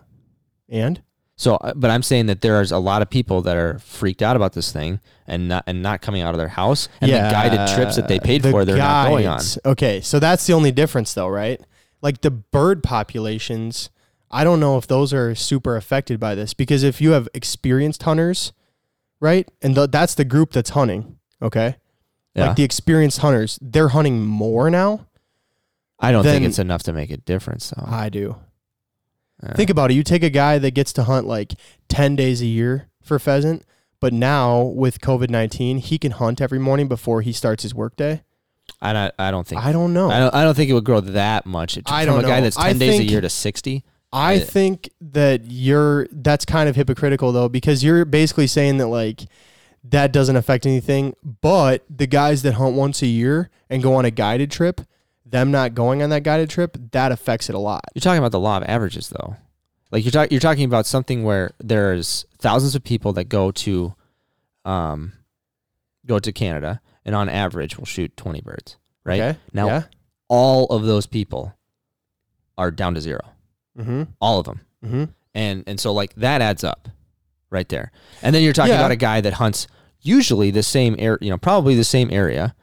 and 0.69 1.01
So, 1.39 1.56
uh, 1.56 1.73
but 1.73 1.89
I'm 1.89 2.04
saying 2.04 2.25
that 2.25 2.41
there's 2.41 2.73
a 2.73 2.78
lot 2.80 3.02
of 3.02 3.10
people 3.10 3.41
that 3.43 3.56
are 3.56 3.80
freaked 3.80 4.21
out 4.21 4.36
about 4.36 4.52
this 4.52 4.73
thing 4.73 4.99
and 5.25 5.47
not 5.47 5.63
and 5.67 5.82
not 5.82 6.02
coming 6.02 6.21
out 6.21 6.34
of 6.34 6.38
their 6.38 6.49
house, 6.49 6.89
and 6.99 7.10
the 7.10 7.15
guided 7.15 7.73
trips 7.75 7.95
that 7.95 8.10
they 8.10 8.19
paid 8.19 8.41
the 8.41 8.52
for, 8.52 8.65
they're 8.65 8.75
not 8.75 9.08
going 9.08 9.25
on. 9.25 9.39
Okay, 9.65 10.02
so 10.02 10.19
that's 10.19 10.45
the 10.47 10.52
only 10.52 10.73
difference, 10.73 11.13
though, 11.13 11.30
right? 11.30 11.62
Like 12.02 12.19
the 12.19 12.30
bird 12.32 12.84
populations, 12.84 13.89
I 14.30 14.43
don't 14.43 14.60
know 14.60 14.78
if 14.78 14.86
those 14.88 15.13
are 15.13 15.34
super 15.34 15.78
affected 15.78 16.19
by 16.19 16.36
this 16.36 16.54
because 16.54 16.84
if 16.84 16.99
you 16.99 17.12
have 17.12 17.30
experienced 17.34 18.04
hunters, 18.04 18.52
right, 19.21 19.47
and 19.62 19.75
th- 19.75 19.91
that's 19.91 20.15
the 20.15 20.25
group 20.25 20.52
that's 20.52 20.71
hunting, 20.71 21.19
okay, 21.41 21.78
Yeah. 22.36 22.47
like 22.47 22.58
the 22.58 22.63
experienced 22.63 23.19
hunters, 23.19 23.58
they're 23.62 23.88
hunting 23.89 24.25
more 24.25 24.69
now. 24.69 25.08
I 26.02 26.12
don't 26.12 26.25
think 26.25 26.43
it's 26.43 26.60
enough 26.60 26.84
to 26.84 26.91
make 26.93 27.12
a 27.12 27.17
difference, 27.17 27.69
though. 27.69 27.86
I 27.88 28.10
do. 28.10 28.36
Think 29.56 29.69
about 29.69 29.91
it. 29.91 29.93
You 29.93 30.04
take 30.04 30.23
a 30.23 30.30
guy 30.30 30.58
that 30.58 30.71
gets 30.71 30.91
to 30.93 31.04
hunt 31.04 31.25
like 31.25 31.54
10 31.88 32.15
days 32.15 32.41
a 32.41 32.45
year 32.45 32.88
for 33.02 33.19
pheasant, 33.19 33.63
but 33.99 34.12
now 34.13 34.62
with 34.62 34.99
COVID 35.02 35.30
19, 35.30 35.78
he 35.78 35.97
can 35.97 36.12
hunt 36.12 36.41
every 36.41 36.60
morning 36.60 36.88
before 36.88 37.21
he 37.21 37.32
starts 37.32 37.63
his 37.63 37.73
workday. 37.73 38.21
I 38.82 38.93
don't. 38.93 39.13
I 39.17 39.32
don't 39.32 39.47
think. 39.47 39.63
I 39.63 39.71
don't 39.71 39.93
know. 39.93 40.10
I 40.12 40.19
don't. 40.19 40.34
I 40.36 40.43
don't 40.43 40.56
think 40.56 40.69
it 40.69 40.73
would 40.73 40.84
grow 40.84 41.02
that 41.02 41.45
much. 41.45 41.75
It- 41.78 41.84
I 41.91 42.06
from 42.06 42.15
don't 42.15 42.25
a 42.25 42.28
guy 42.28 42.38
know. 42.38 42.43
that's 42.43 42.56
ten 42.56 42.65
I 42.65 42.73
days 42.73 42.99
a 42.99 43.04
year 43.04 43.19
to 43.21 43.30
sixty. 43.30 43.84
I 44.13 44.34
I- 44.34 44.39
think 44.39 44.89
that 45.02 45.41
you're 45.45 46.08
that's 46.12 46.45
kind 46.45 46.69
of 46.69 46.75
hypocritical 46.75 47.32
though 47.32 47.49
because 47.49 47.84
you're 47.84 48.06
basically 48.06 48.47
saying 48.47 48.78
that 48.78 48.88
like 48.88 49.25
that 49.84 50.12
doesn't 50.12 50.36
affect 50.36 50.65
anything, 50.65 51.15
but 51.41 51.84
the 51.89 52.08
guys 52.08 52.41
that 52.43 52.54
hunt 52.54 52.75
once 52.75 53.02
a 53.02 53.08
year 53.08 53.49
and 53.69 53.82
go 53.82 53.95
on 53.95 54.06
a 54.06 54.12
guided 54.12 54.52
trip, 54.52 54.82
them 55.30 55.52
not 55.52 55.74
going 55.76 56.02
on 56.02 56.10
that 56.10 56.24
guided 56.24 56.50
trip, 56.50 56.78
that 56.92 57.12
affects 57.12 57.50
it 57.50 57.56
a 57.56 57.60
lot. 57.60 57.84
You're 57.94 58.02
talking 58.02 58.20
about 58.20 58.32
the 58.32 58.39
law 58.39 58.58
of 58.58 58.63
averages, 58.63 59.10
though. 59.10 59.36
Like 59.92 60.04
you're 60.04 60.12
talking. 60.12 60.32
You're 60.32 60.39
talking 60.42 60.65
about 60.65 60.86
something 60.86 61.24
where 61.24 61.52
there's 61.60 62.26
thousands 62.39 62.76
of 62.76 62.84
people 62.84 63.13
that 63.13 63.26
go 63.26 63.52
to, 63.52 63.96
um, 64.65 65.13
go 66.06 66.20
to 66.20 66.32
Canada, 66.32 66.82
and 67.06 67.15
on 67.15 67.28
average 67.30 67.78
will 67.78 67.86
shoot 67.86 68.15
twenty 68.15 68.42
birds. 68.42 68.78
Right 69.04 69.20
Okay? 69.22 69.39
now, 69.54 69.68
yeah. 69.68 69.84
all 70.28 70.65
of 70.68 70.84
those 70.84 71.08
people 71.08 71.56
are 72.58 72.70
down 72.70 72.94
to 72.96 73.02
zero. 73.02 73.22
Mm-hmm. 73.78 74.04
All 74.22 74.39
of 74.39 74.46
them. 74.46 74.62
Mm-hmm. 74.86 75.04
and 75.34 75.63
and 75.68 75.80
so 75.80 75.92
like 75.92 76.13
that 76.15 76.42
adds 76.42 76.63
up 76.63 76.88
right 77.50 77.68
there 77.68 77.92
and 78.22 78.34
then 78.34 78.44
you're 78.44 78.54
talking 78.54 78.72
Yeah. 78.72 78.80
about 78.80 78.92
a 78.92 78.96
guy 78.96 79.20
that 79.20 79.34
hunts 79.34 79.68
usually 80.00 80.52
the 80.52 80.63
same 80.63 80.96
area 80.98 81.18
you 81.20 81.30
know 81.30 81.38
probably 81.38 81.76
the 81.76 81.84
same 81.84 82.10
area 82.12 82.56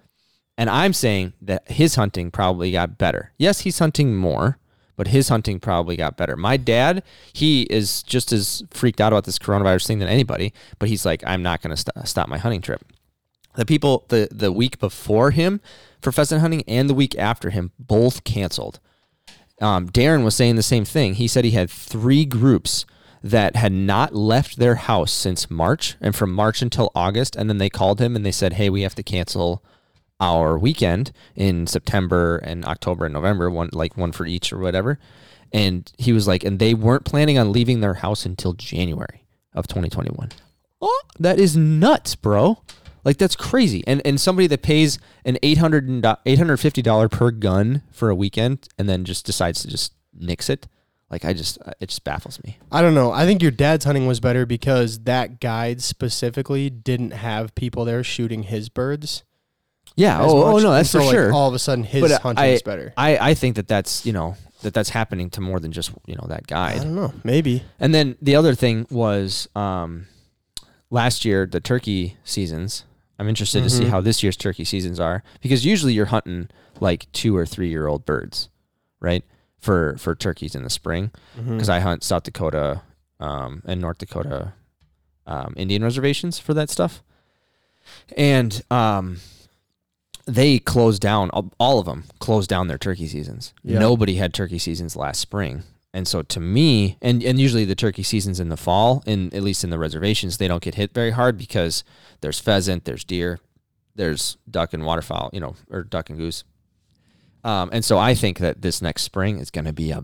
and 0.56 0.70
i'm 0.70 0.92
saying 0.92 1.32
that 1.40 1.68
his 1.70 1.94
hunting 1.94 2.30
probably 2.30 2.70
got 2.72 2.98
better 2.98 3.32
yes 3.38 3.60
he's 3.60 3.78
hunting 3.78 4.16
more 4.16 4.58
but 4.96 5.08
his 5.08 5.28
hunting 5.28 5.60
probably 5.60 5.96
got 5.96 6.16
better 6.16 6.36
my 6.36 6.56
dad 6.56 7.02
he 7.32 7.62
is 7.64 8.02
just 8.02 8.32
as 8.32 8.62
freaked 8.70 9.00
out 9.00 9.12
about 9.12 9.24
this 9.24 9.38
coronavirus 9.38 9.86
thing 9.86 9.98
than 9.98 10.08
anybody 10.08 10.52
but 10.78 10.88
he's 10.88 11.04
like 11.04 11.22
i'm 11.26 11.42
not 11.42 11.62
going 11.62 11.74
to 11.74 11.76
st- 11.76 12.08
stop 12.08 12.28
my 12.28 12.38
hunting 12.38 12.62
trip 12.62 12.84
the 13.56 13.66
people 13.66 14.04
the 14.08 14.28
the 14.30 14.52
week 14.52 14.78
before 14.78 15.30
him 15.30 15.60
for 16.00 16.12
pheasant 16.12 16.40
hunting 16.40 16.62
and 16.66 16.88
the 16.90 16.94
week 16.94 17.16
after 17.18 17.50
him 17.50 17.72
both 17.78 18.24
canceled 18.24 18.80
um, 19.60 19.88
Darren 19.88 20.24
was 20.24 20.34
saying 20.34 20.56
the 20.56 20.62
same 20.62 20.84
thing. 20.84 21.14
He 21.14 21.28
said 21.28 21.44
he 21.44 21.52
had 21.52 21.70
three 21.70 22.24
groups 22.24 22.84
that 23.22 23.56
had 23.56 23.72
not 23.72 24.14
left 24.14 24.58
their 24.58 24.76
house 24.76 25.10
since 25.12 25.50
March, 25.50 25.96
and 26.00 26.14
from 26.14 26.32
March 26.32 26.62
until 26.62 26.92
August. 26.94 27.34
And 27.34 27.48
then 27.48 27.58
they 27.58 27.70
called 27.70 28.00
him 28.00 28.14
and 28.14 28.24
they 28.24 28.32
said, 28.32 28.54
"Hey, 28.54 28.70
we 28.70 28.82
have 28.82 28.94
to 28.96 29.02
cancel 29.02 29.64
our 30.20 30.58
weekend 30.58 31.12
in 31.34 31.66
September 31.66 32.38
and 32.38 32.64
October 32.64 33.04
and 33.04 33.14
November, 33.14 33.50
one 33.50 33.70
like 33.72 33.96
one 33.96 34.12
for 34.12 34.26
each 34.26 34.52
or 34.52 34.58
whatever." 34.58 34.98
And 35.52 35.90
he 35.96 36.12
was 36.12 36.26
like, 36.26 36.44
and 36.44 36.58
they 36.58 36.74
weren't 36.74 37.04
planning 37.04 37.38
on 37.38 37.52
leaving 37.52 37.80
their 37.80 37.94
house 37.94 38.26
until 38.26 38.52
January 38.52 39.24
of 39.54 39.66
2021. 39.66 40.30
Oh, 40.80 41.02
that 41.18 41.38
is 41.38 41.56
nuts, 41.56 42.14
bro. 42.14 42.62
Like 43.04 43.18
that's 43.18 43.36
crazy. 43.36 43.84
And 43.86 44.02
and 44.04 44.20
somebody 44.20 44.48
that 44.48 44.62
pays 44.62 44.98
an 45.24 45.38
800 45.42 45.86
$850 45.86 47.10
per 47.10 47.30
gun 47.30 47.82
for 47.92 48.10
a 48.10 48.14
weekend 48.14 48.68
and 48.78 48.88
then 48.88 49.04
just 49.04 49.24
decides 49.24 49.62
to 49.62 49.68
just 49.68 49.94
nix 50.12 50.50
it. 50.50 50.66
Like 51.08 51.24
I 51.24 51.32
just 51.32 51.56
uh, 51.64 51.72
it 51.80 51.88
just 51.88 52.02
baffles 52.02 52.42
me. 52.42 52.58
I 52.72 52.82
don't 52.82 52.94
know. 52.94 53.12
I 53.12 53.24
think 53.24 53.42
your 53.42 53.52
dad's 53.52 53.84
hunting 53.84 54.08
was 54.08 54.18
better 54.18 54.44
because 54.44 55.04
that 55.04 55.40
guide 55.40 55.80
specifically 55.80 56.68
didn't 56.68 57.12
have 57.12 57.54
people 57.54 57.84
there 57.84 58.02
shooting 58.02 58.42
his 58.42 58.68
birds. 58.68 59.22
Yeah. 59.96 60.20
as 60.24 60.30
Oh, 60.30 60.42
oh 60.44 60.52
much. 60.52 60.62
no, 60.62 60.68
And 60.70 60.78
that's 60.78 60.90
so, 60.90 60.98
for 61.00 61.04
like, 61.06 61.14
sure. 61.14 61.32
All 61.32 61.48
of 61.48 61.54
a 61.54 61.58
sudden, 61.58 61.84
his 61.84 62.02
But, 62.02 62.20
hunting 62.22 62.44
I- 62.44 62.48
is 62.48 62.62
better. 62.62 62.92
I 62.96 63.30
I 63.30 63.34
think 63.34 63.56
that 63.56 63.66
that's, 63.68 64.04
you 64.06 64.12
know, 64.12 64.36
that 64.62 64.72
that's 64.74 64.90
happening 64.90 65.30
to 65.30 65.40
more 65.40 65.58
than 65.60 65.72
just, 65.72 65.90
you 66.06 66.14
know, 66.16 66.26
that 66.28 66.46
guy. 66.46 66.70
I 66.70 66.72
guide. 66.74 66.82
don't 66.82 66.94
know. 66.94 67.12
Maybe. 67.24 67.62
And 67.80 67.94
then 67.94 68.16
the 68.22 68.36
other 68.36 68.54
thing 68.54 68.86
was 68.90 69.48
um, 69.56 70.06
last 70.90 71.24
year 71.24 71.46
the 71.46 71.60
turkey 71.60 72.16
seasons. 72.24 72.84
I'm 73.18 73.28
interested 73.28 73.62
to 73.62 73.70
see 73.70 73.84
Mhm. 73.84 73.88
how 73.90 74.00
this 74.02 74.22
year's 74.22 74.36
turkey 74.36 74.64
seasons 74.64 75.00
are 75.00 75.22
because 75.40 75.64
usually 75.64 75.94
you're 75.94 76.06
hunting 76.06 76.48
like 76.80 77.10
two 77.12 77.34
or 77.36 77.46
three 77.46 77.68
year 77.70 77.86
old 77.86 78.04
birds, 78.04 78.48
right? 79.00 79.24
For 79.58 79.96
for 79.98 80.14
turkeys 80.14 80.54
in 80.54 80.62
the 80.62 80.70
spring 80.70 81.10
because 81.34 81.70
I 81.70 81.80
hunt 81.80 82.04
South 82.04 82.24
Dakota 82.24 82.82
um, 83.18 83.62
and 83.64 83.80
North 83.80 83.98
Dakota 83.98 84.52
um, 85.26 85.54
Indian 85.56 85.82
reservations 85.82 86.38
for 86.38 86.52
that 86.54 86.68
stuff, 86.70 87.02
and 88.16 88.62
um, 88.70 89.16
they 90.26 90.58
closed 90.58 91.00
down 91.00 91.30
all- 91.30 91.78
of 91.80 91.86
them 91.86 92.04
closed 92.18 92.48
down 92.50 92.66
their 92.68 92.78
turkey 92.78 93.06
seasons. 93.08 93.54
Yeah. 93.62 93.78
Nobody 93.78 94.16
had 94.16 94.34
turkey 94.34 94.58
seasons 94.58 94.96
last 94.96 95.20
spring. 95.20 95.62
And 95.94 96.06
so 96.06 96.20
to 96.22 96.40
me, 96.40 96.98
and, 97.00 97.22
and 97.22 97.38
usually 97.40 97.64
the 97.64 97.74
turkey 97.74 98.02
seasons 98.02 98.38
in 98.38 98.48
the 98.50 98.56
fall, 98.56 99.02
in 99.06 99.32
at 99.34 99.42
least 99.42 99.64
in 99.64 99.70
the 99.70 99.78
reservations, 99.78 100.36
they 100.36 100.48
don't 100.48 100.62
get 100.62 100.74
hit 100.74 100.92
very 100.92 101.12
hard 101.12 101.38
because 101.38 101.84
there's 102.20 102.38
pheasant, 102.40 102.84
there's 102.84 103.02
deer, 103.04 103.38
there's 103.94 104.36
duck 104.50 104.74
and 104.74 104.84
waterfowl, 104.84 105.30
you 105.32 105.40
know, 105.40 105.54
or 105.70 105.84
duck 105.84 106.10
and 106.10 106.18
goose. 106.18 106.44
Um, 107.44 107.70
and 107.72 107.84
so 107.84 107.96
I 107.96 108.14
think 108.14 108.38
that 108.40 108.60
this 108.62 108.82
next 108.82 109.02
spring 109.02 109.38
is 109.38 109.50
going 109.50 109.64
to 109.64 109.72
be 109.72 109.90
a 109.92 110.02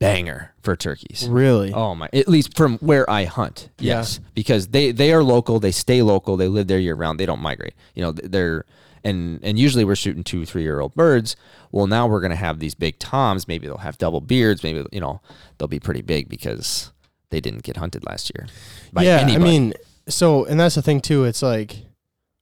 banger 0.00 0.52
for 0.62 0.76
turkeys. 0.76 1.26
really. 1.28 1.72
Oh 1.72 1.94
my! 1.94 2.08
At 2.12 2.26
least 2.28 2.56
from 2.56 2.78
where 2.78 3.08
I 3.08 3.24
hunt, 3.24 3.70
Yeah. 3.78 3.98
yes, 3.98 4.20
because 4.34 4.68
they 4.68 4.90
they 4.92 5.12
are 5.12 5.22
local. 5.22 5.60
They 5.60 5.70
stay 5.72 6.02
local. 6.02 6.36
They 6.36 6.48
live 6.48 6.66
there 6.66 6.78
year 6.80 6.94
round. 6.96 7.20
They 7.20 7.26
don't 7.26 7.40
migrate. 7.40 7.74
You 7.94 8.02
know, 8.02 8.12
they're 8.12 8.64
and 9.04 9.40
and 9.42 9.58
usually 9.58 9.84
we're 9.84 9.96
shooting 9.96 10.24
two 10.24 10.44
three 10.44 10.62
year 10.62 10.80
old 10.80 10.94
birds. 10.94 11.36
Well, 11.72 11.86
now 11.86 12.06
we're 12.06 12.20
gonna 12.20 12.36
have 12.36 12.58
these 12.58 12.74
big 12.74 12.98
toms. 12.98 13.48
Maybe 13.48 13.66
they'll 13.66 13.78
have 13.78 13.98
double 13.98 14.20
beards. 14.20 14.62
Maybe 14.62 14.84
you 14.92 15.00
know 15.00 15.20
they'll 15.58 15.68
be 15.68 15.80
pretty 15.80 16.02
big 16.02 16.28
because 16.28 16.92
they 17.30 17.40
didn't 17.40 17.62
get 17.62 17.76
hunted 17.76 18.04
last 18.06 18.30
year. 18.34 18.46
By 18.92 19.04
yeah, 19.04 19.18
anybody. 19.18 19.34
I 19.34 19.38
mean, 19.50 19.74
so 20.08 20.44
and 20.44 20.58
that's 20.58 20.74
the 20.74 20.82
thing 20.82 21.00
too. 21.00 21.24
It's 21.24 21.42
like, 21.42 21.76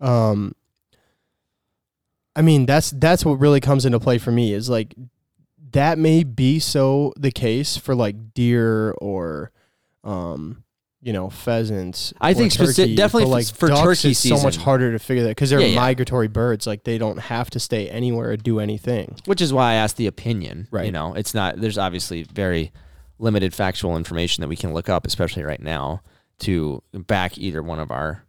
um, 0.00 0.54
I 2.34 2.42
mean 2.42 2.66
that's 2.66 2.90
that's 2.90 3.24
what 3.24 3.38
really 3.38 3.60
comes 3.60 3.84
into 3.84 4.00
play 4.00 4.18
for 4.18 4.32
me 4.32 4.52
is 4.52 4.68
like 4.68 4.94
that 5.72 5.98
may 5.98 6.24
be 6.24 6.58
so 6.58 7.12
the 7.16 7.30
case 7.30 7.76
for 7.76 7.94
like 7.94 8.32
deer 8.32 8.92
or, 8.92 9.52
um, 10.02 10.64
you 11.00 11.12
know, 11.12 11.30
pheasants. 11.30 12.12
I 12.20 12.34
think 12.34 12.52
speci- 12.52 12.96
definitely 12.96 13.30
like 13.30 13.46
for 13.46 13.68
turkey 13.68 14.10
it's 14.10 14.18
so 14.18 14.40
much 14.42 14.56
harder 14.56 14.90
to 14.92 14.98
figure 14.98 15.22
that 15.24 15.30
because 15.30 15.50
they're 15.50 15.60
Yeah, 15.60 15.66
yeah. 15.68 15.80
migratory 15.80 16.28
birds. 16.28 16.66
Like 16.66 16.84
they 16.84 16.98
don't 16.98 17.18
have 17.18 17.50
to 17.50 17.60
stay 17.60 17.88
anywhere 17.88 18.30
or 18.30 18.36
do 18.36 18.58
anything. 18.60 19.16
which 19.26 19.40
is 19.40 19.52
why 19.52 19.72
I 19.72 19.74
asked 19.74 19.96
the 19.96 20.06
opinion. 20.08 20.66
Right. 20.70 20.86
You 20.86 20.92
know, 20.92 21.14
it's 21.14 21.34
not. 21.34 21.60
There's 21.60 21.78
obviously 21.78 22.24
very 22.24 22.72
limited 23.18 23.54
factual 23.54 23.96
information 23.96 24.42
that 24.42 24.48
we 24.48 24.56
can 24.56 24.72
look 24.74 24.88
up, 24.88 25.06
especially 25.06 25.42
right 25.44 25.60
now, 25.62 26.02
to 26.40 26.82
back 26.92 27.36
either 27.38 27.62
one 27.62 27.78
of 27.80 27.90
our, 27.90 28.24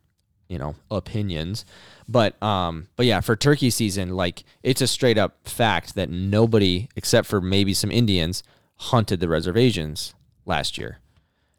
you 0.47 0.57
know, 0.59 0.75
opinions. 0.91 1.65
But 2.07 2.41
um, 2.41 2.87
but 2.95 3.05
yeah, 3.07 3.21
for 3.21 3.35
turkey 3.35 3.69
season, 3.71 4.09
like 4.15 4.43
it's 4.63 4.81
a 4.81 4.87
straight 4.87 5.17
up 5.17 5.47
fact 5.47 5.95
that 5.95 6.09
nobody 6.09 6.87
except 6.95 7.27
for 7.27 7.41
maybe 7.41 7.73
some 7.73 7.91
Indians 7.91 8.43
hunted 8.75 9.19
the 9.19 9.27
reservations 9.29 10.13
last 10.45 10.77
year. 10.77 10.99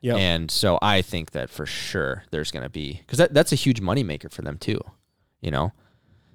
Yeah. 0.00 0.16
And 0.16 0.50
so 0.50 0.78
I 0.80 1.02
think 1.02 1.32
that 1.32 1.50
for 1.50 1.66
sure 1.66 2.24
there's 2.30 2.50
going 2.50 2.62
to 2.62 2.70
be 2.70 3.00
because 3.06 3.18
that, 3.18 3.34
that's 3.34 3.52
a 3.52 3.56
huge 3.56 3.80
moneymaker 3.82 4.30
for 4.30 4.42
them 4.42 4.56
too, 4.58 4.80
you 5.40 5.50
know? 5.50 5.72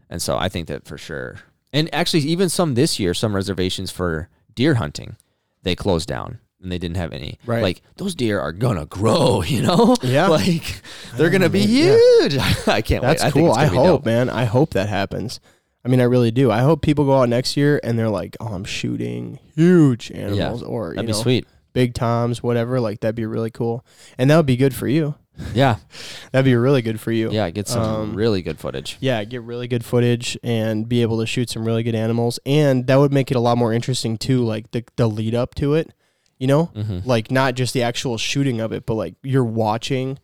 And 0.09 0.21
so 0.21 0.37
I 0.37 0.49
think 0.49 0.67
that 0.67 0.85
for 0.85 0.97
sure. 0.97 1.37
And 1.73 1.93
actually, 1.93 2.21
even 2.21 2.47
some 2.49 2.75
this 2.75 2.99
year, 2.99 3.13
some 3.13 3.35
reservations 3.35 3.91
for 3.91 4.29
deer 4.53 4.75
hunting, 4.75 5.15
they 5.63 5.75
closed 5.75 6.07
down. 6.07 6.39
and 6.61 6.71
they 6.71 6.77
didn't 6.77 6.97
have 6.97 7.11
any. 7.13 7.37
Right. 7.45 7.61
Like 7.63 7.81
those 7.97 8.15
deer 8.15 8.39
are 8.39 8.51
gonna 8.51 8.85
grow, 8.85 9.41
you 9.47 9.61
know? 9.63 9.95
Yeah. 10.03 10.27
Like 10.27 10.81
they're 11.15 11.29
gonna 11.31 11.49
be 11.49 11.61
Yeah. 11.61 11.97
huge. 12.21 12.37
I 12.67 12.81
can't 12.81 13.01
That's 13.01 13.23
wait. 13.23 13.27
I 13.29 13.31
cool. 13.31 13.49
it's 13.49 13.57
I 13.57 13.65
hope, 13.65 13.85
dope. 13.85 14.05
man. 14.05 14.29
I 14.29 14.45
hope 14.45 14.71
that 14.75 14.89
happens. 14.89 15.39
I 15.83 15.87
mean, 15.87 16.01
I 16.01 16.05
really 16.05 16.31
do. 16.31 16.49
I 16.51 16.61
hope 16.61 16.81
people 16.81 17.05
go 17.05 17.19
out 17.21 17.29
next 17.29 17.55
year 17.57 17.79
and 17.83 17.97
they're 17.99 18.09
like, 18.09 18.35
"Oh, 18.39 18.47
I'm 18.47 18.63
shooting 18.63 19.37
huge 19.55 20.09
animals, 20.11 20.63
or 20.63 20.89
you 20.89 20.95
That'd 20.95 21.05
be 21.07 21.11
know, 21.13 21.19
sweet. 21.21 21.47
Big 21.75 21.93
toms, 21.93 22.41
whatever." 22.41 22.79
Like 22.79 23.01
that'd 23.01 23.13
be 23.15 23.25
really 23.27 23.51
cool, 23.51 23.85
and 24.17 24.31
that 24.31 24.37
would 24.37 24.47
be 24.47 24.57
good 24.57 24.73
for 24.73 24.87
you. 24.87 25.13
Yeah. 25.53 25.75
That'd 26.31 26.45
be 26.45 26.55
really 26.55 26.81
good 26.81 26.97
for 27.01 27.11
you. 27.11 27.29
Yeah, 27.29 27.49
get 27.49 27.67
some 27.67 27.83
Um, 27.83 28.15
really 28.15 28.41
good 28.41 28.57
footage. 28.57 28.95
Yeah, 29.01 29.21
get 29.25 29.41
really 29.41 29.67
good 29.67 29.83
footage 29.83 30.37
and 30.43 30.87
be 30.87 31.01
able 31.01 31.19
to 31.19 31.25
shoot 31.25 31.49
some 31.49 31.65
really 31.65 31.83
good 31.83 31.93
animals, 31.93 32.39
and 32.45 32.87
that 32.87 32.95
would 32.95 33.11
make 33.11 33.31
it 33.31 33.35
a 33.35 33.41
lot 33.41 33.57
more 33.57 33.73
interesting 33.73 34.17
too. 34.17 34.39
Like 34.45 34.71
the 34.71 34.85
the 34.95 35.09
lead 35.09 35.35
up 35.35 35.53
to 35.55 35.73
it, 35.73 35.91
you 36.39 36.47
know, 36.47 36.71
Mm-hmm. 36.73 36.99
like 37.07 37.31
not 37.31 37.55
just 37.55 37.73
the 37.73 37.83
actual 37.83 38.17
shooting 38.17 38.61
of 38.61 38.71
it, 38.71 38.85
but 38.85 38.93
like 38.93 39.15
you're 39.23 39.43
watching 39.43 40.19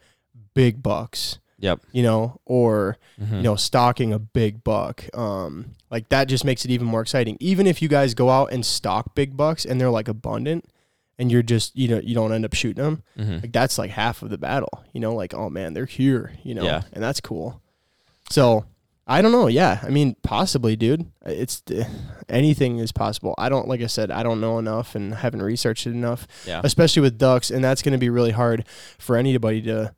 big 0.53 0.81
bucks, 0.81 1.39
Yep. 1.59 1.81
you 1.91 2.03
know, 2.03 2.39
or 2.45 2.97
Mhm. 3.21 3.35
you 3.37 3.41
know, 3.43 3.55
stalking 3.57 4.13
a 4.13 4.19
big 4.19 4.63
buck. 4.63 5.03
Um, 5.13 5.71
like 5.89 6.07
that 6.07 6.29
just 6.29 6.45
makes 6.45 6.63
it 6.63 6.71
even 6.71 6.87
more 6.87 7.01
exciting. 7.01 7.35
Even 7.41 7.67
if 7.67 7.81
you 7.81 7.89
guys 7.89 8.13
go 8.13 8.29
out 8.29 8.53
and 8.53 8.65
stalk 8.65 9.13
big 9.13 9.35
bucks 9.35 9.65
and 9.65 9.79
they're 9.79 9.91
like 9.91 10.07
abundant, 10.07 10.63
and 11.21 11.31
you're 11.31 11.43
just 11.43 11.75
you 11.77 11.87
know 11.87 11.99
you 12.03 12.15
don't 12.15 12.33
end 12.33 12.43
up 12.43 12.53
shooting 12.53 12.83
them, 12.83 13.03
Mhm. 13.17 13.41
like 13.43 13.51
that's 13.53 13.77
like 13.77 13.91
half 13.91 14.21
of 14.23 14.29
the 14.31 14.37
battle. 14.37 14.83
You 14.91 14.99
know, 14.99 15.13
like 15.15 15.33
oh 15.33 15.49
man, 15.49 15.73
they're 15.73 15.85
here. 15.85 16.33
You 16.43 16.55
know, 16.55 16.63
Yeah. 16.63 16.81
and 16.91 17.01
that's 17.03 17.21
cool. 17.21 17.61
So 18.31 18.65
I 19.07 19.21
don't 19.21 19.31
know. 19.31 19.47
Yeah, 19.47 19.79
I 19.83 19.89
mean, 19.89 20.15
possibly, 20.23 20.75
dude. 20.75 21.05
It's 21.25 21.61
anything 22.29 22.79
is 22.79 22.91
possible. 22.91 23.35
I 23.37 23.49
don't 23.49 23.67
like 23.67 23.81
I 23.81 23.87
said, 23.87 24.09
I 24.11 24.23
don't 24.23 24.41
know 24.41 24.57
enough 24.57 24.95
and 24.95 25.13
haven't 25.13 25.41
researched 25.41 25.85
it 25.87 25.91
enough, 25.91 26.27
Yeah. 26.47 26.61
especially 26.63 27.01
with 27.01 27.17
ducks, 27.17 27.51
and 27.51 27.63
that's 27.63 27.81
going 27.81 27.91
to 27.93 27.97
be 27.97 28.09
really 28.09 28.31
hard 28.31 28.65
for 28.97 29.15
anybody 29.17 29.61
to 29.63 29.93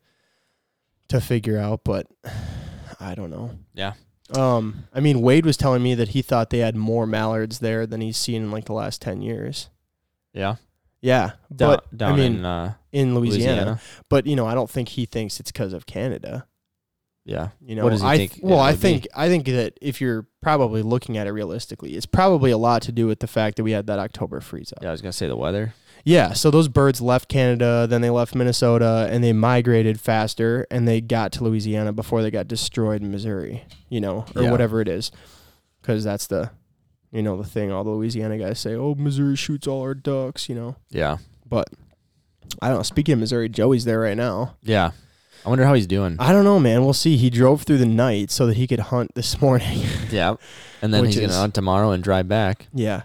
to 1.10 1.22
figure 1.22 1.58
out. 1.60 1.84
But 1.84 2.08
I 3.00 3.16
don't 3.16 3.30
know. 3.30 3.52
Yeah. 3.74 3.94
Um, 4.36 4.86
I 4.94 5.00
mean, 5.00 5.22
Wade 5.22 5.46
was 5.46 5.58
telling 5.58 5.84
me 5.84 5.94
that 5.96 6.10
he 6.10 6.22
thought 6.22 6.50
they 6.50 6.60
had 6.60 6.76
more 6.76 7.06
mallards 7.06 7.60
there 7.60 7.86
than 7.86 8.02
he's 8.02 8.18
seen 8.18 8.42
in 8.44 8.52
like 8.52 8.66
the 8.66 8.74
last 8.74 9.02
ten 9.02 9.22
years. 9.22 9.70
Yeah. 10.34 10.56
Yeah, 11.04 11.32
Down, 11.56 11.76
but 11.76 11.98
down 11.98 12.13
I 12.13 12.16
mean, 12.16 12.36
in 12.38 12.46
uh, 12.46 12.74
in 12.94 13.13
Louisiana. 13.13 13.52
Louisiana. 13.56 13.82
But 14.10 14.26
you 14.26 14.36
know, 14.36 14.48
I 14.48 14.56
don't 14.56 14.70
think 14.70 14.88
he 14.89 15.06
thinks 15.06 15.39
it's 15.39 15.52
because 15.52 15.74
of 15.74 15.86
Canada. 15.86 16.48
Yeah. 17.26 17.50
You 17.62 17.76
know, 17.76 17.84
What 17.84 17.92
does 17.92 18.02
he 18.02 18.08
I 18.08 18.18
think 18.18 18.39
well, 18.42 18.60
I 18.60 18.72
would 18.72 18.76
be? 18.78 18.82
think 18.82 19.08
I 19.16 19.28
think 19.30 19.46
that 19.46 19.78
if 19.82 20.02
you're 20.02 20.26
probably 20.42 20.82
looking 20.82 21.18
at 21.18 21.28
it 21.28 21.32
realistically, 21.32 21.96
it's 21.96 22.06
probably 22.06 22.52
a 22.52 22.58
lot 22.58 22.82
to 22.84 22.92
do 22.92 23.06
with 23.08 23.20
the 23.20 23.28
fact 23.28 23.58
that 23.58 23.63
we 23.63 23.72
had 23.72 23.88
that 23.88 24.00
October 24.00 24.39
freeze 24.42 24.74
up. 24.76 24.80
Yeah, 24.82 24.89
I 24.89 24.92
was 24.92 25.02
gonna 25.02 25.13
say 25.13 25.28
the 25.28 25.36
weather. 25.38 25.74
Yeah, 26.06 26.34
so 26.34 26.52
those 26.52 26.68
birds 26.68 27.00
left 27.02 27.30
Canada, 27.30 27.86
then 27.89 28.02
they 28.02 28.10
left 28.10 28.36
Minnesota, 28.36 29.08
and 29.10 29.24
they 29.24 29.32
migrated 29.32 30.02
faster, 30.02 30.68
and 30.70 30.86
they 30.86 31.00
got 31.00 31.32
to 31.34 31.44
Louisiana 31.46 31.94
before 31.94 32.22
they 32.22 32.32
got 32.32 32.48
destroyed 32.48 33.02
in 33.02 33.10
Missouri. 33.12 33.63
You 33.89 34.02
know, 34.02 34.26
or 34.36 34.44
Yeah. 34.44 34.52
whatever 34.52 34.82
it 34.82 34.88
is, 34.89 35.12
because 35.82 36.04
that's 36.04 36.28
the, 36.28 36.52
you 37.13 37.21
know, 37.21 37.38
the 37.38 37.47
thing. 37.47 37.71
All 37.71 37.86
the 37.86 37.91
Louisiana 37.91 38.38
guys 38.38 38.60
say, 38.60 38.73
"Oh, 38.76 38.95
Missouri 38.95 39.38
shoots 39.38 39.67
all 39.67 39.82
our 39.82 39.93
ducks," 39.93 40.49
you 40.49 40.56
know. 40.56 40.76
Yeah. 40.89 41.17
But 41.47 41.69
I 42.62 42.67
don't 42.67 42.78
know. 42.78 42.84
Speaking 42.84 43.13
of 43.13 43.19
Missouri, 43.19 43.47
Joey's 43.47 43.86
there 43.86 43.99
right 44.02 44.17
now. 44.17 44.56
Yeah. 44.63 44.91
I 45.45 45.49
wonder 45.49 45.65
how 45.65 45.73
he's 45.73 45.88
doing. 45.88 46.15
I 46.19 46.32
don't 46.32 46.45
know, 46.45 46.60
man. 46.60 46.84
We'll 46.86 46.93
see. 46.93 47.17
He 47.17 47.30
drove 47.30 47.63
through 47.63 47.78
the 47.80 47.86
night 47.86 48.32
so 48.32 48.45
that 48.47 48.56
he 48.58 48.65
could 48.65 48.80
hunt 48.80 49.13
this 49.15 49.41
morning. 49.41 49.82
yeah. 50.10 50.36
And 50.82 50.93
then 50.93 51.06
he's 51.06 51.15
is- 51.17 51.28
gonna 51.28 51.39
hunt 51.39 51.54
tomorrow 51.54 51.91
and 51.91 52.04
drive 52.04 52.28
back. 52.28 52.67
yeah, 52.73 53.04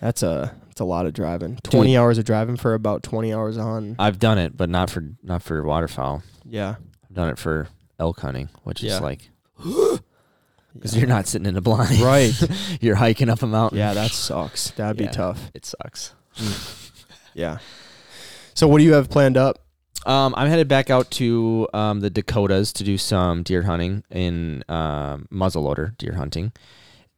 that's 0.00 0.22
a 0.22 0.54
that's 0.66 0.80
a 0.80 0.84
lot 0.84 1.06
of 1.06 1.12
driving. 1.14 1.56
Twenty 1.64 1.96
hours 1.96 2.16
of 2.18 2.24
driving 2.24 2.56
for 2.56 2.74
about 2.74 3.02
twenty 3.02 3.32
hours 3.32 3.58
on. 3.58 3.96
I've 3.98 4.18
done 4.18 4.38
it, 4.38 4.56
but 4.56 4.68
not 4.70 4.88
for 4.90 5.02
not 5.22 5.42
for 5.42 5.62
waterfowl. 5.62 6.22
Yeah, 6.44 6.76
I've 7.08 7.14
done 7.14 7.28
it 7.28 7.38
for 7.38 7.68
elk 7.98 8.20
hunting, 8.20 8.48
which 8.64 8.82
Yeah. 8.82 8.94
is 8.96 9.00
like 9.00 9.28
because 10.74 10.96
you're 10.96 11.08
not 11.08 11.26
sitting 11.26 11.46
in 11.46 11.56
a 11.56 11.60
blind. 11.60 12.00
right. 12.00 12.32
you're 12.80 12.94
hiking 12.96 13.28
up 13.30 13.42
a 13.42 13.46
mountain. 13.46 13.78
Yeah, 13.78 13.94
that 13.94 14.10
sucks. 14.10 14.70
That'd 14.72 15.00
Yeah. 15.00 15.06
be 15.08 15.12
tough. 15.12 15.50
It 15.54 15.64
sucks. 15.66 16.14
Yeah. 17.34 17.58
So 18.54 18.66
what 18.68 18.78
do 18.78 18.84
you 18.84 18.94
have 18.94 19.08
planned 19.08 19.36
up? 19.36 19.58
Um, 20.06 20.34
I'm 20.36 20.48
headed 20.48 20.68
back 20.68 20.90
out 20.90 21.10
to 21.12 21.68
um, 21.74 22.00
the 22.00 22.08
Dakotas 22.10 22.72
to 22.74 22.84
do 22.84 22.96
some 22.98 23.42
deer 23.42 23.62
hunting 23.62 24.04
in 24.10 24.64
um, 24.68 25.26
muzzleloader 25.32 25.96
deer 25.98 26.14
hunting 26.14 26.52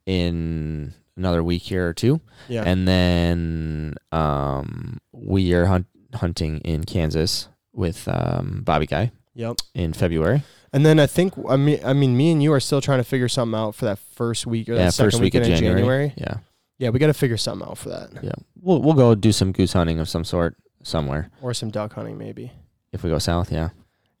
in 0.05 0.93
another 1.15 1.43
week 1.43 1.61
here 1.61 1.87
or 1.87 1.93
two, 1.93 2.19
Yeah. 2.49 2.63
and 2.65 2.87
then 2.87 3.95
um, 4.11 4.99
we 5.11 5.53
are 5.53 5.65
hunt- 5.65 5.87
hunting 6.15 6.57
in 6.59 6.83
Kansas 6.83 7.47
with 7.73 8.07
um, 8.07 8.61
Bobby 8.65 8.87
Guy 8.87 9.11
yep. 9.33 9.57
in 9.73 9.93
February. 9.93 10.43
And 10.73 10.85
then 10.85 10.99
I 10.99 11.07
think 11.07 11.33
I 11.49 11.57
mean 11.57 11.79
I 11.83 11.93
mean 11.93 12.15
me 12.15 12.31
and 12.31 12.41
you 12.41 12.53
are 12.53 12.59
still 12.59 12.79
trying 12.81 12.99
to 12.99 13.03
figure 13.03 13.27
something 13.27 13.59
out 13.59 13.75
for 13.75 13.85
that 13.85 13.99
first 13.99 14.47
week 14.47 14.69
or 14.69 14.75
that 14.75 14.81
yeah, 14.81 14.89
second 14.89 15.11
first 15.11 15.21
week 15.21 15.35
in 15.35 15.43
January. 15.43 15.75
January. 15.79 16.13
Yeah, 16.17 16.35
Yeah, 16.77 16.89
we 16.89 16.99
got 16.99 17.07
to 17.07 17.13
figure 17.13 17.37
something 17.37 17.67
out 17.67 17.77
for 17.77 17.89
that, 17.89 18.09
yeah. 18.23 18.31
We'll 18.61 18.81
we'll 18.81 18.93
go 18.93 19.13
do 19.15 19.31
some 19.33 19.51
goose 19.51 19.73
hunting 19.73 19.99
of 19.99 20.07
some 20.07 20.23
sort 20.23 20.55
somewhere 20.83 21.29
or 21.41 21.53
some 21.53 21.71
duck 21.71 21.93
hunting 21.93 22.17
maybe. 22.17 22.51
if 22.93 23.03
we 23.03 23.09
go 23.09 23.19
south. 23.19 23.51
Yeah, 23.51 23.69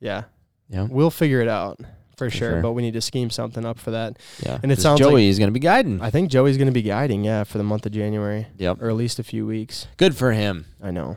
Yeah, 0.01 0.23
yeah, 0.69 0.87
we'll 0.89 1.09
figure 1.09 1.39
it 1.41 1.47
out 1.47 1.79
for, 2.17 2.29
For 2.29 2.29
sure, 2.29 2.51
sure. 2.51 2.61
But 2.61 2.73
we 2.73 2.81
need 2.81 2.93
to 2.93 3.01
scheme 3.01 3.29
something 3.29 3.65
up 3.65 3.79
for 3.79 3.91
that. 3.91 4.17
yeah. 4.45 4.59
And 4.61 4.71
it 4.73 4.79
sounds 4.79 4.99
Joey 4.99 5.13
like- 5.13 5.23
is 5.23 5.39
going 5.39 5.47
to 5.47 5.53
be 5.53 5.59
guiding. 5.59 6.01
I 6.01 6.11
think 6.11 6.29
Joey's 6.29 6.57
going 6.57 6.67
to 6.67 6.73
be 6.73 6.81
guiding. 6.83 7.23
Yeah, 7.23 7.45
for 7.45 7.57
the 7.57 7.63
month 7.63 7.85
of 7.85 7.93
January, 7.93 8.47
yep, 8.57 8.81
or 8.81 8.89
at 8.89 8.95
least 8.95 9.19
a 9.19 9.23
few 9.23 9.45
weeks. 9.47 9.87
good 9.97 10.15
for 10.17 10.33
him. 10.33 10.65
I 10.83 10.91
know. 10.91 11.15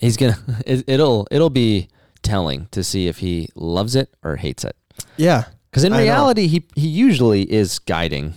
He's 0.00 0.16
gonna. 0.16 0.38
It, 0.66 0.84
it'll 0.88 1.28
it'll 1.30 1.50
be 1.50 1.88
telling 2.24 2.66
to 2.72 2.82
see 2.82 3.06
if 3.06 3.18
he 3.18 3.48
loves 3.54 3.94
it 3.94 4.12
or 4.22 4.36
hates 4.36 4.64
it. 4.64 4.76
Yeah. 5.16 5.44
Because 5.70 5.84
in 5.84 5.92
I 5.92 5.98
know. 5.98 6.02
reality, 6.02 6.46
he 6.46 6.64
he 6.74 6.88
usually 6.88 7.42
is 7.52 7.78
guiding 7.78 8.34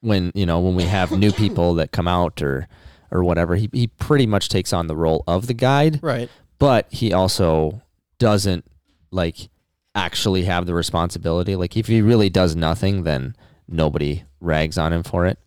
when 0.00 0.32
you 0.34 0.46
know 0.46 0.60
when 0.60 0.74
we 0.74 0.84
have 0.84 1.10
new 1.12 1.32
people 1.44 1.74
that 1.74 1.90
come 1.92 2.08
out 2.08 2.42
or 2.42 2.68
or 3.10 3.22
whatever. 3.24 3.56
He 3.56 3.68
he 3.72 3.86
pretty 3.88 4.26
much 4.26 4.48
takes 4.48 4.72
on 4.72 4.86
the 4.86 4.96
role 4.96 5.22
of 5.26 5.46
the 5.46 5.54
guide, 5.54 6.00
Right. 6.02 6.28
but 6.58 6.86
he 6.92 7.12
also 7.12 7.82
doesn't 8.18 8.64
like 9.10 9.48
actually 9.94 10.44
have 10.44 10.66
the 10.66 10.74
responsibility. 10.74 11.56
Like 11.56 11.76
if 11.76 11.86
he 11.88 12.02
really 12.02 12.30
does 12.30 12.54
nothing, 12.56 13.02
then 13.02 13.34
nobody 13.68 14.22
rags 14.40 14.78
on 14.78 14.92
him 14.92 15.02
for 15.02 15.26
it. 15.26 15.38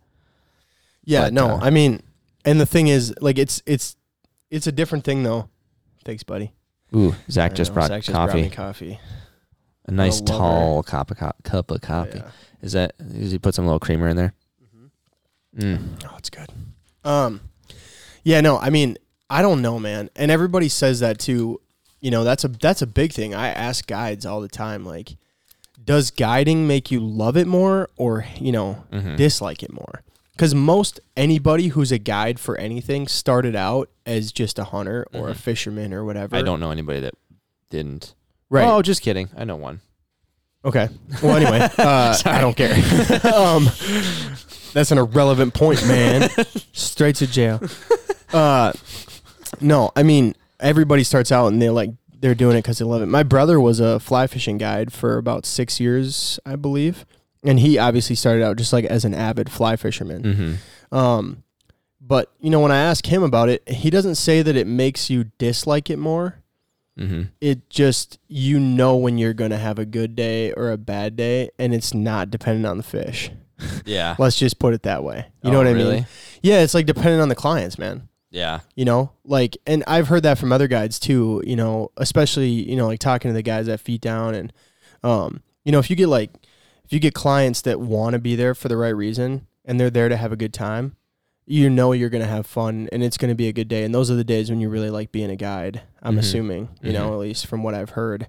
Yeah. 1.06 1.24
But, 1.26 1.34
no. 1.34 1.48
uh, 1.52 1.60
I 1.62 1.70
mean, 1.70 2.02
and 2.46 2.60
the 2.60 2.66
thing 2.66 2.88
is, 2.88 3.14
like, 3.22 3.38
it's 3.38 3.62
it's 3.66 3.96
it's 4.50 4.68
a 4.68 4.72
different 4.72 5.06
thing 5.06 5.24
though. 5.24 5.50
Thanks, 6.04 6.24
buddy. 6.24 6.54
Ooh, 6.96 7.16
Zach 7.30 7.54
just 7.54 7.72
know, 7.72 7.76
brought 7.76 7.88
Zach 7.90 8.04
just 8.04 8.12
brought 8.14 8.30
coffee. 8.30 8.50
coffee. 8.50 9.00
a 9.86 9.92
nice 9.92 10.22
tall 10.22 10.82
cup 10.84 11.12
of 11.12 11.18
co- 11.18 11.32
cup 11.44 11.72
of 11.72 11.82
coffee. 11.82 12.20
Yeah. 12.20 12.32
Is 12.62 12.74
that? 12.74 12.94
Does 12.98 13.32
he 13.32 13.40
put 13.40 13.56
some 13.56 13.66
little 13.66 13.80
creamer 13.80 14.08
in 14.08 14.16
there? 14.18 14.34
Mm. 15.58 16.04
Oh, 16.06 16.16
it's 16.18 16.30
good. 16.30 16.50
Um, 17.04 17.42
yeah, 18.24 18.42
no, 18.42 18.58
I 18.60 18.70
mean, 18.70 18.98
I 19.30 19.42
don't 19.42 19.62
know, 19.62 19.80
man, 19.80 20.10
and 20.16 20.30
everybody 20.32 20.70
says 20.70 21.00
that 21.00 21.20
too. 21.20 21.60
You 22.02 22.12
know, 22.12 22.24
that's 22.24 22.44
a 22.44 22.48
that's 22.50 22.82
a 22.82 22.88
big 22.88 23.14
thing. 23.14 23.34
I 23.34 23.50
ask 23.50 23.86
guides 23.88 24.26
all 24.26 24.42
the 24.42 24.48
time, 24.48 24.86
like, 24.86 25.16
does 25.84 26.12
guiding 26.12 26.68
make 26.68 26.92
you 26.92 27.00
love 27.00 27.36
it 27.38 27.48
more, 27.48 27.90
or 27.98 28.26
you 28.40 28.52
know, 28.52 28.84
Mhm. 28.92 29.18
dislike 29.18 29.64
it 29.64 29.72
more? 29.74 30.02
Because 30.40 30.56
most 30.56 31.02
anybody 31.18 31.68
who's 31.68 31.92
a 31.92 31.98
guide 31.98 32.40
for 32.40 32.56
anything 32.58 33.10
started 33.10 33.58
out 33.58 33.90
as 34.06 34.32
just 34.32 34.58
a 34.58 34.64
hunter 34.64 35.06
or 35.14 35.28
a 35.28 35.34
Mhm. 35.34 35.36
fisherman 35.36 35.94
or 35.94 36.06
whatever. 36.06 36.34
I 36.38 36.44
don't 36.44 36.62
know 36.62 36.72
anybody 36.72 37.02
that 37.02 37.14
didn't. 37.70 38.14
Right. 38.50 38.66
Oh, 38.66 38.82
just 38.82 39.02
kidding. 39.02 39.28
I 39.36 39.44
know 39.44 39.58
one. 39.58 39.82
Okay. 40.64 40.88
Well, 41.22 41.36
anyway, 41.36 41.60
uh, 41.78 42.16
I 42.24 42.40
don't 42.40 42.56
care. 42.56 42.72
um, 43.36 43.66
that's 44.72 44.92
an 44.92 44.98
irrelevant 44.98 45.56
point, 45.56 45.86
man. 45.86 46.30
Straight 46.72 47.18
to 47.18 47.28
jail. 47.28 47.62
Uh, 48.32 48.72
no, 49.60 49.92
I 49.94 50.04
mean 50.04 50.36
everybody 50.62 51.04
starts 51.04 51.34
out 51.34 51.48
and 51.48 51.62
they're 51.62 51.72
like 51.74 51.90
they're 52.22 52.34
doing 52.34 52.56
it 52.56 52.60
because 52.60 52.78
they 52.78 52.86
love 52.86 53.02
it. 53.02 53.08
My 53.08 53.24
brother 53.24 53.60
was 53.60 53.82
a 53.82 54.00
fly 54.00 54.26
fishing 54.26 54.58
guide 54.58 54.94
for 54.94 55.18
about 55.18 55.46
six 55.46 55.82
years, 55.82 56.40
I 56.46 56.56
believe, 56.56 57.06
and 57.44 57.60
he 57.60 57.78
obviously 57.78 58.16
started 58.16 58.44
out 58.44 58.58
just 58.58 58.74
like 58.74 58.86
as 58.86 59.06
an 59.06 59.14
avid 59.14 59.50
fly 59.52 59.76
fisherman. 59.76 60.24
Mm-hmm. 60.24 60.96
Um, 60.96 61.44
but 62.02 62.32
you 62.40 62.50
know 62.50 62.60
when 62.60 62.72
I 62.72 62.80
ask 62.80 63.06
him 63.06 63.24
about 63.24 63.50
it, 63.50 63.68
he 63.70 63.90
doesn't 63.90 64.16
say 64.16 64.42
that 64.42 64.56
it 64.56 64.68
makes 64.68 65.10
you 65.10 65.26
dislike 65.38 65.90
it 65.90 65.98
more 65.98 66.36
Mm-hmm. 66.98 67.22
it 67.40 67.70
just 67.70 68.20
you 68.28 68.60
know 68.60 68.98
when 68.98 69.18
you're 69.18 69.34
gonna 69.34 69.58
have 69.58 69.80
a 69.80 69.86
good 69.86 70.18
day 70.18 70.52
or 70.52 70.70
a 70.70 70.78
bad 70.78 71.16
day 71.16 71.50
and 71.58 71.74
it's 71.74 71.94
not 71.94 72.30
dependent 72.30 72.66
on 72.66 72.76
the 72.76 72.84
fish 72.84 73.32
Yeah. 73.86 74.18
let's 74.20 74.36
just 74.36 74.60
put 74.60 74.74
it 74.74 74.84
that 74.84 75.02
way 75.02 75.28
you 75.42 75.50
Oh, 75.50 75.52
know 75.54 75.58
what 75.60 75.68
i 75.68 75.72
really? 75.72 75.96
mean 75.98 76.06
yeah 76.44 76.60
it's 76.60 76.74
like 76.74 76.86
dependent 76.88 77.22
on 77.22 77.30
the 77.30 77.36
clients 77.36 77.80
man 77.80 78.10
Yeah. 78.32 78.60
you 78.76 78.84
know 78.84 79.14
like 79.24 79.56
and 79.66 79.82
i've 79.88 80.10
heard 80.10 80.24
that 80.24 80.38
from 80.40 80.52
other 80.52 80.68
guides 80.68 81.00
too 81.00 81.42
you 81.46 81.56
know 81.56 81.90
especially 81.96 82.50
you 82.50 82.76
know 82.76 82.88
like 82.88 83.00
talking 83.00 83.30
to 83.30 83.34
the 83.34 83.44
guys 83.44 83.70
at 83.70 83.80
feet 83.80 84.02
down 84.02 84.36
and 84.36 84.52
um 85.02 85.42
you 85.64 85.72
know 85.72 85.80
if 85.80 85.90
you 85.90 85.96
get 85.96 86.08
like 86.10 86.32
if 86.90 86.94
you 86.94 87.00
get 87.00 87.14
clients 87.14 87.62
that 87.62 87.80
want 87.80 88.14
to 88.14 88.20
be 88.20 88.36
there 88.36 88.56
for 88.56 88.68
the 88.68 88.76
right 88.76 88.90
reason 88.96 89.46
and 89.64 89.80
they're 89.80 89.92
there 89.92 90.10
to 90.10 90.18
have 90.18 90.32
a 90.32 90.36
good 90.36 90.52
time 90.54 90.96
you 91.46 91.70
know 91.70 91.92
you're 91.92 92.10
gonna 92.10 92.26
have 92.26 92.48
fun 92.48 92.90
and 92.92 93.04
it's 93.04 93.16
gonna 93.18 93.34
be 93.36 93.48
a 93.48 93.52
good 93.54 93.68
day. 93.68 93.84
And 93.84 93.94
those 93.94 94.10
are 94.12 94.16
the 94.16 94.24
days 94.24 94.52
when 94.52 94.60
you 94.62 94.70
really 94.70 94.92
like 94.92 95.12
being 95.12 95.32
a 95.32 95.36
guide. 95.36 95.82
I'm 96.00 96.16
Mhm. 96.16 96.20
assuming, 96.20 96.70
you 96.84 96.94
know, 96.94 97.10
Mhm. 97.10 97.14
at 97.14 97.18
least 97.20 97.48
from 97.48 97.64
what 97.64 97.74
I've 97.74 97.90
heard. 97.92 98.28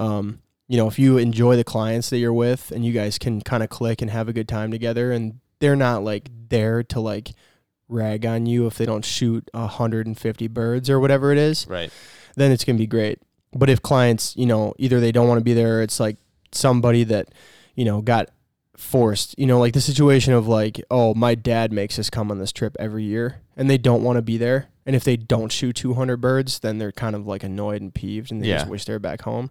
Um, 0.00 0.40
you 0.66 0.76
know, 0.76 0.88
if 0.88 0.98
you 0.98 1.18
enjoy 1.18 1.54
the 1.54 1.62
clients 1.62 2.10
that 2.10 2.18
you're 2.18 2.32
with 2.32 2.72
and 2.72 2.84
you 2.84 2.92
guys 2.92 3.16
can 3.16 3.42
kind 3.42 3.62
of 3.62 3.68
click 3.68 4.02
and 4.02 4.10
have 4.10 4.28
a 4.28 4.32
good 4.32 4.48
time 4.48 4.72
together, 4.72 5.12
and 5.12 5.34
they're 5.60 5.76
not 5.76 6.02
like 6.02 6.30
there 6.48 6.82
to 6.82 6.98
like 6.98 7.30
rag 7.88 8.26
on 8.26 8.46
you 8.46 8.66
if 8.66 8.76
they 8.76 8.86
don't 8.86 9.04
shoot 9.04 9.48
150 9.54 10.48
birds 10.48 10.90
or 10.90 10.98
whatever 10.98 11.30
it 11.30 11.38
is 11.38 11.64
Right. 11.68 11.92
then 12.34 12.50
it's 12.50 12.64
gonna 12.64 12.76
be 12.76 12.88
great. 12.88 13.20
But 13.52 13.70
if 13.70 13.82
clients, 13.82 14.34
you 14.36 14.46
know, 14.46 14.74
either 14.78 14.98
they 14.98 15.12
don't 15.12 15.28
want 15.28 15.38
to 15.38 15.44
be 15.44 15.54
there, 15.54 15.78
or 15.78 15.82
it's 15.82 16.00
like 16.00 16.16
somebody 16.50 17.04
that, 17.04 17.28
you 17.78 17.84
know, 17.84 18.00
got 18.02 18.28
forced, 18.76 19.38
you 19.38 19.46
know, 19.46 19.58
like 19.60 19.72
the 19.72 19.80
situation 19.80 20.32
of 20.32 20.46
like, 20.48 20.80
oh, 20.90 21.14
my 21.14 21.34
dad 21.34 21.72
makes 21.72 21.98
us 21.98 22.10
come 22.10 22.30
on 22.30 22.38
this 22.38 22.52
trip 22.52 22.76
every 22.78 23.04
year, 23.04 23.40
and 23.56 23.70
they 23.70 23.78
don't 23.78 24.02
want 24.02 24.16
to 24.16 24.22
be 24.22 24.36
there. 24.36 24.66
And 24.84 24.96
if 24.96 25.04
they 25.04 25.16
don't 25.16 25.52
shoot 25.52 25.76
200 25.76 26.16
birds, 26.20 26.58
then 26.60 26.78
they're 26.78 26.92
kind 26.92 27.14
of 27.14 27.26
like 27.26 27.44
annoyed 27.44 27.80
and 27.82 27.94
peeved, 27.94 28.32
and 28.32 28.42
they 28.42 28.48
just 28.48 28.68
wish 28.68 28.84
they're 28.84 28.98
back 28.98 29.22
home. 29.22 29.50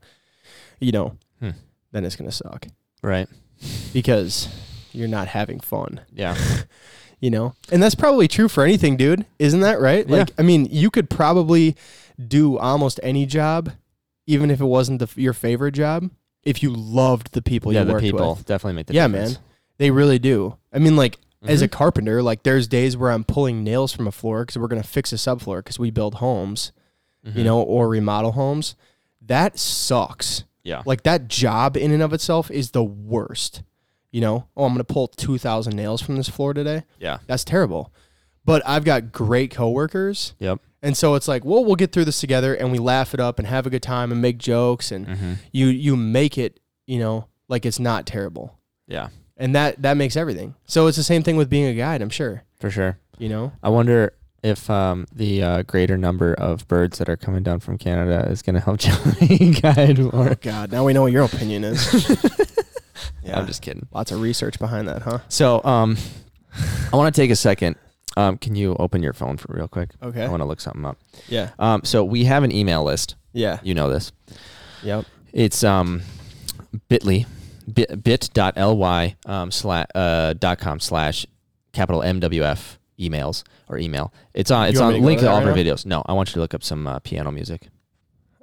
You 0.79 0.91
know, 0.91 1.17
Hmm. 1.39 1.51
then 1.91 2.03
it's 2.05 2.15
gonna 2.15 2.31
suck 2.31 2.67
Right. 3.01 3.27
because 3.93 4.47
you're 4.91 5.07
not 5.07 5.27
having 5.27 5.59
fun 5.59 6.01
Yeah. 6.13 6.35
you 7.19 7.29
know 7.31 7.53
and 7.71 7.81
that's 7.81 7.95
probably 7.95 8.27
true 8.27 8.47
for 8.47 8.63
anything 8.63 8.95
dude 8.97 9.25
isn't 9.39 9.59
that 9.61 9.79
right 9.79 10.07
Yeah. 10.07 10.17
like 10.17 10.29
i 10.37 10.41
mean 10.43 10.67
you 10.69 10.89
could 10.91 11.09
probably 11.09 11.75
do 12.27 12.57
almost 12.59 12.99
any 13.03 13.25
job 13.25 13.71
even 14.27 14.49
if 14.51 14.59
it 14.61 14.65
wasn't 14.65 14.99
the, 14.99 15.09
your 15.21 15.33
favorite 15.33 15.71
job 15.73 16.09
if 16.43 16.61
you 16.63 16.69
loved 16.71 17.33
the 17.33 17.41
people 17.41 17.73
yeah. 17.73 17.79
you 17.81 17.85
The 17.85 17.91
worked 17.93 18.03
people 18.03 18.35
with 18.35 18.45
definitely 18.45 18.73
make 18.75 18.87
the 18.87 18.93
yeah 18.93 19.07
difference. 19.07 19.33
man 19.33 19.41
they 19.77 19.91
really 19.91 20.19
do 20.19 20.57
i 20.73 20.79
mean 20.79 20.95
like 20.95 21.17
as 21.43 21.61
a 21.61 21.67
Mhm. 21.67 21.71
carpenter 21.71 22.23
like 22.23 22.43
there's 22.43 22.67
days 22.67 22.97
where 22.97 23.11
i'm 23.11 23.23
pulling 23.23 23.63
nails 23.63 23.93
from 23.93 24.07
a 24.07 24.11
floor 24.11 24.43
because 24.43 24.57
we're 24.57 24.67
going 24.67 24.81
to 24.81 24.87
fix 24.87 25.11
a 25.13 25.15
subfloor 25.17 25.59
because 25.59 25.77
we 25.79 25.91
build 25.91 26.15
homes 26.15 26.71
you 27.23 27.31
Mhm. 27.41 27.45
know 27.45 27.61
or 27.61 27.87
remodel 27.89 28.31
homes 28.33 28.75
that 29.21 29.59
sucks 29.59 30.43
Yeah. 30.63 30.81
like 30.85 31.03
that 31.03 31.27
job 31.27 31.75
in 31.77 31.91
and 31.91 32.01
of 32.01 32.13
itself 32.13 32.49
is 32.49 32.71
the 32.71 32.83
worst 32.83 33.61
you 34.11 34.21
know 34.21 34.45
oh 34.55 34.63
i'm 34.65 34.69
going 34.73 34.77
to 34.79 34.83
pull 34.93 35.07
2000 35.09 35.75
nails 35.75 36.01
from 36.01 36.15
this 36.15 36.29
floor 36.29 36.53
today 36.53 36.83
Yeah. 36.99 37.17
that's 37.27 37.43
terrible. 37.43 37.91
But 38.45 38.63
I've 38.65 38.85
got 38.85 39.11
great 39.11 39.51
coworkers. 39.51 40.33
Yep. 40.39 40.61
And 40.81 40.95
so 40.95 41.15
it's 41.15 41.27
like, 41.27 41.43
well, 41.43 41.65
we'll 41.65 41.75
get 41.75 41.91
through 41.91 42.05
this 42.05 42.19
together 42.19 42.53
and 42.53 42.71
we 42.71 42.77
laugh 42.77 43.13
it 43.13 43.19
up 43.19 43.39
and 43.39 43.47
have 43.47 43.65
a 43.65 43.69
good 43.69 43.81
time 43.81 44.11
and 44.11 44.21
make 44.21 44.37
jokes 44.37 44.91
and 44.91 45.07
Mm-hmm. 45.07 45.33
you 45.51 45.67
you 45.67 45.95
make 45.95 46.37
it, 46.37 46.59
you 46.85 46.99
know, 46.99 47.27
like 47.47 47.65
it's 47.65 47.79
not 47.79 48.05
terrible. 48.05 48.57
Yeah. 48.87 49.09
And 49.37 49.55
that 49.55 49.81
that 49.81 49.97
makes 49.97 50.15
everything. 50.15 50.55
So 50.65 50.87
it's 50.87 50.97
the 50.97 51.03
same 51.03 51.23
thing 51.23 51.35
with 51.37 51.49
being 51.49 51.65
a 51.65 51.73
guide, 51.73 52.01
I'm 52.01 52.09
sure. 52.09 52.43
For 52.59 52.69
sure. 52.69 52.97
You 53.17 53.29
know? 53.29 53.51
I 53.63 53.69
wonder 53.69 54.13
if 54.43 54.69
um, 54.69 55.07
the 55.11 55.41
uh, 55.43 55.61
greater 55.63 55.97
number 55.97 56.33
of 56.35 56.67
birds 56.67 56.99
that 56.99 57.09
are 57.09 57.17
coming 57.17 57.41
down 57.41 57.59
from 57.59 57.77
Canada 57.79 58.27
is 58.29 58.43
going 58.43 58.53
to 58.53 58.59
help 58.61 58.77
Joey 58.79 59.53
guide 59.59 59.97
more. 59.99 60.29
Oh 60.29 60.35
God, 60.39 60.71
now 60.71 60.85
we 60.85 60.93
know 60.93 61.01
what 61.01 61.11
your 61.11 61.23
opinion 61.23 61.63
is. 61.63 62.07
yeah. 63.23 63.39
I'm 63.39 63.47
just 63.47 63.61
kidding. 63.63 63.87
lots 63.91 64.11
of 64.11 64.21
research 64.21 64.59
behind 64.59 64.87
that, 64.87 65.01
huh? 65.01 65.19
So, 65.27 65.63
um, 65.63 65.97
I 66.93 66.95
want 66.95 67.13
to 67.13 67.19
take 67.21 67.31
a 67.31 67.35
second. 67.35 67.75
Um, 68.17 68.37
can 68.37 68.55
you 68.55 68.75
open 68.79 69.03
your 69.03 69.13
phone 69.13 69.37
for 69.37 69.53
real 69.53 69.67
quick? 69.67 69.91
Okay. 70.01 70.23
I 70.23 70.27
want 70.27 70.41
to 70.41 70.45
look 70.45 70.59
something 70.59 70.83
up. 70.85 70.97
Yeah. 71.27 71.51
Um, 71.59 71.81
so 71.83 72.03
we 72.03 72.23
have 72.25 72.43
an 72.43 72.51
email 72.51 72.83
list. 72.83 73.15
Yeah. 73.31 73.59
You 73.61 73.75
know 73.75 73.89
this. 73.91 74.11
Yep. 74.81 75.05
It's 75.33 75.63
um, 75.63 76.01
bit.ly, 76.89 77.25
bit, 77.71 78.03
bit.ly 78.03 79.15
um, 79.27 79.51
slash, 79.51 79.85
uh, 79.93 80.33
dot 80.33 80.57
com 80.57 80.79
slash 80.79 81.27
capital 81.73 82.01
MWF 82.01 82.77
emails 82.99 83.43
or 83.69 83.77
email. 83.77 84.11
It's 84.33 84.49
on. 84.49 84.67
It's 84.67 84.79
on 84.79 84.99
link 85.01 85.19
to 85.19 85.25
to 85.25 85.31
all 85.31 85.37
of 85.37 85.43
our 85.43 85.51
right 85.53 85.65
videos. 85.65 85.85
No, 85.85 86.01
I 86.07 86.13
want 86.13 86.29
you 86.29 86.33
to 86.33 86.39
look 86.39 86.55
up 86.55 86.63
some 86.63 86.87
uh, 86.87 86.97
piano 86.99 87.31
music. 87.31 87.67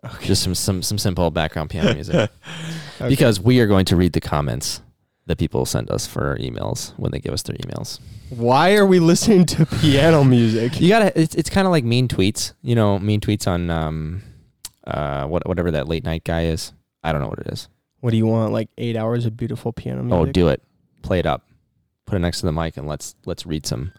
Okay. 0.04 0.26
Just 0.26 0.42
some 0.44 0.54
some 0.54 0.82
some 0.82 0.98
simple 0.98 1.30
background 1.32 1.70
piano 1.70 1.94
music 1.94 2.14
Okay. 3.00 3.08
because 3.08 3.40
we 3.40 3.58
are 3.58 3.66
going 3.66 3.86
to 3.86 3.96
read 3.96 4.12
the 4.12 4.20
comments 4.20 4.82
that 5.26 5.38
people 5.38 5.64
send 5.64 5.90
us 5.90 6.06
for 6.06 6.26
our 6.26 6.36
emails 6.38 6.92
when 6.98 7.10
they 7.10 7.18
give 7.18 7.32
us 7.32 7.42
their 7.42 7.56
emails. 7.56 7.98
why 8.30 8.74
are 8.76 8.86
we 8.86 8.98
listening 9.00 9.46
to 9.46 9.66
piano 9.80 10.24
music? 10.24 10.80
You 10.80 10.88
gotta. 10.88 11.18
It's 11.18 11.34
it's 11.34 11.50
kind 11.50 11.66
of 11.66 11.70
like 11.70 11.84
mean 11.84 12.08
tweets. 12.08 12.52
You 12.62 12.74
know, 12.74 12.98
mean 12.98 13.20
tweets 13.20 13.46
on 13.48 13.70
um, 13.70 14.22
uh, 14.86 15.26
what 15.26 15.46
whatever 15.46 15.70
that 15.70 15.88
late 15.88 16.04
night 16.04 16.24
guy 16.24 16.44
is. 16.44 16.72
I 17.02 17.12
don't 17.12 17.20
know 17.20 17.28
what 17.28 17.38
it 17.38 17.48
is. 17.48 17.68
What 18.00 18.10
do 18.10 18.16
you 18.16 18.26
want? 18.26 18.52
Like 18.52 18.68
eight 18.76 18.96
hours 18.96 19.24
of 19.24 19.36
beautiful 19.36 19.72
piano 19.72 20.02
music? 20.02 20.28
Oh, 20.28 20.30
do 20.30 20.48
it. 20.48 20.62
Play 21.02 21.18
it 21.18 21.26
up. 21.26 21.46
Put 22.06 22.16
it 22.16 22.20
next 22.20 22.40
to 22.40 22.46
the 22.46 22.52
mic 22.52 22.76
and 22.76 22.86
let's 22.86 23.14
let's 23.24 23.46
read 23.46 23.66
some. 23.66 23.92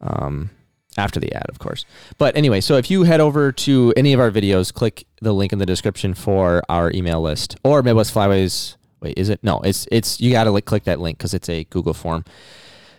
Um, 0.00 0.50
after 0.96 1.20
the 1.20 1.32
ad, 1.32 1.46
of 1.48 1.58
course. 1.58 1.84
But 2.18 2.36
anyway, 2.36 2.60
so 2.60 2.76
if 2.76 2.90
you 2.90 3.04
head 3.04 3.20
over 3.20 3.52
to 3.52 3.92
any 3.96 4.12
of 4.12 4.20
our 4.20 4.30
videos, 4.30 4.72
click 4.72 5.06
the 5.20 5.32
link 5.32 5.52
in 5.52 5.58
the 5.58 5.66
description 5.66 6.14
for 6.14 6.62
our 6.68 6.90
email 6.92 7.20
list 7.20 7.56
or 7.62 7.82
Midwest 7.82 8.12
Flyways. 8.14 8.76
Wait, 9.00 9.16
is 9.18 9.28
it? 9.28 9.40
No, 9.42 9.60
it's 9.60 9.86
it's 9.90 10.20
you 10.20 10.30
got 10.30 10.44
to 10.44 10.50
like 10.50 10.64
click 10.66 10.84
that 10.84 11.00
link 11.00 11.18
because 11.18 11.34
it's 11.34 11.48
a 11.48 11.64
Google 11.64 11.94
form. 11.94 12.24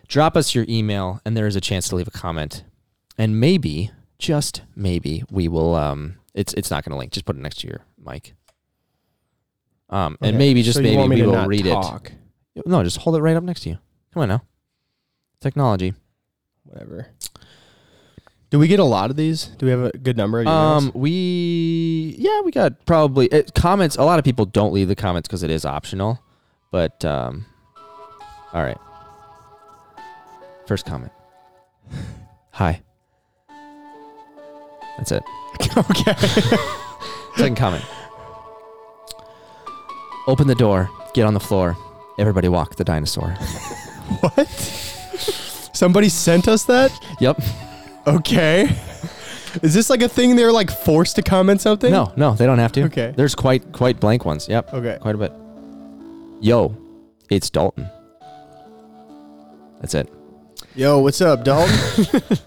Drop 0.08 0.36
us 0.36 0.54
your 0.56 0.66
email, 0.68 1.22
and 1.26 1.38
there 1.38 1.48
is 1.48 1.56
a 1.56 1.62
chance 1.62 1.88
to 1.90 1.96
leave 1.96 2.08
a 2.08 2.12
comment, 2.12 2.64
and 3.18 3.40
maybe, 3.40 3.92
just 4.18 4.62
maybe, 4.76 5.24
we 5.32 5.48
will. 5.48 5.76
Um, 5.76 6.16
it's 6.34 6.54
it's 6.56 6.72
not 6.72 6.84
going 6.84 6.92
to 6.92 6.98
link. 6.98 7.12
Just 7.12 7.26
put 7.26 7.36
it 7.36 7.40
next 7.42 7.60
to 7.62 7.68
your 7.68 7.82
mic. 8.04 8.34
Um, 9.90 10.18
and 10.22 10.30
Okay. 10.30 10.38
maybe 10.38 10.64
just 10.64 10.78
So 10.78 10.82
maybe 10.82 11.08
we 11.08 11.22
will 11.22 11.46
read 11.48 11.66
talk? 11.66 12.14
it. 12.56 12.66
No, 12.66 12.82
just 12.84 12.98
hold 12.98 13.16
it 13.16 13.22
right 13.22 13.36
up 13.36 13.44
next 13.44 13.62
to 13.62 13.70
you. 13.70 13.78
Come 14.14 14.24
on 14.24 14.30
now. 14.30 14.44
Technology. 15.42 15.94
Whatever. 16.64 17.08
Do 18.52 18.60
we 18.60 18.68
get 18.68 18.80
a 18.82 18.84
lot 18.84 19.10
of 19.10 19.16
these? 19.16 19.46
Do 19.46 19.66
we 19.66 19.72
have 19.72 19.80
a 19.80 19.98
good 19.98 20.18
number 20.18 20.42
of 20.42 20.46
emails? 20.46 20.78
Um, 20.78 20.92
we 20.94 22.16
yeah, 22.20 22.42
we 22.42 22.52
got 22.52 22.86
probably 22.86 23.28
it, 23.28 23.54
comments. 23.54 23.96
A 23.96 24.04
lot 24.04 24.20
of 24.20 24.26
people 24.26 24.46
don't 24.46 24.74
leave 24.74 24.90
the 24.90 24.96
comments 24.96 25.28
because 25.28 25.42
it 25.42 25.50
is 25.50 25.64
optional, 25.64 26.22
but 26.70 27.04
um, 27.06 27.46
all 28.54 28.62
right. 28.62 28.78
First 30.68 30.86
comment. 30.86 31.14
Hi. 32.52 32.82
That's 34.98 35.14
it. 35.14 35.24
okay. 35.78 36.16
Second 37.38 37.56
comment. 37.56 37.86
Open 40.28 40.48
the 40.48 40.56
door. 40.56 40.90
Get 41.14 41.26
on 41.26 41.34
the 41.34 41.40
floor. 41.40 41.78
Everybody 42.20 42.50
walk 42.50 42.76
the 42.76 42.84
dinosaur. 42.84 43.30
what? 44.20 44.50
Somebody 45.74 46.10
sent 46.10 46.50
us 46.50 46.66
that? 46.66 46.92
Yep. 47.22 47.42
Okay. 48.08 48.76
Is 49.62 49.74
this 49.74 49.90
like 49.90 50.02
a 50.02 50.08
thing 50.08 50.36
they're 50.36 50.52
like 50.52 50.72
forced 50.72 51.18
to 51.18 51.22
comment 51.22 51.60
something? 51.62 51.92
No, 51.92 52.14
no, 52.16 52.34
they 52.34 52.46
don't 52.46 52.60
have 52.60 52.72
to. 52.74 52.84
Okay. 52.84 53.14
There's 53.16 53.36
quite 53.36 53.72
quite 53.74 54.00
blank 54.00 54.24
ones. 54.26 54.48
Yep. 54.48 54.74
Okay. 54.74 54.98
Quite 55.02 55.16
a 55.16 55.18
bit. 55.18 55.34
Yo, 56.40 56.76
it's 57.30 57.50
Dalton. 57.50 57.90
That's 59.82 59.94
it. 59.94 60.12
Yo, 60.76 61.00
what's 61.00 61.22
up, 61.22 61.44
Dalton? 61.44 62.22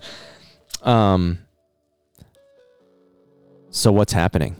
Um. 0.84 1.38
So 3.70 3.90
what's 3.90 4.12
happening? 4.12 4.54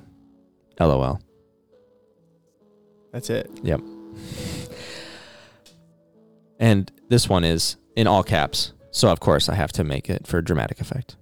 LOL. 0.81 1.21
That's 3.13 3.31
it. 3.31 3.51
Yep. 3.63 3.81
And 6.59 6.91
this 7.11 7.29
one 7.29 7.45
is 7.45 7.77
in 7.95 8.07
all 8.07 8.23
caps. 8.23 8.73
So 8.95 9.11
of 9.11 9.19
course 9.19 9.49
I 9.49 9.55
have 9.57 9.73
to 9.73 9.83
make 9.85 10.09
it 10.09 10.25
for 10.27 10.41
dramatic 10.41 10.81
effect. 10.81 11.17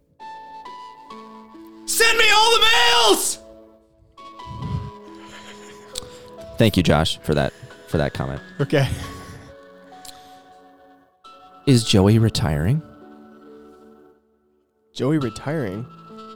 Send 1.87 2.19
me 2.19 2.25
all 2.31 2.51
the 2.53 2.61
mails. 2.61 3.39
Thank 6.59 6.77
you, 6.77 6.83
Josh, 6.83 7.19
for 7.23 7.35
that 7.35 7.53
for 7.89 7.97
that 7.99 8.13
comment. 8.15 8.41
Okay. 8.61 8.87
Is 11.67 11.83
Joey 11.85 12.19
retiring? 12.19 12.83
Joey 14.95 15.19
retiring. 15.19 15.87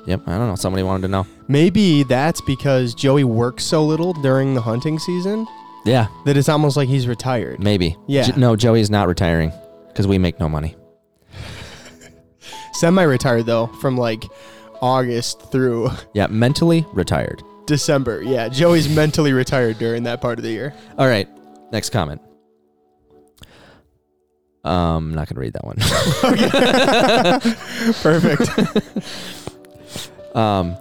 Yep, 0.06 0.22
I 0.26 0.38
don't 0.38 0.48
know. 0.48 0.54
Somebody 0.54 0.84
wanted 0.84 1.02
to 1.02 1.08
know. 1.08 1.26
Maybe 1.48 2.02
that's 2.04 2.40
because 2.40 2.94
Joey 2.94 3.24
works 3.24 3.64
so 3.64 3.84
little 3.84 4.12
during 4.14 4.54
the 4.54 4.60
hunting 4.62 4.98
season 4.98 5.46
Yeah, 5.84 6.06
that 6.24 6.36
it's 6.36 6.48
almost 6.48 6.76
like 6.76 6.88
he's 6.88 7.06
retired. 7.08 7.58
maybe. 7.60 7.96
Yeah. 8.06 8.22
J- 8.22 8.40
no, 8.40 8.56
Joey's 8.56 8.88
not 8.88 9.06
retiring 9.08 9.52
because 9.88 10.06
we 10.06 10.16
make 10.16 10.38
no 10.40 10.48
money. 10.48 10.76
Semi-retired 12.80 13.46
though, 13.46 13.66
from 13.80 13.96
like 13.96 14.24
August 14.82 15.50
through 15.50 15.90
Yeah, 16.14 16.26
mentally 16.28 16.84
retired. 16.92 17.42
December. 17.66 18.22
Yeah, 18.22 18.48
Joey's 18.48 18.88
mentally 18.88 19.32
retired 19.32 19.78
during 19.78 20.04
that 20.04 20.20
part 20.20 20.38
of 20.38 20.44
the 20.44 20.50
year. 20.50 20.72
All 20.98 21.08
right, 21.08 21.28
next 21.72 21.90
comment. 21.90 22.20
Um, 24.64 25.10
I'm 25.10 25.14
not 25.14 25.28
gonna 25.28 25.40
read 25.40 25.52
that 25.54 25.64
one. 25.64 25.76
Perfect. 28.02 28.48
um, 30.36 30.76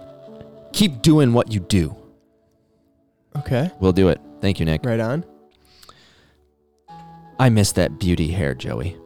keep 0.72 1.02
doing 1.02 1.32
what 1.32 1.52
you 1.52 1.60
do. 1.60 1.94
okay. 3.38 3.70
We'll 3.80 3.92
do 3.92 4.08
it. 4.08 4.20
Thank 4.40 4.58
you, 4.60 4.66
Nick. 4.66 4.84
Right 4.84 5.00
on. 5.00 5.24
I 7.38 7.48
miss 7.48 7.72
that 7.72 7.98
beauty 8.00 8.28
hair, 8.32 8.54
Joey. 8.54 8.96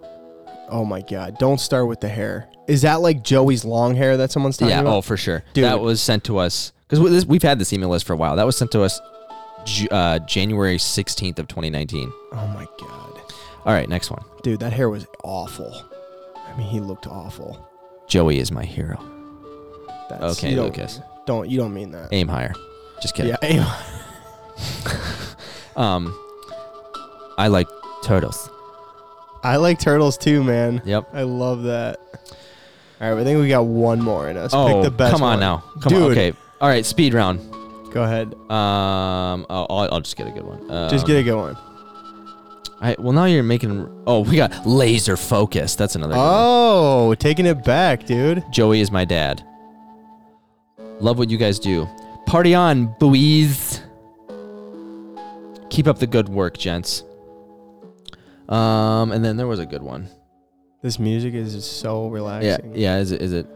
Oh 0.71 0.85
my 0.85 1.03
god! 1.03 1.39
Don't 1.39 1.61
start 1.61 1.87
with 1.89 2.01
the 2.01 2.09
hair. 2.09 2.49
Is 2.69 2.83
that 2.83 3.01
like 3.01 3.23
Joey's 3.25 3.65
long 3.65 3.97
hair 3.97 4.17
that 4.17 4.31
someone's 4.31 4.57
talking 4.57 4.71
yeah. 4.71 4.81
about? 4.81 4.97
Oh, 4.97 5.03
for 5.03 5.17
sure. 5.17 5.43
Dude. 5.53 5.65
That 5.65 5.81
was 5.81 6.01
sent 6.01 6.25
to 6.25 6.39
us 6.39 6.73
because 6.89 7.27
we've 7.27 7.43
had 7.43 7.59
this 7.59 7.73
email 7.73 7.89
list 7.89 8.07
for 8.07 8.13
a 8.13 8.17
while. 8.17 8.37
That 8.37 8.47
was 8.47 8.57
sent 8.57 8.71
to 8.73 8.83
us 8.83 9.01
Ju- 9.65 9.89
uh, 9.91 10.21
January 10.21 10.79
sixteenth 10.79 11.39
of 11.39 11.49
twenty 11.49 11.71
nineteen. 11.71 12.13
Oh 12.33 12.47
my 12.49 12.67
god, 12.79 13.21
All 13.65 13.73
right, 13.73 13.89
next 13.89 14.11
one. 14.11 14.23
dude, 14.43 14.61
that 14.61 14.73
hair 14.73 14.89
was 14.89 15.07
awful. 15.25 15.73
I 16.37 16.57
mean, 16.57 16.67
he 16.69 16.81
looked 16.81 17.07
awful. 17.07 17.69
Joey 18.09 18.39
is 18.39 18.51
my 18.53 18.65
hero. 18.65 18.99
That's, 20.09 20.39
Okay, 20.39 20.51
you 20.51 20.57
don't- 20.57 20.67
Lucas. 20.67 21.01
Don't 21.27 21.49
you 21.49 21.59
don't 21.59 21.75
mean 21.75 21.91
that? 21.93 22.09
Aim 22.13 22.29
higher. 22.29 22.53
Just 23.03 23.15
kidding. 23.15 23.33
Yeah. 23.33 23.39
Aim. 23.43 23.65
Um, 25.77 26.13
I 27.39 27.49
like 27.49 27.69
turtles. 28.05 28.51
I 29.43 29.57
like 29.57 29.79
turtles 29.81 30.19
too, 30.19 30.43
man. 30.45 30.83
Yep. 30.85 31.09
I 31.13 31.23
love 31.23 31.63
that. 31.65 31.99
All 33.01 33.15
right, 33.15 33.21
I 33.21 33.25
think 33.25 33.41
we 33.41 33.49
got 33.49 33.65
one 33.65 34.03
more 34.03 34.29
in 34.29 34.37
us. 34.37 34.53
oh, 34.53 34.67
Pick 34.75 34.83
the 34.85 34.91
best 34.91 35.13
come 35.13 35.23
on 35.23 35.33
one. 35.33 35.41
now. 35.41 35.65
Come 35.81 35.95
on. 35.95 36.03
Okay. 36.13 36.33
All 36.61 36.69
right. 36.69 36.85
Speed 36.85 37.15
round. 37.15 37.39
Go 37.93 38.03
ahead. 38.05 38.35
Um. 38.51 39.47
Oh, 39.49 39.67
I'll, 39.71 39.95
I'll 39.95 40.01
just 40.01 40.17
get 40.17 40.27
a 40.27 40.31
good 40.31 40.45
one. 40.45 40.71
Um, 40.71 40.91
Just 40.91 41.07
get 41.07 41.17
a 41.17 41.23
good 41.23 41.37
one. 41.37 41.57
I, 42.83 42.97
well, 42.99 43.13
now 43.13 43.25
you're 43.25 43.43
making. 43.43 43.89
Oh, 44.07 44.21
we 44.21 44.37
got 44.37 44.67
laser 44.67 45.17
focus. 45.17 45.75
That's 45.75 45.95
another. 45.97 46.13
good 46.15 46.19
one. 46.19 46.29
Oh, 46.31 47.15
taking 47.19 47.47
it 47.47 47.65
back, 47.65 48.05
dude. 48.07 48.45
Joey 48.53 48.81
is 48.81 48.91
my 48.91 49.05
dad. 49.05 49.43
Love 51.01 51.19
what 51.19 51.31
you 51.31 51.39
guys 51.39 51.59
do. 51.59 51.89
Party 52.27 52.55
on, 52.55 52.95
buoys. 52.99 53.81
Keep 55.71 55.87
up 55.87 55.99
the 55.99 56.07
good 56.07 56.29
work, 56.29 56.59
gents. 56.59 57.05
Um, 58.51 59.13
and 59.13 59.25
then 59.25 59.37
there 59.37 59.47
was 59.47 59.59
a 59.61 59.67
good 59.67 59.83
one. 59.83 60.09
This 60.83 60.99
music 60.99 61.35
is 61.35 61.55
just 61.55 61.81
so 61.81 62.09
relaxing. 62.09 62.75
yeah. 62.75 62.97
yeah. 62.97 62.99
Is 62.99 63.13
it? 63.13 63.23
Is 63.23 63.33
it? 63.33 63.47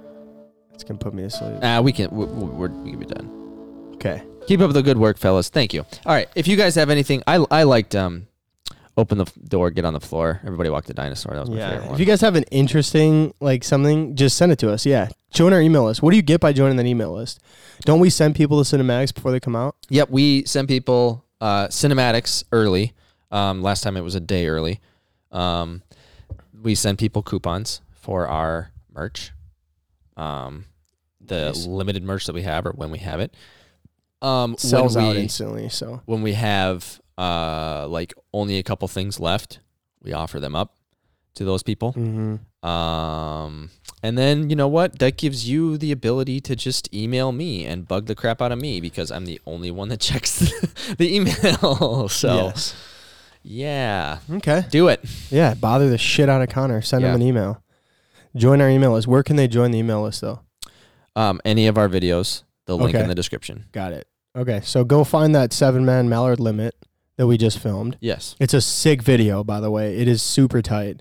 It's 0.72 0.84
gonna 0.84 0.98
put 0.98 1.14
me 1.14 1.22
to 1.22 1.30
sleep. 1.30 1.58
Ah, 1.62 1.80
we 1.80 1.92
can. 1.92 2.10
We, 2.10 2.26
we, 2.26 2.68
we 2.68 2.90
can 2.90 2.98
be 2.98 3.06
done. 3.06 3.90
Okay. 3.94 4.22
Keep 4.46 4.60
up 4.60 4.72
the 4.72 4.82
good 4.82 4.98
work, 4.98 5.18
fellas. 5.18 5.48
Thank 5.48 5.72
you. 5.72 5.80
All 6.04 6.12
right. 6.12 6.28
If 6.34 6.46
you 6.46 6.56
guys 6.56 6.74
have 6.74 6.90
anything, 6.90 7.22
I 7.26 7.44
I 7.50 7.62
liked 7.62 7.94
um, 7.94 8.26
open 8.96 9.18
the 9.18 9.24
door, 9.48 9.70
get 9.70 9.84
on 9.84 9.94
the 9.94 10.00
floor. 10.00 10.40
Everybody 10.44 10.70
walk 10.70 10.84
the 10.84 10.94
dinosaur. 10.94 11.34
That 11.34 11.40
was 11.40 11.50
my 11.50 11.58
favorite 11.58 11.84
one. 11.86 11.94
If 11.94 12.00
you 12.00 12.06
guys 12.06 12.20
have 12.20 12.36
an 12.36 12.44
interesting 12.50 13.34
like 13.40 13.64
something, 13.64 14.14
just 14.16 14.36
send 14.36 14.52
it 14.52 14.58
to 14.60 14.70
us. 14.70 14.84
Yeah. 14.84 15.08
Join 15.32 15.52
our 15.52 15.60
email 15.60 15.84
list. 15.84 16.02
What 16.02 16.10
do 16.10 16.16
you 16.16 16.22
get 16.22 16.40
by 16.40 16.52
joining 16.52 16.76
that 16.76 16.86
email 16.86 17.12
list? 17.12 17.40
Don't 17.80 17.98
we 17.98 18.10
send 18.10 18.36
people 18.36 18.62
to 18.62 18.76
cinematics 18.76 19.12
before 19.12 19.32
they 19.32 19.40
come 19.40 19.56
out? 19.56 19.74
Yep, 19.88 20.10
we 20.10 20.44
send 20.44 20.68
people 20.68 21.24
uh, 21.40 21.66
cinematics 21.68 22.44
early. 22.52 22.92
Um, 23.30 23.62
last 23.62 23.82
time 23.82 23.96
it 23.96 24.02
was 24.02 24.14
a 24.14 24.20
day 24.20 24.46
early. 24.46 24.80
Um, 25.32 25.82
we 26.62 26.74
send 26.74 26.98
people 26.98 27.22
coupons 27.22 27.80
for 27.92 28.28
our 28.28 28.70
merch, 28.94 29.32
um, 30.16 30.66
the 31.20 31.46
Nice. 31.46 31.66
limited 31.66 32.04
merch 32.04 32.26
that 32.26 32.34
we 32.34 32.42
have 32.42 32.66
or 32.66 32.72
when 32.72 32.90
we 32.90 32.98
have 32.98 33.20
it. 33.20 33.34
Um, 34.22 34.56
Sells 34.58 34.96
when 34.96 35.04
out 35.04 35.12
we, 35.16 35.22
instantly. 35.22 35.68
So 35.68 36.02
when 36.06 36.22
we 36.22 36.34
have 36.34 37.00
uh, 37.18 37.86
like 37.88 38.14
only 38.32 38.58
a 38.58 38.62
couple 38.62 38.86
things 38.88 39.18
left, 39.20 39.58
we 40.02 40.12
offer 40.12 40.38
them 40.40 40.54
up 40.54 40.76
to 41.34 41.44
those 41.44 41.62
people. 41.62 41.92
hmm 41.92 42.36
Um, 42.66 43.70
and 44.02 44.16
then 44.16 44.48
you 44.50 44.56
know 44.56 44.68
what? 44.68 44.98
That 44.98 45.16
gives 45.16 45.48
you 45.48 45.76
the 45.76 45.90
ability 45.92 46.40
to 46.42 46.54
just 46.56 46.92
email 46.94 47.32
me 47.32 47.64
and 47.66 47.88
bug 47.88 48.06
the 48.06 48.14
crap 48.14 48.40
out 48.40 48.52
of 48.52 48.60
me 48.60 48.80
because 48.80 49.10
I'm 49.10 49.24
the 49.26 49.40
only 49.46 49.70
one 49.70 49.88
that 49.88 50.00
checks 50.08 50.38
the 50.98 51.14
email. 51.16 52.08
so 52.08 52.46
yes. 52.46 52.74
Yeah, 53.44 54.18
Okay. 54.30 54.64
do 54.70 54.88
it. 54.88 55.04
Yeah. 55.30 55.54
Bother 55.54 55.88
the 55.90 55.98
shit 55.98 56.28
out 56.28 56.40
of 56.42 56.48
Conor. 56.48 56.80
Send 56.82 57.02
Yeah. 57.02 57.10
him 57.10 57.16
an 57.16 57.22
email. 57.22 57.62
Join 58.34 58.60
our 58.60 58.68
email 58.70 58.92
list. 58.92 59.06
Where 59.06 59.22
can 59.22 59.36
they 59.36 59.46
join 59.46 59.70
the 59.70 59.78
email 59.78 60.02
list 60.02 60.22
though? 60.22 60.40
Um, 61.14 61.40
any 61.44 61.66
of 61.66 61.76
our 61.78 61.88
videos, 61.88 62.42
the 62.66 62.76
link 62.76 62.94
Okay. 62.94 63.02
in 63.02 63.08
the 63.08 63.14
description. 63.14 63.66
Got 63.70 63.92
it. 63.92 64.08
Okay. 64.36 64.60
So 64.64 64.82
go 64.82 65.04
find 65.04 65.34
that 65.34 65.52
seven 65.52 65.84
man 65.84 66.08
Mallard 66.08 66.40
limit 66.40 66.74
that 67.16 67.26
we 67.26 67.36
just 67.36 67.58
filmed. 67.58 67.96
Yes. 68.00 68.34
It's 68.40 68.54
a 68.54 68.60
sick 68.60 69.02
video, 69.02 69.44
by 69.44 69.60
the 69.60 69.70
way. 69.70 69.96
It 69.98 70.08
is 70.08 70.22
super 70.22 70.60
tight. 70.62 71.00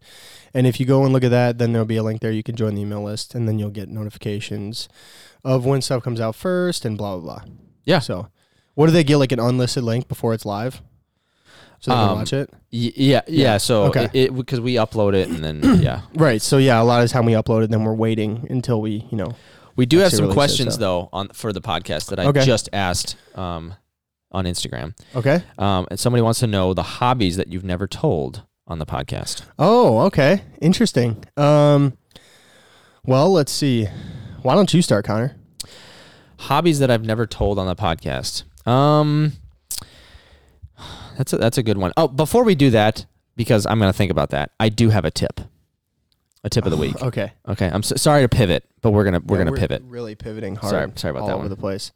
And 0.54 0.68
if 0.68 0.80
you 0.80 0.86
go 0.86 1.04
and 1.04 1.12
look 1.14 1.24
at 1.24 1.32
that, 1.32 1.58
then 1.58 1.72
there'll 1.72 1.88
be 1.88 1.96
a 1.98 2.04
link 2.04 2.22
there. 2.22 2.32
You 2.32 2.44
can 2.44 2.56
join 2.56 2.76
the 2.76 2.82
email 2.82 3.02
list, 3.02 3.34
and 3.34 3.48
then 3.48 3.58
you'll 3.58 3.72
get 3.72 3.90
notifications 3.90 4.88
of 5.44 5.66
when 5.66 5.82
stuff 5.82 6.04
comes 6.04 6.20
out 6.20 6.36
first, 6.36 6.86
and 6.86 6.96
blah 6.96 7.18
blah 7.18 7.40
blah. 7.40 7.52
Yeah. 7.86 7.98
So, 7.98 8.28
what 8.76 8.86
do 8.86 8.92
they 8.92 9.04
get? 9.04 9.18
Like 9.18 9.32
an 9.32 9.40
unlisted 9.40 9.84
link 9.84 10.08
before 10.08 10.36
it's 10.36 10.46
live, 10.46 10.84
so 11.84 11.92
they 11.92 11.96
can 11.98 12.10
Um, 12.10 12.18
watch 12.20 12.32
it. 12.34 12.50
Y- 12.72 12.94
yeah, 12.96 13.22
yeah. 13.28 13.58
So 13.58 13.84
Okay. 13.86 14.08
it 14.14 14.34
because 14.36 14.62
we 14.62 14.76
upload 14.76 15.14
it 15.16 15.28
and 15.28 15.44
then 15.44 15.62
yeah, 15.82 16.02
Right. 16.16 16.42
So 16.42 16.58
yeah, 16.58 16.82
a 16.82 16.84
lot 16.84 17.04
of 17.04 17.10
time 17.12 17.26
we 17.26 17.34
upload 17.34 17.64
it, 17.66 17.72
then 17.72 17.84
we're 17.84 17.94
waiting 17.94 18.48
until 18.50 18.80
we, 18.82 19.06
you 19.12 19.18
know. 19.18 19.36
we 19.76 19.86
do 19.86 19.98
have 19.98 20.08
Actually 20.08 20.16
some 20.18 20.24
release 20.26 20.34
it, 20.34 20.36
questions 20.38 20.74
so. 20.76 20.80
though 20.80 21.10
on 21.12 21.28
for 21.30 21.52
the 21.52 21.60
podcast 21.62 22.08
that 22.10 22.20
I 22.20 22.26
Okay. 22.28 22.46
just 22.46 22.70
asked 22.72 23.18
um 23.36 23.74
on 24.32 24.46
Instagram. 24.46 24.96
Okay. 25.16 25.44
Um, 25.58 25.86
and 25.92 26.00
somebody 26.00 26.22
wants 26.22 26.40
to 26.40 26.48
know 26.48 26.74
the 26.74 26.84
hobbies 26.84 27.36
that 27.38 27.50
you've 27.50 27.64
never 27.66 27.86
told 27.86 28.44
on 28.66 28.80
the 28.80 28.86
podcast. 28.86 29.42
Oh, 29.60 30.00
okay. 30.08 30.42
Interesting. 30.62 31.24
Um. 31.38 31.98
Well, 33.06 33.30
let's 33.34 33.52
see. 33.52 33.88
Why 34.42 34.56
don't 34.56 34.74
you 34.74 34.82
start, 34.82 35.04
Conor? 35.06 35.36
hobbies 36.38 36.80
that 36.80 36.90
I've 36.92 37.06
never 37.06 37.26
told 37.26 37.58
on 37.60 37.68
the 37.68 37.76
podcast. 37.76 38.44
Um, 38.68 39.34
that's 41.18 41.34
a, 41.34 41.38
that's 41.38 41.58
a 41.58 41.64
good 41.64 41.78
one. 41.78 41.92
Oh, 41.98 42.08
before 42.08 42.44
we 42.44 42.56
do 42.56 42.70
that, 42.72 43.06
because 43.36 43.66
I'm 43.66 43.80
gonna 43.80 43.94
think 43.94 44.12
about 44.12 44.30
that, 44.32 44.52
I 44.60 44.70
do 44.70 44.90
have 44.90 45.06
a 45.06 45.12
tip, 45.12 45.40
a 46.44 46.50
tip 46.50 46.66
of 46.66 46.72
the 46.72 46.78
week. 46.86 47.02
Okay. 47.02 47.32
Okay, 47.48 47.68
I'm 47.72 47.84
so, 47.84 47.96
sorry 47.96 48.22
to 48.24 48.30
pivot, 48.30 48.64
but 48.82 48.92
we're 48.92 49.04
gonna 49.04 49.20
we're 49.26 49.38
Yeah, 49.40 49.46
gonna 49.46 49.58
pivot. 49.58 49.82
Really 49.86 50.16
pivoting 50.16 50.56
hard. 50.56 50.70
Sorry- 50.72 50.92
sorry 50.96 51.12
about 51.12 51.22
all 51.22 51.28
that 51.28 51.34
over 51.34 51.44
one. 51.44 51.50
the 51.50 51.56
place. 51.56 51.92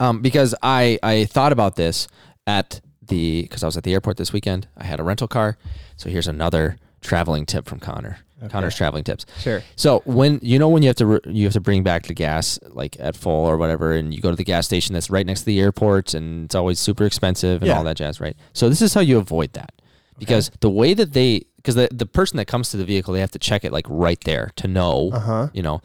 Um, 0.00 0.20
because 0.22 0.54
I 0.62 0.98
I 1.02 1.24
thought 1.26 1.52
about 1.52 1.76
this 1.76 2.08
at 2.46 2.80
the 3.06 3.42
because 3.42 3.62
I 3.62 3.66
was 3.66 3.76
at 3.76 3.84
the 3.84 3.92
airport 3.92 4.16
this 4.16 4.32
weekend. 4.32 4.66
I 4.76 4.84
had 4.84 4.98
a 5.00 5.02
rental 5.02 5.28
car, 5.28 5.56
so 5.96 6.08
here's 6.08 6.26
another 6.28 6.76
traveling 7.02 7.44
tip 7.46 7.66
from 7.66 7.78
Conor. 7.80 8.18
Conor's 8.48 8.74
traveling 8.74 9.04
tips. 9.04 9.24
Sure. 9.38 9.62
So 9.76 10.02
when 10.04 10.40
you 10.42 10.58
know 10.58 10.68
when 10.68 10.82
you 10.82 10.88
have 10.88 10.96
to 10.96 11.06
re- 11.06 11.20
you 11.26 11.44
have 11.44 11.52
to 11.52 11.60
bring 11.60 11.84
back 11.84 12.06
the 12.06 12.14
gas 12.14 12.58
like 12.70 12.96
at 12.98 13.14
full 13.14 13.44
or 13.46 13.56
whatever, 13.56 13.92
and 13.92 14.12
you 14.12 14.20
go 14.20 14.30
to 14.30 14.36
the 14.36 14.42
gas 14.42 14.66
station 14.66 14.94
that's 14.94 15.10
right 15.10 15.24
next 15.24 15.40
to 15.42 15.46
the 15.46 15.60
airport, 15.60 16.12
and 16.14 16.46
it's 16.46 16.54
always 16.56 16.80
super 16.80 17.04
expensive 17.04 17.62
and 17.62 17.68
Yeah. 17.68 17.78
all 17.78 17.84
that 17.84 17.96
jazz, 17.98 18.20
right? 18.20 18.36
So 18.52 18.68
this 18.68 18.82
is 18.82 18.94
how 18.94 19.00
you 19.00 19.18
avoid 19.18 19.52
that, 19.52 19.70
because 20.18 20.50
the 20.58 20.70
way 20.70 20.92
that 20.92 21.12
they 21.12 21.44
because 21.56 21.76
the 21.76 21.88
the 21.92 22.04
person 22.06 22.36
that 22.38 22.46
comes 22.46 22.70
to 22.70 22.76
the 22.76 22.84
vehicle 22.84 23.14
they 23.14 23.20
have 23.20 23.30
to 23.30 23.38
check 23.38 23.64
it 23.64 23.70
like 23.72 23.86
right 23.88 24.20
there 24.24 24.50
to 24.56 24.66
know, 24.66 25.10
Uh 25.12 25.18
huh. 25.20 25.48
you 25.52 25.62
know, 25.62 25.80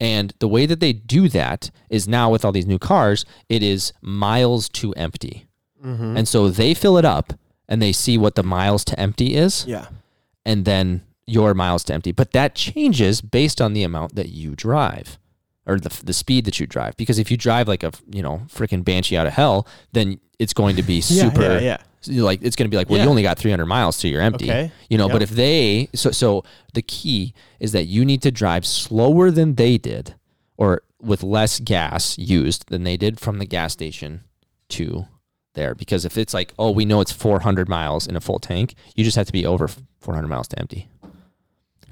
and 0.00 0.34
the 0.40 0.48
way 0.48 0.66
that 0.66 0.80
they 0.80 0.92
do 0.92 1.28
that 1.28 1.70
is 1.90 2.08
now 2.08 2.28
with 2.28 2.44
all 2.44 2.50
these 2.50 2.66
new 2.66 2.80
cars, 2.80 3.24
it 3.48 3.62
is 3.62 3.92
miles 4.02 4.68
to 4.70 4.92
empty, 4.94 5.46
Mm-hmm. 5.86 6.16
and 6.16 6.26
so 6.26 6.48
they 6.48 6.74
fill 6.74 6.98
it 6.98 7.04
up 7.04 7.34
and 7.68 7.80
they 7.80 7.92
see 7.92 8.18
what 8.18 8.34
the 8.34 8.42
miles 8.42 8.84
to 8.86 8.98
empty 8.98 9.36
is 9.36 9.64
Yeah. 9.68 9.86
And 10.44 10.64
then 10.64 11.02
your 11.26 11.54
miles 11.54 11.84
to 11.84 11.94
empty. 11.94 12.12
But 12.12 12.32
that 12.32 12.54
changes 12.54 13.20
based 13.20 13.60
on 13.60 13.72
the 13.72 13.82
amount 13.84 14.14
that 14.16 14.30
you 14.30 14.54
drive 14.56 15.18
or 15.66 15.78
the, 15.78 15.88
the 16.04 16.12
speed 16.12 16.44
that 16.46 16.58
you 16.58 16.66
drive. 16.66 16.96
Because 16.96 17.18
if 17.18 17.30
you 17.30 17.36
drive 17.36 17.68
like 17.68 17.82
a, 17.82 17.92
you 18.10 18.22
know, 18.22 18.42
freaking 18.48 18.84
banshee 18.84 19.16
out 19.16 19.26
of 19.26 19.32
hell, 19.34 19.66
then 19.92 20.18
it's 20.38 20.52
going 20.52 20.76
to 20.76 20.82
be 20.82 21.00
super, 21.00 21.58
Yeah. 21.60 21.76
yeah. 22.04 22.22
like, 22.22 22.42
it's 22.42 22.56
going 22.56 22.68
to 22.68 22.70
be 22.70 22.76
like, 22.76 22.90
well, 22.90 23.00
you 23.00 23.08
only 23.08 23.22
got 23.22 23.38
300 23.38 23.66
miles 23.66 23.98
to 23.98 24.08
your 24.08 24.22
empty. 24.22 24.50
Okay. 24.50 24.72
You 24.88 24.98
know, 24.98 25.08
but 25.08 25.22
if 25.22 25.30
they, 25.30 25.88
so, 25.94 26.10
so 26.10 26.42
the 26.74 26.82
key 26.82 27.34
is 27.60 27.72
that 27.72 27.84
you 27.84 28.04
need 28.04 28.22
to 28.22 28.30
drive 28.32 28.66
slower 28.66 29.30
than 29.30 29.54
they 29.54 29.78
did 29.78 30.14
or 30.56 30.82
with 31.00 31.22
less 31.22 31.60
gas 31.60 32.18
used 32.18 32.68
than 32.70 32.82
they 32.84 32.96
did 32.96 33.20
from 33.20 33.38
the 33.38 33.46
gas 33.46 33.72
station 33.72 34.24
to 34.70 35.06
there. 35.54 35.74
Because 35.74 36.04
if 36.04 36.16
it's 36.18 36.32
like, 36.34 36.52
oh, 36.58 36.70
we 36.70 36.84
know 36.84 37.00
it's 37.00 37.12
400 37.12 37.68
miles 37.68 38.06
in 38.06 38.16
a 38.16 38.20
full 38.20 38.38
tank, 38.38 38.74
you 38.94 39.04
just 39.04 39.16
have 39.16 39.26
to 39.26 39.32
be 39.32 39.44
over 39.46 39.68
400 40.00 40.28
miles 40.28 40.48
to 40.48 40.58
empty. 40.58 40.88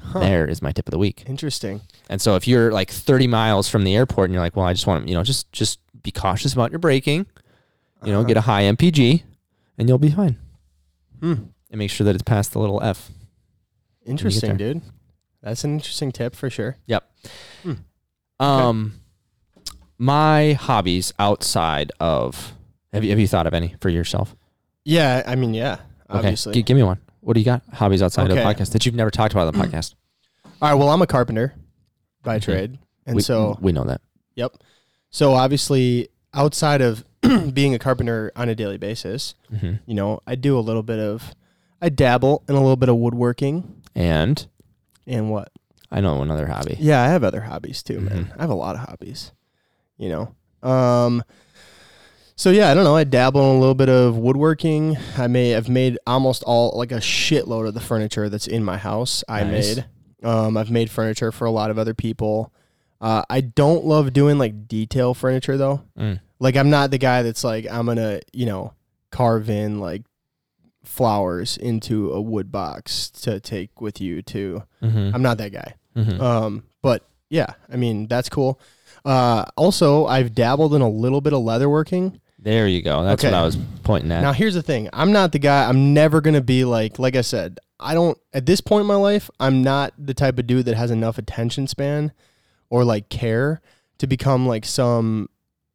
Huh. 0.00 0.20
There 0.20 0.46
is 0.46 0.62
my 0.62 0.72
tip 0.72 0.86
of 0.88 0.92
the 0.92 0.98
week. 0.98 1.24
Interesting. 1.26 1.82
And 2.08 2.20
so 2.20 2.34
if 2.36 2.48
you're 2.48 2.72
like 2.72 2.90
30 2.90 3.26
miles 3.26 3.68
from 3.68 3.84
the 3.84 3.94
airport 3.94 4.26
and 4.30 4.34
you're 4.34 4.42
like, 4.42 4.56
well, 4.56 4.64
I 4.64 4.72
just 4.72 4.86
want 4.86 5.04
to, 5.04 5.08
you 5.10 5.14
know, 5.16 5.22
just 5.22 5.50
just 5.52 5.80
be 6.02 6.10
cautious 6.10 6.52
about 6.54 6.70
your 6.70 6.78
braking, 6.78 7.26
you 8.04 8.12
know, 8.12 8.20
Uh-huh. 8.20 8.28
get 8.28 8.36
a 8.38 8.42
high 8.42 8.62
MPG, 8.62 9.22
and 9.76 9.88
you'll 9.88 9.98
be 9.98 10.10
fine. 10.10 10.38
Hmm. 11.20 11.34
And 11.70 11.78
make 11.78 11.90
sure 11.90 12.04
that 12.06 12.14
it's 12.14 12.22
past 12.22 12.52
the 12.52 12.58
little 12.60 12.82
F. 12.82 13.10
Interesting, 14.06 14.56
dude. 14.56 14.80
That's 15.42 15.64
an 15.64 15.74
interesting 15.74 16.10
tip 16.12 16.34
for 16.34 16.48
sure. 16.48 16.76
Yep. 16.86 17.04
Um, 18.40 19.00
my 19.98 20.52
hobbies 20.52 21.12
outside 21.18 21.90
of 22.00 22.52
have 22.92 23.04
you 23.04 23.10
have 23.10 23.18
you 23.18 23.26
thought 23.28 23.46
of 23.46 23.54
any 23.54 23.74
for 23.80 23.88
yourself? 23.88 24.34
Yeah. 24.84 25.22
I 25.26 25.34
mean, 25.36 25.54
yeah. 25.54 25.74
Okay, 26.10 26.18
Obviously. 26.18 26.54
Gi- 26.54 26.62
give 26.62 26.76
me 26.76 26.82
one. 26.82 27.00
What 27.20 27.34
do 27.34 27.40
you 27.40 27.44
got? 27.44 27.62
Hobbies 27.72 28.02
outside 28.02 28.30
of 28.30 28.36
the 28.36 28.42
podcast 28.42 28.72
that 28.72 28.86
you've 28.86 28.94
never 28.94 29.10
talked 29.10 29.34
about 29.34 29.46
on 29.48 29.52
the 29.52 29.58
podcast. 29.66 29.94
All 30.62 30.70
right. 30.70 30.74
Well, 30.74 30.88
I'm 30.88 31.02
a 31.02 31.06
carpenter 31.06 31.54
by 32.22 32.38
Mhm. 32.38 32.42
trade, 32.42 32.78
and 33.06 33.16
we, 33.16 33.22
so 33.22 33.58
we 33.60 33.72
know 33.72 33.84
that. 33.84 34.00
yep. 34.34 34.56
So 35.10 35.34
obviously, 35.34 36.08
outside 36.32 36.80
of 36.80 37.04
being 37.52 37.74
a 37.74 37.78
carpenter 37.78 38.32
on 38.36 38.48
a 38.48 38.54
daily 38.54 38.78
basis, 38.78 39.34
hmm 39.50 39.74
you 39.86 39.94
know, 39.94 40.20
I 40.26 40.34
do 40.36 40.58
a 40.58 40.60
little 40.60 40.82
bit 40.82 40.98
of, 40.98 41.34
I 41.82 41.88
dabble 41.90 42.44
in 42.48 42.54
a 42.54 42.60
little 42.60 42.76
bit 42.76 42.88
of 42.88 42.96
woodworking. 42.96 43.82
And 43.94 44.46
And 45.06 45.30
what? 45.30 45.50
I 45.90 46.00
know 46.00 46.22
another 46.22 46.46
hobby. 46.46 46.76
Yeah, 46.78 47.02
I 47.02 47.08
have 47.08 47.24
other 47.24 47.40
hobbies 47.42 47.82
too, 47.82 48.00
man. 48.00 48.26
Mhm. 48.26 48.38
I 48.38 48.42
have 48.42 48.50
a 48.50 48.54
lot 48.54 48.74
of 48.76 48.82
hobbies. 48.88 49.32
You 49.98 50.08
know. 50.08 50.68
Um 50.68 51.22
so 52.38 52.50
yeah, 52.50 52.70
I 52.70 52.74
don't 52.74 52.84
know. 52.84 52.96
I 52.96 53.02
dabble 53.04 53.40
in 53.50 53.56
a 53.56 53.58
little 53.60 53.74
bit 53.74 53.88
of 53.90 54.16
woodworking. 54.16 54.96
I 55.18 55.26
may 55.26 55.50
have 55.50 55.68
made 55.68 55.98
almost 56.06 56.42
all 56.44 56.72
like 56.78 56.92
a 56.92 56.96
shitload 57.00 57.66
of 57.68 57.74
the 57.74 57.80
furniture 57.80 58.28
that's 58.28 58.46
in 58.46 58.62
my 58.64 58.78
house. 58.78 59.22
I 59.28 59.42
Nice. 59.44 59.76
made. 59.76 59.84
Um, 60.22 60.56
I've 60.56 60.70
made 60.70 60.90
furniture 60.90 61.30
for 61.32 61.44
a 61.44 61.50
lot 61.50 61.70
of 61.70 61.78
other 61.78 61.94
people. 61.94 62.52
Uh, 63.00 63.22
I 63.28 63.40
don't 63.42 63.84
love 63.84 64.12
doing 64.12 64.38
like 64.38 64.66
detail 64.66 65.14
furniture 65.14 65.56
though. 65.56 65.82
Mm. 65.98 66.20
Like 66.40 66.56
I'm 66.56 66.70
not 66.70 66.90
the 66.90 66.98
guy 66.98 67.22
that's 67.22 67.44
like 67.44 67.66
I'm 67.70 67.86
gonna 67.86 68.20
you 68.32 68.46
know 68.46 68.72
carve 69.10 69.50
in 69.50 69.78
like 69.80 70.02
flowers 70.84 71.56
into 71.56 72.12
a 72.12 72.20
wood 72.20 72.50
box 72.50 73.10
to 73.10 73.40
take 73.40 73.80
with 73.80 74.00
you 74.00 74.22
to. 74.22 74.62
Mm-hmm. 74.82 75.10
I'm 75.14 75.22
not 75.22 75.38
that 75.38 75.52
guy. 75.52 75.74
Mhm. 75.96 76.20
Um, 76.20 76.64
but 76.82 77.04
yeah, 77.30 77.54
I 77.70 77.76
mean 77.76 78.06
that's 78.08 78.28
cool. 78.28 78.60
Uh, 79.04 79.44
also, 79.56 80.06
I've 80.06 80.34
dabbled 80.34 80.74
in 80.74 80.82
a 80.82 80.88
little 80.88 81.20
bit 81.20 81.32
of 81.32 81.40
leatherworking. 81.42 82.20
There 82.48 82.66
you 82.68 82.82
go. 82.82 83.04
That's 83.04 83.22
Okay. 83.24 83.32
what 83.32 83.38
I 83.38 83.44
was 83.44 83.56
pointing 83.82 84.10
at. 84.12 84.22
Now, 84.22 84.32
here's 84.32 84.54
the 84.54 84.62
thing: 84.62 84.88
I'm 84.92 85.12
not 85.12 85.32
the 85.32 85.38
guy. 85.38 85.68
I'm 85.68 85.92
never 85.94 86.20
gonna 86.20 86.40
be 86.40 86.64
like, 86.64 86.98
like 86.98 87.16
I 87.16 87.20
said, 87.20 87.58
I 87.78 87.94
don't. 87.94 88.16
At 88.32 88.46
this 88.46 88.60
point 88.60 88.82
in 88.82 88.86
my 88.86 88.94
life, 88.96 89.30
I'm 89.38 89.62
not 89.62 89.92
the 89.98 90.14
type 90.14 90.38
of 90.38 90.46
dude 90.46 90.66
that 90.66 90.76
has 90.76 90.90
enough 90.90 91.18
attention 91.18 91.66
span 91.66 92.12
or 92.70 92.84
like 92.84 93.08
care 93.08 93.60
to 93.98 94.06
become 94.06 94.46
like 94.46 94.64
some 94.64 95.28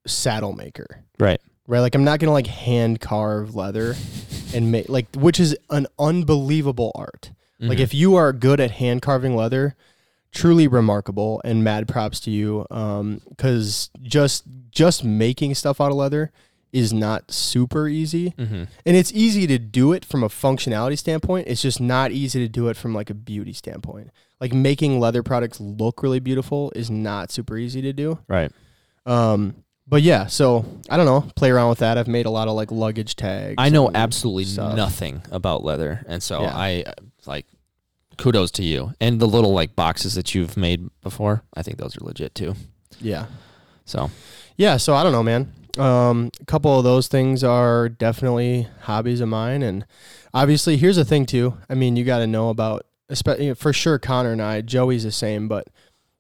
saddle 0.08 0.54
maker, 0.54 1.04
right. 1.20 1.40
right? 1.68 1.80
Like 1.80 1.96
I'm 1.96 2.04
not 2.04 2.20
gonna 2.20 2.32
like 2.34 2.48
hand 2.48 3.00
carve 3.02 3.56
leather 3.56 3.96
and 4.54 4.72
make 4.72 4.90
like, 4.90 5.08
which 5.16 5.40
is 5.40 5.56
an 5.70 5.88
unbelievable 6.00 6.92
art. 6.96 7.32
Like 7.60 7.78
Mhm. 7.78 7.82
if 7.82 7.94
you 7.94 8.16
are 8.16 8.34
good 8.34 8.60
at 8.60 8.72
hand 8.72 9.02
carving 9.02 9.36
leather, 9.36 9.76
truly 10.32 10.68
remarkable 10.68 11.40
and 11.46 11.64
mad 11.64 11.88
props 11.88 12.20
to 12.22 12.32
you. 12.32 12.66
Um, 12.72 13.22
cause 13.38 13.90
just 14.02 14.44
just 14.72 15.04
making 15.04 15.54
stuff 15.56 15.80
out 15.80 15.92
of 15.92 15.98
leather 15.98 16.32
is 16.74 16.92
not 16.92 17.32
super 17.32 17.88
easy. 17.88 18.32
Mhm. 18.32 18.68
And 18.86 18.98
it's 18.98 19.12
easy 19.14 19.48
to 19.48 19.58
do 19.60 19.94
it 19.94 20.04
from 20.04 20.24
a 20.24 20.28
functionality 20.30 20.98
standpoint. 20.98 21.48
It's 21.48 21.62
just 21.62 21.80
not 21.80 22.12
easy 22.12 22.40
to 22.40 22.50
do 22.50 22.68
it 22.68 22.76
from 22.76 22.94
like 22.94 23.10
a 23.10 23.14
beauty 23.14 23.54
standpoint. 23.54 24.10
Like 24.42 24.52
making 24.54 25.00
leather 25.00 25.24
products 25.24 25.62
look 25.62 26.04
really 26.04 26.20
beautiful 26.20 26.72
is 26.76 26.90
not 26.90 27.32
super 27.32 27.58
easy 27.58 27.82
to 27.84 27.94
do. 27.94 28.20
Right. 28.28 28.52
Um, 29.06 29.56
but 29.88 30.02
yeah, 30.02 30.26
so 30.28 30.66
I 30.90 30.98
don't 30.98 31.06
know, 31.06 31.22
play 31.36 31.52
around 31.52 31.70
with 31.70 31.80
that. 31.80 31.98
I've 31.98 32.08
made 32.08 32.26
a 32.26 32.30
lot 32.30 32.48
of 32.48 32.56
like 32.56 32.72
luggage 32.72 33.16
tags. 33.16 33.56
I 33.58 33.70
know 33.70 33.92
absolutely 33.94 34.46
stuff. 34.46 34.76
nothing 34.76 35.22
about 35.32 35.64
leather, 35.64 36.04
and 36.08 36.24
so 36.24 36.42
Yeah. 36.42 36.56
I 36.58 36.84
like 37.26 37.46
kudos 38.18 38.52
to 38.52 38.64
you 38.64 38.94
and 39.02 39.20
the 39.20 39.28
little 39.28 39.54
like 39.54 39.76
boxes 39.76 40.14
that 40.16 40.34
you've 40.34 40.56
made 40.56 40.88
before. 41.02 41.44
I 41.54 41.64
think 41.64 41.78
those 41.78 41.98
are 41.98 42.04
legit 42.06 42.34
too. 42.34 42.56
Yeah. 43.02 43.26
So 43.86 44.10
Yeah, 44.58 44.78
so 44.78 44.94
I 44.96 45.04
don't 45.04 45.12
know, 45.12 45.24
man. 45.24 45.52
Um, 45.78 46.30
a 46.40 46.46
couple 46.46 46.78
of 46.78 46.84
those 46.84 47.08
things 47.08 47.44
are 47.44 47.90
definitely 47.90 48.68
hobbies 48.82 49.22
of 49.22 49.30
mine, 49.30 49.64
and 49.64 49.86
obviously, 50.34 50.78
here's 50.78 50.98
the 50.98 51.06
thing 51.06 51.26
too. 51.26 51.58
I 51.68 51.74
mean, 51.74 51.96
you 51.96 52.04
got 52.04 52.20
to 52.20 52.28
know 52.28 52.50
about, 52.50 52.86
especially 53.10 53.52
for 53.56 53.74
sure, 53.74 53.98
Conor 53.98 54.32
and 54.34 54.42
I. 54.42 54.62
Joey's 54.62 55.04
the 55.04 55.12
same, 55.12 55.48
but 55.48 55.68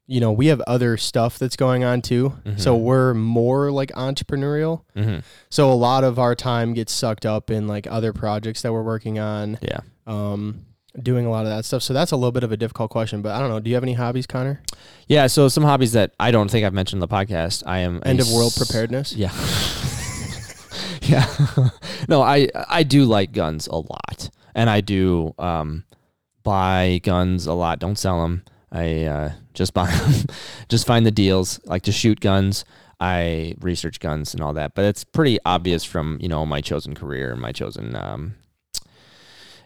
you 0.07 0.19
know, 0.19 0.31
we 0.31 0.47
have 0.47 0.59
other 0.61 0.97
stuff 0.97 1.37
that's 1.39 1.55
going 1.55 1.83
on 1.83 2.01
too. 2.01 2.33
So 2.57 2.75
Mhm. 2.75 2.81
we're 2.81 3.13
more 3.13 3.71
like 3.71 3.89
entrepreneurial. 3.91 4.81
mhm. 4.97 5.23
So 5.49 5.71
a 5.71 5.75
lot 5.75 6.03
of 6.03 6.17
our 6.19 6.35
time 6.35 6.73
gets 6.73 6.91
sucked 6.91 7.25
up 7.25 7.49
in 7.51 7.67
like 7.67 7.87
other 7.87 8.11
projects 8.11 8.63
that 8.63 8.73
we're 8.73 8.83
working 8.83 9.17
on, 9.19 9.59
yeah, 9.61 9.79
um, 10.07 10.65
doing 11.01 11.25
a 11.25 11.29
lot 11.29 11.45
of 11.45 11.51
that 11.51 11.65
stuff. 11.65 11.81
So 11.83 11.93
that's 11.93 12.11
a 12.11 12.15
little 12.15 12.31
bit 12.31 12.43
of 12.43 12.51
a 12.51 12.57
difficult 12.57 12.91
question, 12.91 13.21
but 13.21 13.31
I 13.33 13.39
don't 13.39 13.49
know. 13.49 13.59
Do 13.59 13.69
you 13.69 13.75
have 13.75 13.83
any 13.83 13.93
hobbies, 13.93 14.27
Conor? 14.27 14.61
yeah. 15.07 15.27
So 15.27 15.47
some 15.47 15.63
hobbies 15.63 15.93
that 15.93 16.13
I 16.19 16.31
don't 16.31 16.49
think 16.49 16.65
I've 16.65 16.73
mentioned 16.73 17.01
in 17.01 17.07
the 17.07 17.13
podcast. 17.13 17.63
I 17.65 17.79
am 17.79 18.01
End 18.05 18.19
of 18.19 18.31
world 18.31 18.53
preparedness. 18.55 19.13
Yeah. 19.13 19.31
yeah. 21.01 21.25
no, 22.07 22.21
I 22.21 22.49
I 22.69 22.83
do 22.83 23.05
like 23.05 23.31
guns 23.31 23.67
a 23.67 23.75
lot, 23.75 24.29
and 24.55 24.69
I 24.69 24.81
do 24.81 25.33
um, 25.39 25.83
buy 26.43 26.99
guns 27.03 27.47
a 27.47 27.53
lot. 27.53 27.79
Don't 27.79 27.97
sell 27.97 28.21
them. 28.21 28.43
I 28.71 29.03
uh, 29.05 29.31
just 29.53 29.73
buy 29.73 29.89
them. 29.95 30.25
just 30.69 30.85
find 30.85 31.05
the 31.05 31.11
deals. 31.11 31.59
Like 31.65 31.83
to 31.83 31.91
shoot 31.91 32.19
guns. 32.19 32.65
I 32.99 33.55
research 33.59 33.99
guns 33.99 34.33
and 34.33 34.41
all 34.41 34.53
that, 34.53 34.75
but 34.75 34.85
it's 34.85 35.03
pretty 35.03 35.37
obvious 35.45 35.83
from 35.83 36.19
you 36.21 36.29
know 36.29 36.45
my 36.45 36.61
chosen 36.61 36.95
career 36.95 37.31
and 37.33 37.41
my 37.41 37.51
chosen 37.51 37.95
um, 37.95 38.35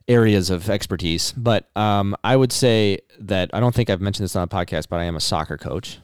areas 0.08 0.50
of 0.50 0.70
expertise. 0.70 1.34
But 1.36 1.70
um, 1.76 2.16
I 2.24 2.36
would 2.36 2.52
say 2.52 3.00
that 3.20 3.50
I 3.54 3.60
don't 3.60 3.76
think 3.76 3.90
I've 3.90 4.02
mentioned 4.02 4.24
this 4.26 4.36
on 4.36 4.48
the 4.48 4.54
podcast, 4.56 4.88
but 4.90 5.00
I 5.00 5.04
am 5.06 5.16
a 5.16 5.20
soccer 5.22 5.58
coach. 5.58 6.00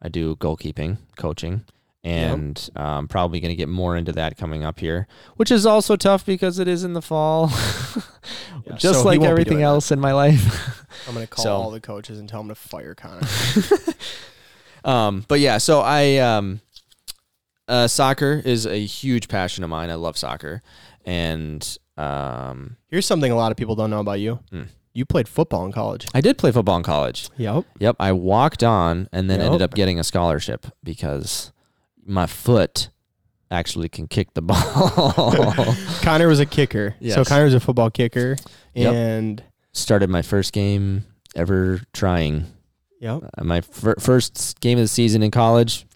I 0.00 0.08
do 0.08 0.34
goalkeeping 0.36 0.98
coaching, 1.16 1.64
and 2.02 2.68
um, 2.74 3.06
probably 3.08 3.38
going 3.40 3.50
to 3.50 3.56
get 3.56 3.68
more 3.68 3.96
into 3.96 4.10
that 4.12 4.36
coming 4.36 4.64
up 4.64 4.80
here, 4.80 5.06
which 5.36 5.50
is 5.52 5.64
also 5.66 5.94
tough 5.96 6.26
because 6.26 6.58
it 6.58 6.66
is 6.66 6.82
in 6.82 6.92
the 6.94 7.02
fall, 7.02 7.50
Yeah, 8.66 8.76
just 8.76 9.00
so 9.00 9.04
like 9.04 9.22
everything 9.22 9.52
doing 9.54 9.62
that. 9.62 9.68
else 9.68 9.90
in 9.92 10.00
my 10.00 10.12
life. 10.12 10.84
I'm 11.08 11.14
gonna 11.14 11.26
call 11.26 11.42
So- 11.44 11.52
all 11.54 11.70
the 11.70 11.80
coaches 11.80 12.18
and 12.18 12.28
tell 12.28 12.40
them 12.40 12.48
to 12.48 12.54
fire 12.54 12.94
Conor. 12.94 13.26
Um, 14.84 15.24
but 15.28 15.38
yeah, 15.38 15.58
so 15.58 15.80
I 15.80 16.16
um, 16.16 16.60
uh, 17.68 17.86
soccer 17.86 18.42
is 18.44 18.66
a 18.66 18.84
huge 18.84 19.28
passion 19.28 19.62
of 19.62 19.70
mine. 19.70 19.90
I 19.90 19.94
love 19.94 20.16
soccer, 20.16 20.60
and 21.04 21.76
um, 21.96 22.76
Here's 22.88 23.06
something 23.06 23.30
a 23.32 23.36
lot 23.36 23.50
of 23.52 23.56
people 23.56 23.74
don't 23.74 23.90
know 23.90 24.00
about 24.00 24.20
you. 24.20 24.40
Hmm. 24.50 24.62
You 24.94 25.04
played 25.06 25.26
football 25.28 25.64
in 25.64 25.72
college. 25.72 26.06
I 26.14 26.20
did 26.20 26.36
play 26.36 26.52
football 26.52 26.76
in 26.76 26.82
college. 26.82 27.30
Yep. 27.38 27.64
Yep, 27.78 27.96
I 27.98 28.12
walked 28.12 28.62
on 28.62 29.08
and 29.12 29.30
then 29.30 29.40
ended 29.40 29.62
up 29.62 29.74
getting 29.74 29.98
a 29.98 30.04
scholarship 30.04 30.66
because 30.84 31.50
my 32.04 32.26
foot 32.26 32.90
actually 33.50 33.88
can 33.88 34.06
kick 34.06 34.34
the 34.34 34.42
ball. 34.42 35.74
Conor 36.02 36.28
was 36.28 36.40
a 36.40 36.46
kicker. 36.46 36.90
So 36.92 36.96
Yes. 37.00 37.28
Conor 37.28 37.44
was 37.44 37.54
a 37.54 37.60
football 37.60 37.90
kicker. 37.90 38.36
Yep. 38.74 38.92
And 38.94 39.42
Started 39.72 40.10
my 40.10 40.20
first 40.20 40.52
game 40.52 41.04
ever 41.34 41.80
trying. 41.94 42.46
yep. 43.00 43.22
Uh, 43.38 43.44
My 43.44 43.62
fir- 43.62 43.96
first 43.98 44.60
game 44.60 44.76
of 44.78 44.84
the 44.84 44.88
season 44.88 45.22
in 45.22 45.30
college 45.30 45.86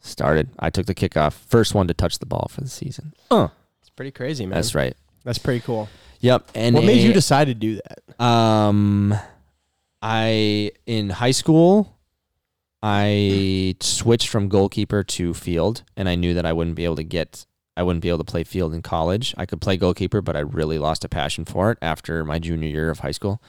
started. 0.00 0.48
I 0.58 0.70
took 0.70 0.86
the 0.86 0.94
kickoff, 0.94 1.34
first 1.34 1.74
one 1.74 1.86
to 1.88 1.94
touch 1.94 2.18
the 2.18 2.24
ball 2.26 2.48
for 2.50 2.62
the 2.62 2.68
season. 2.70 3.12
It's 3.30 3.52
pretty 3.98 4.12
crazy, 4.12 4.46
man. 4.46 4.54
That's 4.54 4.76
right. 4.76 4.96
That's 5.24 5.38
pretty 5.38 5.58
cool. 5.58 5.88
Yep. 6.20 6.52
And 6.54 6.76
what 6.76 6.84
made 6.84 7.02
you 7.02 7.12
decide 7.12 7.46
to 7.46 7.54
do 7.54 7.80
that? 7.82 8.24
Um, 8.24 9.12
I 10.00 10.70
in 10.86 11.10
high 11.10 11.32
school, 11.32 11.98
I 12.80 13.74
switched 13.80 14.28
from 14.28 14.48
goalkeeper 14.48 15.02
to 15.02 15.34
field, 15.34 15.82
and 15.96 16.08
I 16.08 16.14
knew 16.14 16.32
that 16.34 16.46
I 16.46 16.52
wouldn't 16.52 16.76
be 16.76 16.84
able 16.84 16.94
to 16.94 17.02
get, 17.02 17.44
I 17.76 17.82
wouldn't 17.82 18.02
be 18.02 18.08
able 18.08 18.18
to 18.18 18.24
play 18.24 18.44
field 18.44 18.72
in 18.72 18.82
college. 18.82 19.34
I 19.36 19.46
could 19.46 19.60
play 19.60 19.76
goalkeeper, 19.76 20.22
but 20.22 20.36
I 20.36 20.40
really 20.40 20.78
lost 20.78 21.04
a 21.04 21.08
passion 21.08 21.44
for 21.44 21.72
it 21.72 21.78
after 21.82 22.24
my 22.24 22.38
junior 22.38 22.68
year 22.68 22.90
of 22.90 23.00
high 23.00 23.10
school, 23.10 23.42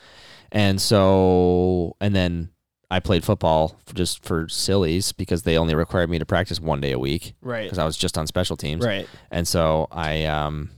and 0.52 0.82
so, 0.82 1.96
and 2.02 2.16
then 2.16 2.50
I 2.92 3.00
played 3.00 3.24
football 3.24 3.80
for 3.86 3.94
just 3.94 4.24
for 4.26 4.50
sillies 4.50 5.12
because 5.12 5.44
they 5.44 5.58
only 5.58 5.76
required 5.76 6.10
me 6.10 6.18
to 6.20 6.26
practice 6.26 6.60
one 6.60 6.82
day 6.82 6.92
a 6.92 7.00
week 7.00 7.34
Right. 7.42 7.64
because 7.64 7.78
I 7.78 7.86
was 7.86 7.96
just 7.98 8.18
on 8.18 8.26
special 8.28 8.58
teams. 8.58 8.84
Right. 8.86 9.08
And 9.30 9.48
so 9.48 9.88
I 9.92 10.26
um 10.26 10.72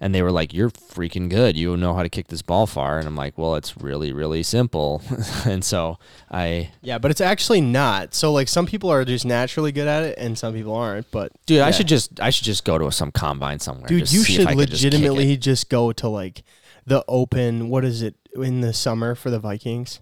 and 0.00 0.14
they 0.14 0.22
were 0.22 0.30
like, 0.30 0.52
You're 0.52 0.70
freaking 0.70 1.28
good. 1.28 1.56
You 1.56 1.76
know 1.76 1.94
how 1.94 2.02
to 2.02 2.08
kick 2.08 2.28
this 2.28 2.42
ball 2.42 2.66
far. 2.66 2.98
And 2.98 3.06
I'm 3.06 3.16
like, 3.16 3.36
Well, 3.36 3.54
it's 3.56 3.76
really, 3.76 4.12
really 4.12 4.42
simple. 4.42 5.02
and 5.44 5.62
so 5.64 5.98
I 6.30 6.70
Yeah, 6.82 6.98
but 6.98 7.10
it's 7.10 7.20
actually 7.20 7.60
not. 7.60 8.14
So 8.14 8.32
like 8.32 8.48
some 8.48 8.66
people 8.66 8.90
are 8.90 9.04
just 9.04 9.24
naturally 9.26 9.72
good 9.72 9.88
at 9.88 10.04
it 10.04 10.18
and 10.18 10.38
some 10.38 10.54
people 10.54 10.74
aren't. 10.74 11.10
But 11.10 11.32
dude, 11.46 11.60
I 11.60 11.70
should 11.70 11.88
just 11.88 12.18
I 12.20 12.30
should 12.30 12.44
just 12.44 12.64
go 12.64 12.78
to 12.78 12.90
some 12.90 13.10
combine 13.12 13.58
somewhere. 13.58 13.88
dude, 13.88 14.10
you 14.10 14.22
should 14.24 14.48
could 14.48 14.70
just 14.70 14.84
legitimately 14.84 15.36
just, 15.36 15.68
go 15.68 15.92
to 15.92 16.08
like 16.08 16.42
the 16.86 17.04
open. 17.08 17.68
What 17.68 17.84
is 17.84 18.00
it 18.02 18.14
in 18.34 18.60
the 18.62 18.72
summer 18.72 19.14
for 19.14 19.30
the 19.30 19.38
Vikings? 19.38 20.00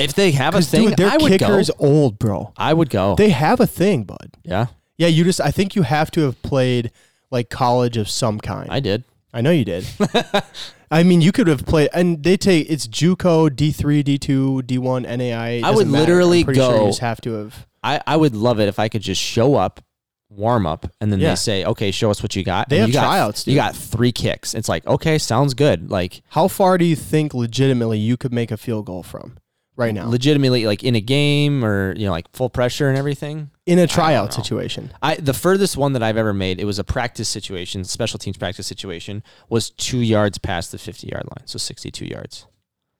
If 0.00 0.14
they 0.14 0.30
have 0.32 0.54
a 0.54 0.58
'Cause, 0.58 0.68
thing, 0.68 0.88
dude, 0.88 0.96
their 0.96 1.08
I 1.10 1.16
would 1.16 1.30
kicker 1.30 1.46
go. 1.46 1.58
is 1.58 1.70
old, 1.78 2.18
bro. 2.18 2.52
I 2.56 2.72
would 2.74 2.90
go. 2.90 3.14
They 3.16 3.30
have 3.30 3.60
a 3.60 3.66
thing, 3.66 4.04
bud. 4.04 4.30
yeah, 4.44 4.66
Yeah, 4.98 5.08
you 5.08 5.24
just. 5.24 5.40
I 5.40 5.50
think 5.50 5.74
you 5.76 5.82
have 5.82 6.10
to 6.12 6.22
have 6.22 6.40
played 6.42 6.90
like 7.30 7.48
college 7.50 7.96
of 7.96 8.08
some 8.08 8.38
kind. 8.40 8.68
I 8.70 8.80
did. 8.80 9.04
I 9.32 9.40
know 9.40 9.50
you 9.50 9.64
did. 9.64 9.86
I 10.90 11.04
mean, 11.04 11.20
you 11.20 11.30
could 11.30 11.46
have 11.46 11.64
played, 11.66 11.88
and 11.94 12.22
they 12.24 12.36
take 12.36 12.68
it's 12.68 12.88
JUCO, 12.88 13.54
D 13.54 13.70
three, 13.70 14.02
D 14.02 14.18
two, 14.18 14.62
D 14.62 14.76
one, 14.78 15.02
NAI. 15.04 15.50
It 15.50 15.64
I 15.64 15.70
would 15.70 15.74
doesn't 15.84 15.90
matter. 15.92 16.02
literally 16.02 16.38
I'm 16.40 16.44
pretty 16.46 16.60
Sure 16.60 16.72
go- 16.72 16.80
you 16.82 16.88
just 16.88 16.98
have 17.00 17.20
to 17.22 17.32
have. 17.34 17.66
I, 17.82 18.00
I 18.06 18.16
would 18.16 18.34
love 18.34 18.58
it 18.60 18.68
if 18.68 18.78
I 18.78 18.88
could 18.88 19.00
just 19.00 19.22
show 19.22 19.54
up, 19.54 19.80
warm 20.28 20.66
up, 20.66 20.86
and 21.00 21.10
then 21.12 21.20
Yeah. 21.20 21.30
they 21.30 21.34
say, 21.36 21.64
Okay, 21.64 21.90
show 21.92 22.10
us 22.10 22.22
what 22.22 22.34
you 22.36 22.42
got. 22.44 22.68
They 22.68 22.76
And 22.76 22.80
have 22.82 22.88
you 22.88 22.94
got, 22.94 23.04
tryouts, 23.04 23.46
You 23.46 23.52
dude. 23.52 23.58
got 23.60 23.76
three 23.76 24.12
kicks. 24.12 24.52
It's 24.54 24.68
like, 24.68 24.84
okay, 24.86 25.16
sounds 25.16 25.54
good. 25.54 25.90
Like 25.90 26.22
How 26.30 26.46
far 26.48 26.76
do 26.76 26.84
you 26.84 26.96
think 26.96 27.32
legitimately 27.32 27.98
you 27.98 28.16
could 28.18 28.32
make 28.32 28.50
a 28.50 28.56
field 28.58 28.84
goal 28.86 29.02
from 29.02 29.36
right 29.76 29.94
now 29.94 30.08
legitimately 30.08 30.66
like 30.66 30.84
in 30.84 30.94
a 30.94 31.00
game 31.00 31.64
or 31.64 31.94
you 31.96 32.06
know, 32.06 32.12
like 32.12 32.26
full 32.32 32.50
pressure 32.50 32.88
and 32.88 32.98
everything. 32.98 33.50
in 33.66 33.78
a 33.78 33.86
tryout 33.86 34.32
situation? 34.32 34.92
I 35.02 35.16
the 35.16 35.34
furthest 35.34 35.76
one 35.76 35.92
that 35.94 36.02
I've 36.02 36.16
ever 36.16 36.32
made, 36.32 36.60
it 36.60 36.64
was 36.64 36.78
a 36.78 36.84
practice 36.84 37.28
situation, 37.28 37.84
special 37.84 38.18
teams 38.18 38.36
practice 38.36 38.66
situation, 38.66 39.22
was 39.48 39.70
two 39.70 40.00
yards 40.00 40.38
past 40.38 40.72
the 40.72 40.78
fifty 40.78 41.08
yard 41.08 41.24
line, 41.24 41.46
so 41.46 41.58
sixty 41.58 41.90
two 41.90 42.06
yards. 42.06 42.46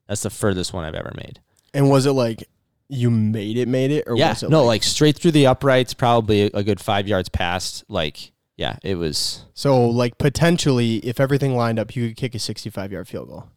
That's 0.08 0.22
the 0.22 0.30
furthest 0.30 0.72
one 0.72 0.84
I've 0.84 0.94
ever 0.94 1.12
made. 1.16 1.40
And 1.72 1.88
was 1.88 2.04
it 2.04 2.12
like 2.12 2.48
you 2.90 3.10
made 3.10 3.56
it, 3.56 3.68
made 3.68 3.92
it, 3.92 4.04
or 4.08 4.16
yeah, 4.16 4.30
was 4.30 4.42
it 4.42 4.50
no, 4.50 4.64
like, 4.64 4.82
straight 4.82 5.16
through 5.16 5.30
the 5.30 5.46
uprights, 5.46 5.94
probably 5.94 6.42
a, 6.42 6.50
a 6.54 6.64
good 6.64 6.80
five 6.80 7.06
yards 7.06 7.28
past. 7.28 7.84
Like, 7.88 8.32
yeah, 8.56 8.76
it 8.82 8.96
was. 8.96 9.44
so 9.54 9.86
like 9.86 10.18
potentially 10.18 10.96
if 10.96 11.20
everything 11.20 11.54
lined 11.56 11.78
up, 11.78 11.94
you 11.94 12.08
could 12.08 12.16
kick 12.16 12.34
a 12.34 12.38
65 12.38 12.92
yard 12.92 13.08
field 13.08 13.28
goal. 13.28 13.48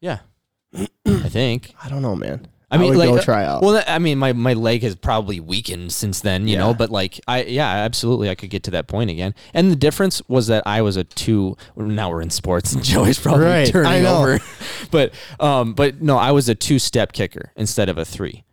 Yeah, 0.00 0.18
I 0.74 1.28
think. 1.28 1.74
I 1.82 1.88
don't 1.88 2.02
know, 2.02 2.16
man. 2.16 2.48
I 2.70 2.78
mean, 2.78 2.90
would 2.90 2.98
like, 2.98 3.08
go 3.08 3.16
uh, 3.16 3.22
try 3.22 3.44
out. 3.44 3.62
Well, 3.62 3.82
I 3.86 3.98
mean, 3.98 4.18
my, 4.18 4.32
my 4.32 4.52
leg 4.52 4.82
has 4.82 4.94
probably 4.94 5.40
weakened 5.40 5.92
since 5.92 6.20
then, 6.20 6.46
you 6.46 6.56
know, 6.56 6.72
but 6.72 6.90
like, 6.90 7.20
I, 7.26 7.42
yeah, 7.42 7.68
absolutely, 7.68 8.30
I 8.30 8.36
could 8.36 8.50
get 8.50 8.62
to 8.64 8.70
that 8.72 8.86
point 8.86 9.10
again. 9.10 9.34
And 9.52 9.70
the 9.72 9.76
difference 9.76 10.22
was 10.28 10.46
that 10.46 10.62
I 10.66 10.82
was 10.82 10.96
a 10.96 11.02
two, 11.02 11.56
now 11.76 12.10
we're 12.10 12.22
in 12.22 12.30
sports 12.30 12.72
and 12.72 12.84
Joey's 12.84 13.18
probably 13.18 13.46
Right, 13.46 13.68
I 13.68 13.70
turning 13.70 14.06
over. 14.06 14.38
But, 14.90 15.14
um, 15.38 15.74
but 15.74 16.00
no, 16.00 16.16
I 16.16 16.32
was 16.32 16.48
a 16.48 16.54
two 16.54 16.78
step 16.78 17.12
kicker 17.12 17.52
instead 17.56 17.88
of 17.88 17.98
a 17.98 18.04
three. 18.04 18.44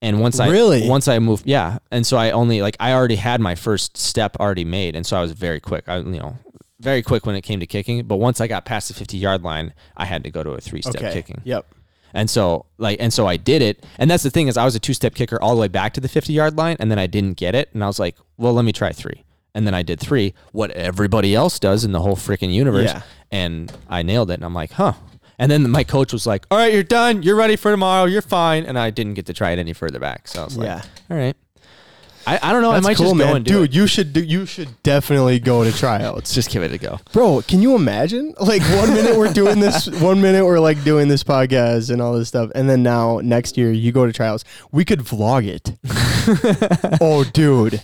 And 0.00 0.20
once 0.20 0.40
I, 0.40 0.48
Really? 0.48 0.88
once 0.88 1.06
I 1.06 1.18
moved, 1.18 1.46
yeah. 1.46 1.78
And 1.90 2.06
so 2.06 2.16
I 2.16 2.30
only, 2.30 2.60
like, 2.60 2.76
I 2.80 2.92
already 2.92 3.16
had 3.16 3.40
my 3.40 3.54
first 3.54 3.96
step 3.96 4.36
already 4.40 4.64
made. 4.64 4.96
And 4.96 5.06
so 5.06 5.16
I 5.16 5.20
was 5.20 5.32
very 5.32 5.60
quick. 5.60 5.84
I, 5.88 5.98
you 5.98 6.18
know, 6.18 6.36
very 6.80 7.02
quick 7.02 7.24
when 7.24 7.36
it 7.36 7.42
came 7.42 7.60
to 7.60 7.66
kicking. 7.66 8.04
But 8.04 8.16
once 8.16 8.40
I 8.40 8.48
got 8.48 8.64
past 8.64 8.88
the 8.88 8.94
50 8.94 9.16
yard 9.16 9.42
line, 9.42 9.72
I 9.96 10.04
had 10.04 10.24
to 10.24 10.30
go 10.30 10.42
to 10.42 10.50
a 10.50 10.60
three 10.60 10.82
step 10.82 10.96
okay. 10.96 11.12
kicking. 11.12 11.40
Yep. 11.44 11.66
And 12.14 12.28
so 12.28 12.66
like 12.78 12.98
and 13.00 13.12
so 13.12 13.26
I 13.26 13.36
did 13.36 13.62
it. 13.62 13.84
And 13.98 14.10
that's 14.10 14.22
the 14.22 14.30
thing 14.30 14.48
is 14.48 14.56
I 14.56 14.64
was 14.64 14.74
a 14.74 14.80
two 14.80 14.94
step 14.94 15.14
kicker 15.14 15.40
all 15.42 15.54
the 15.54 15.60
way 15.60 15.68
back 15.68 15.94
to 15.94 16.00
the 16.00 16.08
50 16.08 16.32
yard 16.32 16.56
line 16.56 16.76
and 16.78 16.90
then 16.90 16.98
I 16.98 17.06
didn't 17.06 17.36
get 17.36 17.54
it 17.54 17.70
and 17.74 17.82
I 17.82 17.86
was 17.86 17.98
like, 17.98 18.16
well, 18.36 18.52
let 18.52 18.64
me 18.64 18.72
try 18.72 18.92
3. 18.92 19.24
And 19.54 19.66
then 19.66 19.74
I 19.74 19.82
did 19.82 20.00
3, 20.00 20.32
what 20.52 20.70
everybody 20.70 21.34
else 21.34 21.58
does 21.58 21.84
in 21.84 21.92
the 21.92 22.00
whole 22.00 22.16
freaking 22.16 22.52
universe. 22.54 22.90
Yeah. 22.90 23.02
And 23.30 23.70
I 23.88 24.02
nailed 24.02 24.30
it 24.30 24.34
and 24.34 24.44
I'm 24.44 24.54
like, 24.54 24.72
"Huh." 24.72 24.92
And 25.38 25.50
then 25.50 25.68
my 25.70 25.84
coach 25.84 26.12
was 26.12 26.26
like, 26.26 26.46
"All 26.50 26.58
right, 26.58 26.72
you're 26.72 26.82
done. 26.82 27.22
You're 27.22 27.36
ready 27.36 27.56
for 27.56 27.70
tomorrow. 27.70 28.04
You're 28.04 28.22
fine." 28.22 28.64
And 28.64 28.78
I 28.78 28.90
didn't 28.90 29.14
get 29.14 29.26
to 29.26 29.32
try 29.32 29.50
it 29.52 29.58
any 29.58 29.72
further 29.72 29.98
back. 29.98 30.28
So 30.28 30.42
I 30.42 30.44
was 30.44 30.56
like, 30.58 30.66
Yeah. 30.66 30.82
"All 31.10 31.16
right." 31.16 31.36
I, 32.26 32.38
I 32.42 32.52
don't 32.52 32.62
know. 32.62 32.72
That's 32.72 32.84
I 32.86 32.88
might 32.90 32.96
cool, 32.96 33.06
just 33.06 33.16
man. 33.16 33.28
go 33.28 33.34
and 33.36 33.44
do 33.44 33.52
Dude, 33.60 33.70
it. 33.70 33.74
you 33.74 33.86
should 33.86 34.12
do, 34.12 34.22
you 34.22 34.46
should 34.46 34.82
definitely 34.82 35.38
go 35.40 35.64
to 35.64 35.72
tryouts. 35.72 36.34
Just 36.34 36.50
give 36.50 36.62
it 36.62 36.72
a 36.72 36.78
go. 36.78 36.98
Bro, 37.12 37.42
can 37.48 37.60
you 37.62 37.74
imagine? 37.74 38.34
Like 38.40 38.62
one 38.62 38.90
minute 38.94 39.16
we're 39.18 39.32
doing 39.32 39.60
this, 39.60 39.86
one 40.00 40.20
minute 40.20 40.44
we're 40.44 40.60
like 40.60 40.82
doing 40.84 41.08
this 41.08 41.22
podcast 41.24 41.90
and 41.90 42.00
all 42.02 42.14
this 42.14 42.28
stuff, 42.28 42.50
and 42.54 42.68
then 42.68 42.82
now 42.82 43.20
next 43.22 43.56
year 43.56 43.72
you 43.72 43.92
go 43.92 44.06
to 44.06 44.12
tryouts. 44.12 44.44
We 44.70 44.84
could 44.84 45.00
vlog 45.00 45.46
it. 45.46 45.72
oh, 47.00 47.24
dude, 47.24 47.80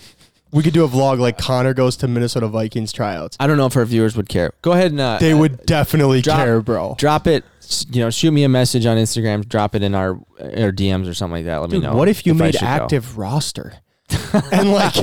we 0.51 0.63
could 0.63 0.73
do 0.73 0.83
a 0.83 0.87
vlog 0.87 1.19
like 1.19 1.37
Conor 1.37 1.73
goes 1.73 1.95
to 1.97 2.07
Minnesota 2.07 2.47
Vikings 2.47 2.91
tryouts. 2.91 3.37
I 3.39 3.47
don't 3.47 3.57
know 3.57 3.65
if 3.67 3.75
our 3.77 3.85
viewers 3.85 4.15
would 4.15 4.29
care. 4.29 4.51
Go 4.61 4.71
ahead 4.71 4.91
and 4.91 4.99
uh, 4.99 5.17
They 5.19 5.33
would 5.33 5.65
definitely 5.65 6.21
drop- 6.21 6.37
care, 6.39 6.61
bro. 6.61 6.95
drop 6.97 7.27
it. 7.27 7.43
You 7.91 8.01
know, 8.01 8.09
shoot 8.09 8.31
me 8.31 8.43
a 8.43 8.49
message 8.49 8.85
on 8.87 8.97
Instagram. 8.97 9.47
Drop 9.47 9.75
it 9.75 9.83
in 9.83 9.93
our 9.93 10.15
our 10.39 10.71
DMs 10.71 11.07
or 11.07 11.13
something 11.13 11.35
like 11.37 11.45
that. 11.45 11.57
Let 11.57 11.69
Dude, 11.69 11.81
me 11.81 11.87
know. 11.87 11.95
what 11.95 12.07
if 12.09 12.25
you 12.25 12.33
I 12.33 12.37
made 12.37 12.53
should 12.55 12.61
go. 12.61 12.67
active 12.67 13.17
roster? 13.17 13.73
and 14.51 14.71
like 14.71 14.95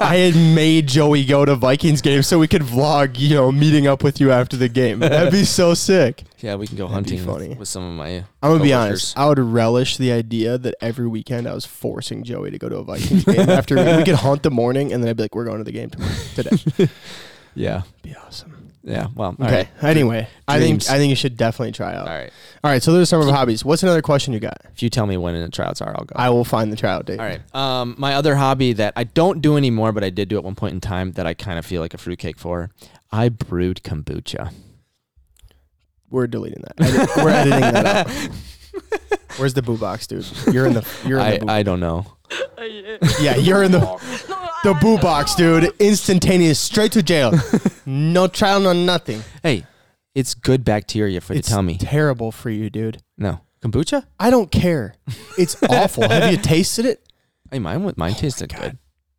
I 0.00 0.16
had 0.16 0.34
made 0.34 0.86
Joey 0.88 1.24
go 1.24 1.44
to 1.44 1.54
Vikings 1.54 2.00
games 2.00 2.26
so 2.26 2.38
we 2.38 2.48
could 2.48 2.62
vlog, 2.62 3.18
you 3.18 3.34
know, 3.34 3.50
meeting 3.52 3.86
up 3.86 4.02
with 4.02 4.20
you 4.20 4.30
after 4.30 4.56
the 4.56 4.68
game. 4.68 5.00
That'd 5.00 5.32
be 5.32 5.44
so 5.44 5.74
sick. 5.74 6.22
Yeah, 6.38 6.54
we 6.56 6.66
can 6.66 6.76
go 6.76 6.86
That'd 6.86 7.06
be 7.06 7.16
hunting 7.16 7.26
funny. 7.32 7.48
with, 7.48 7.58
with 7.60 7.68
some 7.68 7.82
of 7.82 7.94
my. 7.94 8.08
I'm 8.42 8.52
gonna 8.52 8.62
be 8.62 8.74
honest. 8.74 9.18
I 9.18 9.26
would 9.26 9.38
relish 9.38 9.96
the 9.96 10.12
idea 10.12 10.58
that 10.58 10.74
every 10.82 11.08
weekend 11.08 11.48
I 11.48 11.54
was 11.54 11.64
forcing 11.64 12.24
Joey 12.24 12.50
to 12.50 12.58
go 12.58 12.68
to 12.68 12.76
a 12.76 12.84
Vikings 12.84 13.24
game 13.24 13.48
after 13.48 13.74
we 13.74 14.04
could 14.04 14.14
hunt 14.16 14.42
the 14.42 14.50
morning, 14.50 14.92
and 14.92 15.02
then 15.02 15.08
I'd 15.08 15.16
be 15.16 15.24
like, 15.24 15.34
"We're 15.34 15.46
going 15.46 15.58
to 15.58 15.64
the 15.64 15.72
game 15.72 15.88
tomorrow 15.88 16.12
today." 16.34 16.88
Yeah, 17.54 17.82
be 18.02 18.14
awesome. 18.14 18.55
Yeah. 18.86 19.08
Well, 19.14 19.36
all 19.38 19.46
Okay. 19.46 19.68
right. 19.82 19.84
Anyway, 19.84 20.26
I 20.48 20.58
think 20.60 20.88
I 20.88 20.96
think 20.96 21.10
you 21.10 21.16
should 21.16 21.36
definitely 21.36 21.72
try 21.72 21.92
out. 21.94 22.08
all 22.08 22.14
right. 22.14 22.30
All 22.64 22.70
right. 22.70 22.82
So 22.82 22.92
those 22.92 23.02
are 23.02 23.06
some 23.06 23.20
of 23.20 23.28
hobbies. 23.34 23.64
What's 23.64 23.82
another 23.82 24.00
question 24.00 24.32
you 24.32 24.40
got? 24.40 24.56
If 24.72 24.82
you 24.82 24.88
tell 24.88 25.06
me 25.06 25.16
when 25.16 25.34
the 25.38 25.48
tryouts 25.50 25.82
are, 25.82 25.90
I'll 25.90 26.04
go. 26.04 26.14
I 26.16 26.30
will 26.30 26.44
find 26.44 26.72
the 26.72 26.76
tryout 26.76 27.04
date. 27.04 27.18
all 27.18 27.26
right. 27.26 27.54
Um, 27.54 27.94
my 27.98 28.14
other 28.14 28.36
hobby 28.36 28.72
that 28.74 28.92
I 28.96 29.04
don't 29.04 29.42
do 29.42 29.56
anymore, 29.58 29.92
but 29.92 30.04
I 30.04 30.10
did 30.10 30.28
do 30.28 30.36
at 30.38 30.44
one 30.44 30.54
point 30.54 30.72
in 30.74 30.80
time 30.80 31.12
that 31.12 31.26
I 31.26 31.34
kind 31.34 31.58
of 31.58 31.66
feel 31.66 31.82
like 31.82 31.92
a 31.94 31.98
fruitcake 31.98 32.38
for. 32.38 32.70
I 33.12 33.28
brewed 33.28 33.82
kombucha. 33.82 34.52
We're 36.08 36.28
deleting 36.28 36.62
that. 36.62 36.80
Edit- 36.88 37.16
we're 37.16 37.30
editing 37.30 37.60
that 37.60 37.86
out. 37.86 38.10
Where's 39.38 39.54
the 39.54 39.62
boo 39.62 39.76
box, 39.76 40.06
dude? 40.06 40.24
You're 40.52 40.66
in 40.66 40.74
the. 40.74 40.86
You're 41.04 41.18
in 41.18 41.24
I, 41.24 41.38
the. 41.38 41.50
I 41.50 41.62
don't 41.62 41.80
know. 41.80 42.06
yeah, 43.20 43.36
you're 43.36 43.62
in 43.64 43.72
the. 43.72 43.80
The 44.64 44.74
boo 44.74 44.98
box, 44.98 45.34
dude. 45.34 45.72
Instantaneous, 45.78 46.58
straight 46.58 46.92
to 46.92 47.02
jail. 47.02 47.32
No 47.88 48.26
trial, 48.26 48.58
no 48.58 48.72
nothing. 48.72 49.22
Hey, 49.44 49.64
it's 50.12 50.34
good 50.34 50.64
bacteria 50.64 51.20
for 51.20 51.34
It's 51.34 51.48
the 51.48 51.54
tummy. 51.54 51.76
terrible 51.78 52.32
for 52.32 52.50
you, 52.50 52.68
dude. 52.68 53.00
no 53.16 53.42
kombucha. 53.62 54.04
I 54.18 54.28
don't 54.30 54.50
care. 54.50 54.96
It's 55.38 55.56
awful. 55.70 56.08
Have 56.08 56.32
you 56.32 56.36
tasted 56.36 56.84
it? 56.84 57.06
Hey, 57.48 57.60
mine 57.60 57.84
with 57.84 57.96
mine 57.96 58.14
tasted 58.14 58.52
good. 58.52 58.76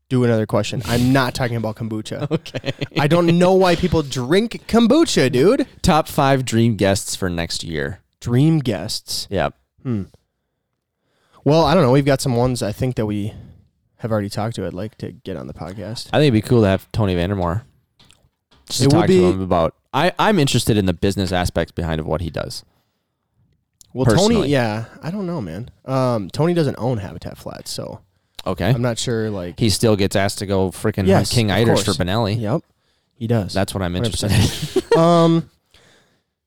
Do 0.09 0.25
another 0.25 0.45
question. 0.45 0.81
I'm 0.85 1.13
not 1.13 1.33
talking 1.33 1.55
about 1.55 1.77
kombucha. 1.77 2.27
Okay. 2.31 2.73
I 2.99 3.07
don't 3.07 3.39
know 3.39 3.53
why 3.53 3.77
people 3.77 4.01
drink 4.03 4.67
kombucha, 4.67 5.31
dude. 5.31 5.65
Top 5.81 6.09
five 6.09 6.43
dream 6.43 6.75
guests 6.75 7.15
for 7.15 7.29
next 7.29 7.63
year. 7.63 8.01
Dream 8.19 8.59
guests. 8.59 9.27
Yep. 9.29 9.53
Hmm. 9.83 10.03
Well, 11.45 11.63
I 11.63 11.73
don't 11.73 11.83
know. 11.83 11.91
We've 11.93 12.03
got 12.05 12.19
some 12.19 12.35
ones 12.35 12.61
I 12.61 12.73
think 12.73 12.95
that 12.97 13.05
we 13.05 13.33
have 13.97 14.11
already 14.11 14.29
talked 14.29 14.55
to. 14.55 14.65
I'd 14.65 14.73
like 14.73 14.97
to 14.99 15.11
get 15.11 15.37
on 15.37 15.47
the 15.47 15.53
podcast. 15.53 16.07
I 16.13 16.17
think 16.19 16.33
it'd 16.33 16.33
be 16.33 16.41
cool 16.41 16.61
to 16.61 16.67
have 16.67 16.91
Tony 16.91 17.15
Vandemore. 17.15 17.63
Just 18.67 18.81
It 18.81 18.89
to 18.89 18.95
would 18.95 19.01
talk 19.01 19.07
be- 19.07 19.17
to 19.19 19.25
him 19.31 19.41
about. 19.41 19.75
I, 19.93 20.11
I'm 20.19 20.37
interested 20.39 20.77
in 20.77 20.85
the 20.85 20.93
business 20.93 21.31
aspects 21.31 21.71
behind 21.71 21.99
of 21.99 22.05
what 22.05 22.21
he 22.21 22.29
does. 22.29 22.63
Well, 23.93 24.05
Tony, 24.05 24.17
Personally. 24.17 24.49
yeah, 24.49 24.85
I 25.01 25.09
don't 25.09 25.25
know, 25.25 25.41
man. 25.41 25.69
Um, 25.85 26.29
Tony 26.29 26.53
doesn't 26.53 26.75
own 26.77 26.97
Habitat 26.99 27.37
Flats, 27.37 27.71
so 27.71 28.01
Okay. 28.45 28.69
I'm 28.69 28.81
not 28.81 28.99
sure. 28.99 29.29
Like, 29.31 29.59
he 29.59 29.69
still 29.69 29.95
gets 29.95 30.15
asked 30.15 30.39
to 30.39 30.45
go 30.45 30.69
freaking 30.69 31.07
Yes, 31.07 31.33
King 31.33 31.49
of 31.49 31.57
Eiders 31.57 31.79
for 31.79 31.85
course. 31.85 31.97
Benelli. 31.97 32.39
yep, 32.39 32.61
he 33.15 33.25
does. 33.25 33.53
That's 33.53 33.73
what 33.73 33.81
I'm 33.81 33.95
interested 33.95 34.31
in. 34.31 34.97
um, 34.99 35.49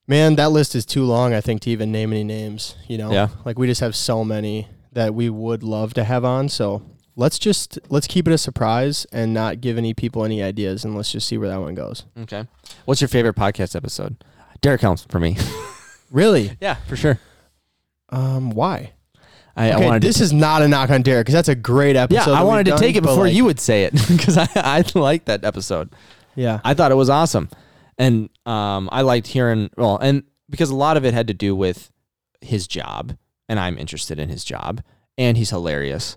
man, 0.07 0.37
that 0.37 0.53
list 0.53 0.75
is 0.75 0.87
too 0.87 1.05
long. 1.05 1.35
I 1.35 1.41
think 1.41 1.63
to 1.63 1.71
even 1.71 1.91
name 1.91 2.13
any 2.13 2.23
names. 2.25 2.77
You 2.87 2.99
know, 2.99 3.11
Yeah. 3.13 3.29
like 3.45 3.59
we 3.59 3.67
just 3.67 3.81
have 3.81 3.97
so 3.97 4.25
many 4.25 4.69
that 4.93 5.15
we 5.15 5.29
would 5.29 5.63
love 5.65 5.95
to 5.95 6.05
have 6.05 6.25
on. 6.25 6.49
So 6.49 6.83
let's 7.21 7.39
just 7.39 7.79
let's 7.91 8.07
keep 8.07 8.27
it 8.27 8.33
a 8.33 8.39
surprise 8.39 9.07
and 9.13 9.35
not 9.35 9.61
give 9.61 9.77
any 9.79 9.95
people 9.95 10.25
any 10.25 10.43
ideas, 10.43 10.85
and 10.85 10.97
let's 10.97 11.13
just 11.13 11.29
see 11.29 11.39
where 11.39 11.49
that 11.49 11.61
one 11.61 11.75
goes. 11.75 12.05
okay. 12.23 12.47
What's 12.87 13.01
your 13.01 13.09
favorite 13.09 13.37
podcast 13.37 13.77
episode? 13.77 14.25
Derek 14.61 14.81
Helms 14.81 15.07
for 15.09 15.21
me. 15.21 15.37
Really? 16.11 16.57
yeah, 16.61 16.75
for 16.87 16.97
sure. 16.97 17.19
Um, 18.11 18.51
why? 18.51 18.93
I, 19.57 19.73
okay, 19.73 19.83
I 19.83 19.87
wanted 19.87 20.03
this 20.03 20.21
is 20.21 20.33
not 20.33 20.63
a 20.63 20.69
knock 20.69 20.91
on 20.91 21.03
Derek 21.03 21.27
because 21.27 21.35
that's 21.35 21.49
a 21.49 21.55
great 21.55 21.97
episode. 21.97 22.33
yeah. 22.33 22.41
I 22.41 22.43
wanted 22.43 22.67
to 22.67 22.77
take 22.77 22.97
it 22.97 23.03
before 23.03 23.25
like, 23.25 23.35
you 23.35 23.45
would 23.45 23.61
say 23.61 23.85
it 23.85 23.93
because 24.09 24.39
I 24.39 24.49
I 24.57 24.85
liked 24.95 25.27
that 25.27 25.45
episode. 25.45 25.91
Yeah. 26.35 26.61
I 26.65 26.75
thought 26.75 26.93
it 26.93 26.97
was 26.97 27.11
awesome, 27.11 27.49
and 27.99 28.31
um, 28.47 28.89
I 28.93 29.03
liked 29.03 29.27
hearing 29.27 29.71
well, 29.77 29.99
and 29.99 30.23
because 30.49 30.71
a 30.71 30.75
lot 30.75 30.97
of 30.97 31.05
it 31.05 31.15
had 31.15 31.29
to 31.29 31.35
do 31.35 31.55
with 31.55 31.91
his 32.41 32.67
job, 32.67 33.17
and 33.49 33.59
I'm 33.61 33.77
interested 33.77 34.19
in 34.19 34.29
his 34.29 34.45
job, 34.45 34.83
and 35.19 35.37
he's 35.37 35.51
hilarious, 35.51 36.17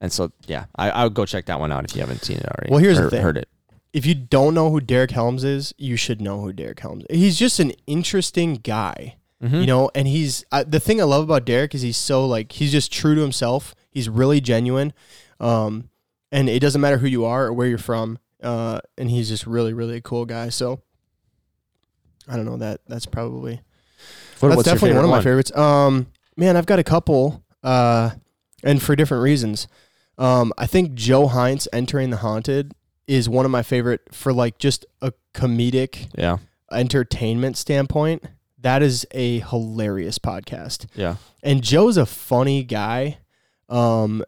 and 0.00 0.12
so 0.12 0.32
yeah, 0.46 0.64
I, 0.76 0.90
I 0.90 1.04
would 1.04 1.14
go 1.14 1.26
check 1.26 1.46
that 1.46 1.60
one 1.60 1.72
out 1.72 1.84
if 1.84 1.94
you 1.94 2.00
haven't 2.00 2.22
seen 2.24 2.38
it 2.38 2.46
already. 2.46 2.70
Well, 2.70 2.80
here's 2.80 2.98
the 2.98 3.10
thing. 3.10 3.22
heard 3.22 3.36
it. 3.36 3.48
if 3.92 4.06
you 4.06 4.14
don't 4.14 4.54
know 4.54 4.70
who 4.70 4.80
Derek 4.80 5.10
Helms 5.10 5.44
is, 5.44 5.74
you 5.78 5.96
should 5.96 6.20
know 6.20 6.40
who 6.40 6.52
Derek 6.52 6.80
Helms 6.80 7.04
is. 7.10 7.18
He's 7.18 7.38
just 7.38 7.58
an 7.60 7.72
interesting 7.86 8.54
guy, 8.54 9.16
Mhm. 9.42 9.60
you 9.60 9.66
know, 9.66 9.90
and 9.94 10.06
he's 10.08 10.44
uh, 10.52 10.64
the 10.66 10.80
thing 10.80 11.00
I 11.00 11.04
love 11.04 11.24
about 11.24 11.44
Derek 11.44 11.74
is 11.74 11.82
he's 11.82 11.96
so 11.96 12.26
like 12.26 12.52
he's 12.52 12.72
just 12.72 12.92
true 12.92 13.14
to 13.14 13.20
himself. 13.20 13.74
He's 13.90 14.08
really 14.08 14.40
genuine. 14.40 14.92
Um 15.40 15.88
and 16.32 16.48
it 16.48 16.60
doesn't 16.60 16.80
matter 16.80 16.98
who 16.98 17.06
you 17.08 17.24
are 17.24 17.46
or 17.46 17.52
where 17.52 17.66
you're 17.66 17.78
from. 17.78 18.18
Uh 18.42 18.80
and 18.96 19.10
he's 19.10 19.28
just 19.28 19.46
really 19.46 19.72
really 19.72 19.96
a 19.96 20.00
cool 20.00 20.24
guy. 20.26 20.48
So 20.50 20.80
I 22.28 22.36
don't 22.36 22.44
know 22.44 22.58
that 22.58 22.80
that's 22.86 23.06
probably 23.06 23.60
What- 24.40 24.50
that's 24.50 24.62
definitely 24.62 24.94
one 24.96 25.04
of 25.04 25.10
my 25.10 25.20
favorites. 25.22 25.54
Um, 25.56 26.06
man, 26.36 26.56
I've 26.56 26.66
got 26.66 26.78
a 26.78 26.84
couple, 26.84 27.42
uh, 27.62 28.10
and 28.62 28.80
for 28.82 28.94
different 28.96 29.22
reasons. 29.22 29.66
Um, 30.20 30.52
I 30.58 30.66
think 30.66 30.94
Joe 30.94 31.26
Heinz 31.26 31.66
entering 31.72 32.10
the 32.10 32.18
haunted 32.18 32.74
is 33.06 33.28
one 33.28 33.44
of 33.44 33.50
my 33.50 33.62
favorite 33.62 34.02
for 34.12 34.32
like 34.32 34.58
just 34.58 34.84
a 35.02 35.12
comedic 35.34 36.08
Yeah, 36.16 36.38
entertainment 36.70 37.56
standpoint. 37.56 38.24
That 38.58 38.82
is 38.82 39.06
a 39.12 39.40
hilarious 39.40 40.18
podcast, 40.18 40.86
yeah, 40.94 41.16
and 41.42 41.62
Joe's 41.62 41.96
a 41.96 42.06
funny 42.06 42.62
guy. 42.62 43.18
Um, 43.70 44.22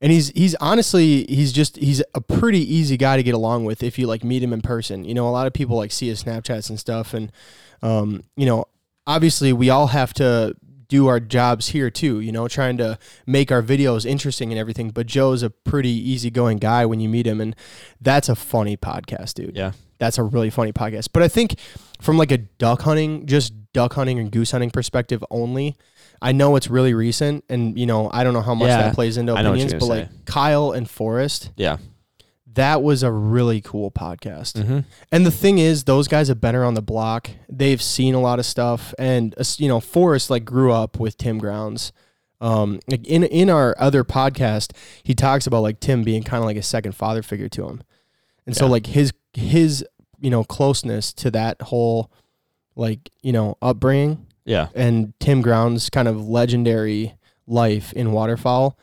and 0.00 0.12
he's 0.12 0.28
he's 0.30 0.54
honestly 0.56 1.24
he's 1.28 1.52
just 1.52 1.76
he's 1.76 2.02
a 2.14 2.20
pretty 2.20 2.60
easy 2.60 2.96
guy 2.96 3.16
to 3.16 3.22
get 3.22 3.34
along 3.34 3.64
with 3.64 3.82
if 3.82 3.98
you 3.98 4.06
like 4.06 4.22
meet 4.22 4.42
him 4.42 4.52
in 4.52 4.60
person. 4.60 5.04
You 5.04 5.14
know, 5.14 5.28
a 5.28 5.30
lot 5.30 5.46
of 5.48 5.52
people 5.52 5.76
like 5.76 5.90
see 5.90 6.08
his 6.08 6.22
Snapchats 6.22 6.68
and 6.70 6.78
stuff, 6.78 7.14
and 7.14 7.32
um, 7.82 8.22
you 8.36 8.46
know, 8.46 8.66
obviously 9.06 9.52
we 9.52 9.70
all 9.70 9.88
have 9.88 10.12
to 10.14 10.54
do 10.92 11.06
our 11.06 11.18
jobs 11.18 11.68
here 11.68 11.88
too, 11.88 12.20
you 12.20 12.30
know, 12.30 12.46
trying 12.46 12.76
to 12.76 12.98
make 13.26 13.50
our 13.50 13.62
videos 13.62 14.04
interesting 14.04 14.52
and 14.52 14.58
everything. 14.58 14.90
But 14.90 15.06
Joe's 15.06 15.42
a 15.42 15.48
pretty 15.48 15.88
easygoing 15.88 16.58
guy 16.58 16.84
when 16.84 17.00
you 17.00 17.08
meet 17.08 17.26
him, 17.26 17.40
and 17.40 17.56
that's 17.98 18.28
a 18.28 18.34
funny 18.34 18.76
podcast, 18.76 19.32
dude. 19.32 19.56
Yeah. 19.56 19.72
That's 19.98 20.18
a 20.18 20.22
really 20.22 20.50
funny 20.50 20.70
podcast. 20.70 21.08
But 21.14 21.22
I 21.22 21.28
think 21.28 21.58
from 22.02 22.18
like 22.18 22.30
a 22.30 22.36
duck 22.36 22.82
hunting, 22.82 23.24
just 23.24 23.54
duck 23.72 23.94
hunting 23.94 24.18
and 24.18 24.30
goose 24.30 24.50
hunting 24.50 24.70
perspective 24.70 25.24
only, 25.30 25.76
I 26.20 26.32
know 26.32 26.56
it's 26.56 26.68
really 26.68 26.92
recent, 26.92 27.44
and 27.48 27.78
you 27.78 27.86
know, 27.86 28.10
I 28.12 28.22
don't 28.22 28.34
know 28.34 28.42
how 28.42 28.54
much 28.54 28.68
Yeah, 28.68 28.82
that 28.82 28.94
plays 28.94 29.16
into 29.16 29.32
I 29.32 29.40
know 29.40 29.52
what 29.52 29.60
you're 29.60 29.68
opinions, 29.68 29.88
but 29.88 29.94
gonna 29.94 30.00
like 30.10 30.24
Kyle 30.26 30.72
and 30.72 30.90
Forrest, 30.90 31.52
Yeah. 31.56 31.78
That 32.54 32.82
was 32.82 33.02
a 33.02 33.10
really 33.10 33.60
cool 33.60 33.90
podcast. 33.90 34.54
Mm-hmm. 34.54 34.80
And 35.10 35.26
the 35.26 35.30
thing 35.30 35.58
is, 35.58 35.84
those 35.84 36.08
guys 36.08 36.28
have 36.28 36.40
been 36.40 36.54
around 36.54 36.74
the 36.74 36.82
block. 36.82 37.30
They've 37.48 37.80
seen 37.82 38.14
a 38.14 38.20
lot 38.20 38.38
of 38.38 38.46
stuff, 38.46 38.94
and 38.98 39.34
uh, 39.38 39.44
you 39.58 39.68
know, 39.68 39.80
Forrest 39.80 40.28
like 40.30 40.44
grew 40.44 40.72
up 40.72 40.98
with 41.00 41.16
Tim 41.16 41.38
Grounds. 41.38 41.92
Um, 42.40 42.80
like 42.88 43.06
in 43.06 43.22
in 43.24 43.48
our 43.50 43.74
other 43.78 44.02
podcast, 44.04 44.72
he 45.02 45.14
talks 45.14 45.46
about 45.46 45.62
like 45.62 45.78
Tim 45.80 46.02
being 46.02 46.22
kind 46.24 46.42
of 46.42 46.46
like 46.46 46.56
a 46.56 46.62
second 46.62 46.92
father 46.96 47.22
figure 47.22 47.48
to 47.50 47.68
him, 47.68 47.82
and 48.46 48.56
so 48.56 48.66
like 48.66 48.86
his 48.86 49.12
his 49.32 49.84
you 50.20 50.30
know 50.30 50.42
closeness 50.44 51.12
to 51.14 51.30
that 51.30 51.60
whole 51.62 52.10
like 52.74 53.10
you 53.22 53.32
know 53.32 53.56
upbringing 53.62 54.26
Yeah. 54.44 54.68
and 54.74 55.12
Tim 55.20 55.40
Grounds' 55.42 55.88
kind 55.90 56.08
of 56.08 56.26
legendary 56.28 57.14
life 57.46 57.92
in 57.92 58.12
waterfowl, 58.12 58.76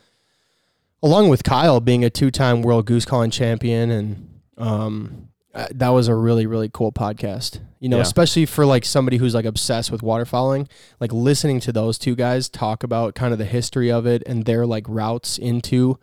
along 1.04 1.30
with 1.30 1.43
Kyle 1.43 1.80
being 1.80 2.04
a 2.04 2.10
two-time 2.10 2.62
world 2.62 2.86
goose 2.86 3.06
calling 3.06 3.32
champion, 3.32 3.89
and 3.91 4.39
um, 4.58 5.30
uh, 5.54 5.68
that 5.72 5.89
was 5.89 6.08
a 6.08 6.16
really 6.16 6.45
really 6.45 6.70
cool 6.72 6.91
podcast. 6.91 7.60
You 7.80 7.88
know, 7.89 7.97
Yeah. 7.97 8.04
especially 8.04 8.45
for 8.45 8.66
like 8.66 8.84
somebody 8.84 9.18
who's 9.18 9.34
like 9.34 9.45
obsessed 9.45 9.89
with 9.91 10.02
waterfowling, 10.02 10.70
like 11.00 11.14
listening 11.14 11.60
to 11.62 11.72
those 11.72 11.97
two 11.97 12.14
guys 12.16 12.50
talk 12.50 12.84
about 12.84 13.16
kind 13.16 13.32
of 13.32 13.39
the 13.39 13.45
history 13.45 13.89
of 13.89 14.06
it 14.06 14.22
and 14.26 14.43
their 14.45 14.66
like 14.66 14.86
routes 14.89 15.38
into 15.38 15.97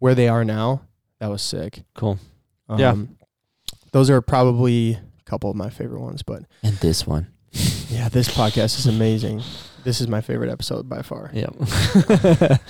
where 0.00 0.14
they 0.16 0.28
are 0.28 0.44
now. 0.44 0.82
That 1.20 1.30
was 1.30 1.40
sick. 1.42 1.84
Cool. 1.94 2.18
Um, 2.68 2.78
Yeah. 2.80 2.96
those 3.92 4.10
are 4.10 4.20
probably 4.20 4.94
a 4.94 5.02
couple 5.24 5.50
of 5.50 5.54
my 5.56 5.70
favorite 5.70 6.00
ones, 6.00 6.22
but 6.24 6.42
And 6.64 6.74
this 6.78 7.06
one. 7.06 7.28
yeah, 7.88 8.08
this 8.08 8.28
podcast 8.28 8.76
is 8.78 8.86
amazing. 8.88 9.42
This 9.84 10.00
is 10.00 10.08
my 10.08 10.20
favorite 10.20 10.50
episode 10.50 10.88
by 10.88 11.02
far. 11.02 11.30
Yep. 11.32 11.54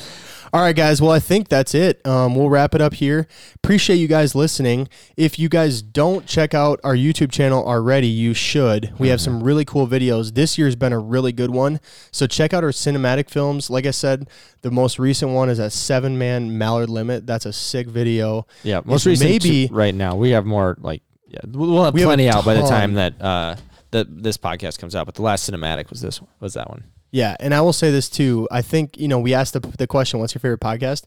All 0.52 0.60
right, 0.60 0.74
guys. 0.74 1.00
Well, 1.00 1.12
I 1.12 1.20
think 1.20 1.48
that's 1.48 1.74
it. 1.76 2.04
Um, 2.04 2.34
we'll 2.34 2.50
wrap 2.50 2.74
it 2.74 2.80
up 2.80 2.94
here. 2.94 3.28
Appreciate 3.56 3.96
you 3.96 4.08
guys 4.08 4.34
listening. 4.34 4.88
If 5.16 5.38
you 5.38 5.48
guys 5.48 5.80
don't 5.80 6.26
check 6.26 6.54
out 6.54 6.80
our 6.82 6.96
YouTube 6.96 7.30
channel 7.30 7.64
already, 7.64 8.08
you 8.08 8.34
should. 8.34 8.92
We 8.98 9.08
have 9.08 9.20
some 9.20 9.44
really 9.44 9.64
cool 9.64 9.86
videos. 9.86 10.34
This 10.34 10.58
year's 10.58 10.74
been 10.74 10.92
a 10.92 10.98
really 10.98 11.30
good 11.32 11.50
one. 11.50 11.78
So 12.10 12.26
check 12.26 12.52
out 12.52 12.64
our 12.64 12.70
cinematic 12.70 13.30
films. 13.30 13.70
Like 13.70 13.86
I 13.86 13.92
said, 13.92 14.28
the 14.62 14.72
most 14.72 14.98
recent 14.98 15.30
one 15.30 15.48
is 15.48 15.60
a 15.60 15.70
seven 15.70 16.18
man 16.18 16.58
mallard 16.58 16.90
limit. 16.90 17.26
That's 17.28 17.46
a 17.46 17.52
sick 17.52 17.86
video. 17.86 18.44
yeah. 18.64 18.80
Most 18.84 19.02
It's 19.06 19.20
recent 19.20 19.30
maybe- 19.30 19.68
to- 19.68 19.74
right 19.74 19.94
now. 19.94 20.16
We 20.16 20.30
have 20.30 20.46
more 20.46 20.76
like 20.80 21.02
yeah. 21.28 21.38
We'll 21.46 21.84
have 21.84 21.94
We 21.94 22.00
have 22.00 22.08
plenty 22.08 22.28
out 22.28 22.44
by 22.44 22.54
the 22.54 22.62
time 22.66 22.94
that 22.94 23.22
uh 23.22 23.54
that 23.92 24.22
this 24.22 24.36
podcast 24.36 24.80
comes 24.80 24.96
out. 24.96 25.06
But 25.06 25.14
the 25.14 25.22
last 25.22 25.48
cinematic 25.48 25.90
was 25.90 26.00
this 26.00 26.20
one. 26.20 26.30
Was 26.40 26.54
that 26.54 26.68
one? 26.68 26.84
Yeah, 27.12 27.36
and 27.40 27.52
I 27.54 27.60
will 27.60 27.72
say 27.72 27.90
this 27.90 28.08
too. 28.08 28.46
I 28.50 28.62
think 28.62 28.98
you 28.98 29.08
know 29.08 29.18
we 29.18 29.34
asked 29.34 29.52
the, 29.54 29.60
the 29.60 29.86
question, 29.86 30.20
"What's 30.20 30.34
your 30.34 30.40
favorite 30.40 30.60
podcast?" 30.60 31.04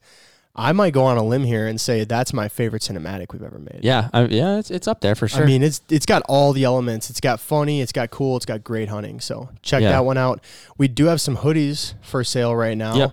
I 0.56 0.72
might 0.72 0.93
go 0.93 1.04
on 1.06 1.18
a 1.18 1.24
limb 1.24 1.45
here 1.45 1.66
and 1.66 1.82
say 1.82 2.04
that's 2.04 2.32
my 2.32 2.47
favorite 2.47 2.84
cinematic 2.84 3.34
we've 3.34 3.41
ever 3.41 3.58
made. 3.58 3.80
Yeah. 3.82 4.10
I, 4.14 4.26
yeah. 4.26 4.60
It's 4.60 4.70
it's 4.70 4.88
up 4.88 5.01
there 5.01 5.16
for 5.16 5.28
sure. 5.28 5.41
I 5.41 5.45
mean, 5.47 5.64
it's 5.64 5.82
it's 5.89 6.06
got 6.06 6.22
all 6.30 6.54
the 6.54 6.64
elements. 6.64 7.10
It's 7.10 7.20
got 7.20 7.39
funny. 7.39 7.82
It's 7.82 7.91
got 7.91 8.12
cool. 8.12 8.38
It's 8.38 8.45
got 8.45 8.64
great 8.64 8.88
hunting. 8.88 9.20
So 9.20 9.49
check 9.64 9.82
Yeah. 9.82 9.89
that 9.93 10.06
one 10.06 10.18
out. 10.20 10.43
We 10.78 10.88
do 10.88 11.06
have 11.06 11.20
some 11.22 11.38
hoodies 11.38 11.95
for 12.04 12.24
sale 12.24 12.56
right 12.56 12.78
now. 12.78 12.95
Yep. 12.95 13.12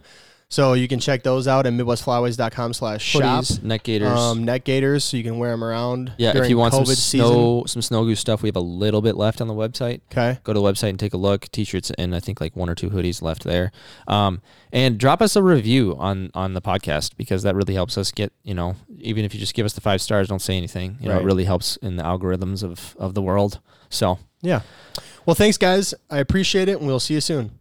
So 0.52 0.72
you 0.72 0.88
can 0.88 0.98
check 0.98 1.22
those 1.22 1.46
out 1.46 1.64
at 1.66 1.72
midwestflyways.com 1.72 2.72
slash 2.72 3.04
shop. 3.04 3.44
Hoodies, 3.44 3.62
neck 3.62 3.84
gaiters. 3.84 4.08
Um, 4.18 4.44
net 4.44 4.64
gators, 4.64 5.04
so 5.04 5.16
you 5.16 5.22
can 5.22 5.38
wear 5.38 5.52
them 5.52 5.62
around. 5.62 6.12
yeah. 6.18 6.36
If 6.36 6.50
you 6.50 6.58
want 6.58 6.74
some 6.74 6.82
COVID 6.84 6.96
snow 6.96 7.64
some 7.66 7.80
snow 7.82 8.04
goose 8.04 8.18
stuff, 8.18 8.42
we 8.42 8.48
have 8.48 8.56
a 8.56 8.60
little 8.60 9.00
bit 9.00 9.16
left 9.16 9.40
on 9.40 9.46
the 9.46 9.54
website. 9.54 10.00
Okay. 10.10 10.40
go 10.42 10.52
to 10.52 10.58
the 10.58 10.64
website 10.64 10.88
and 10.88 10.98
take 10.98 11.14
a 11.14 11.16
look. 11.16 11.48
T-shirts 11.52 11.92
and 11.92 12.16
I 12.16 12.20
think 12.20 12.40
like 12.40 12.56
one 12.56 12.68
or 12.68 12.74
two 12.74 12.90
hoodies 12.90 13.22
left 13.22 13.44
there. 13.44 13.70
Um, 14.08 14.42
and 14.72 14.98
drop 14.98 15.22
us 15.22 15.36
a 15.36 15.42
review 15.42 15.96
on 15.96 16.30
on 16.34 16.54
the 16.54 16.60
podcast 16.60 17.16
because 17.16 17.44
that 17.44 17.54
really 17.54 17.74
helps 17.74 17.96
us 17.96 18.10
get 18.10 18.32
you 18.42 18.54
know 18.54 18.74
even 18.98 19.24
if 19.24 19.32
you 19.32 19.38
just 19.38 19.54
give 19.54 19.64
us 19.64 19.74
the 19.74 19.80
five 19.80 20.02
stars, 20.02 20.26
don't 20.26 20.42
say 20.42 20.56
anything. 20.56 20.98
You 21.00 21.10
know, 21.10 21.20
it 21.20 21.24
really 21.24 21.44
helps 21.44 21.76
in 21.76 21.94
the 21.94 22.02
algorithms 22.02 22.64
of 22.64 22.96
of 22.98 23.14
the 23.14 23.22
world. 23.22 23.60
So 23.88 24.18
Yeah. 24.42 24.62
Well, 25.26 25.34
thanks, 25.36 25.58
guys. 25.58 25.94
I 26.10 26.18
appreciate 26.18 26.68
it, 26.68 26.78
and 26.78 26.86
we'll 26.88 26.98
see 26.98 27.14
you 27.14 27.20
soon. 27.20 27.52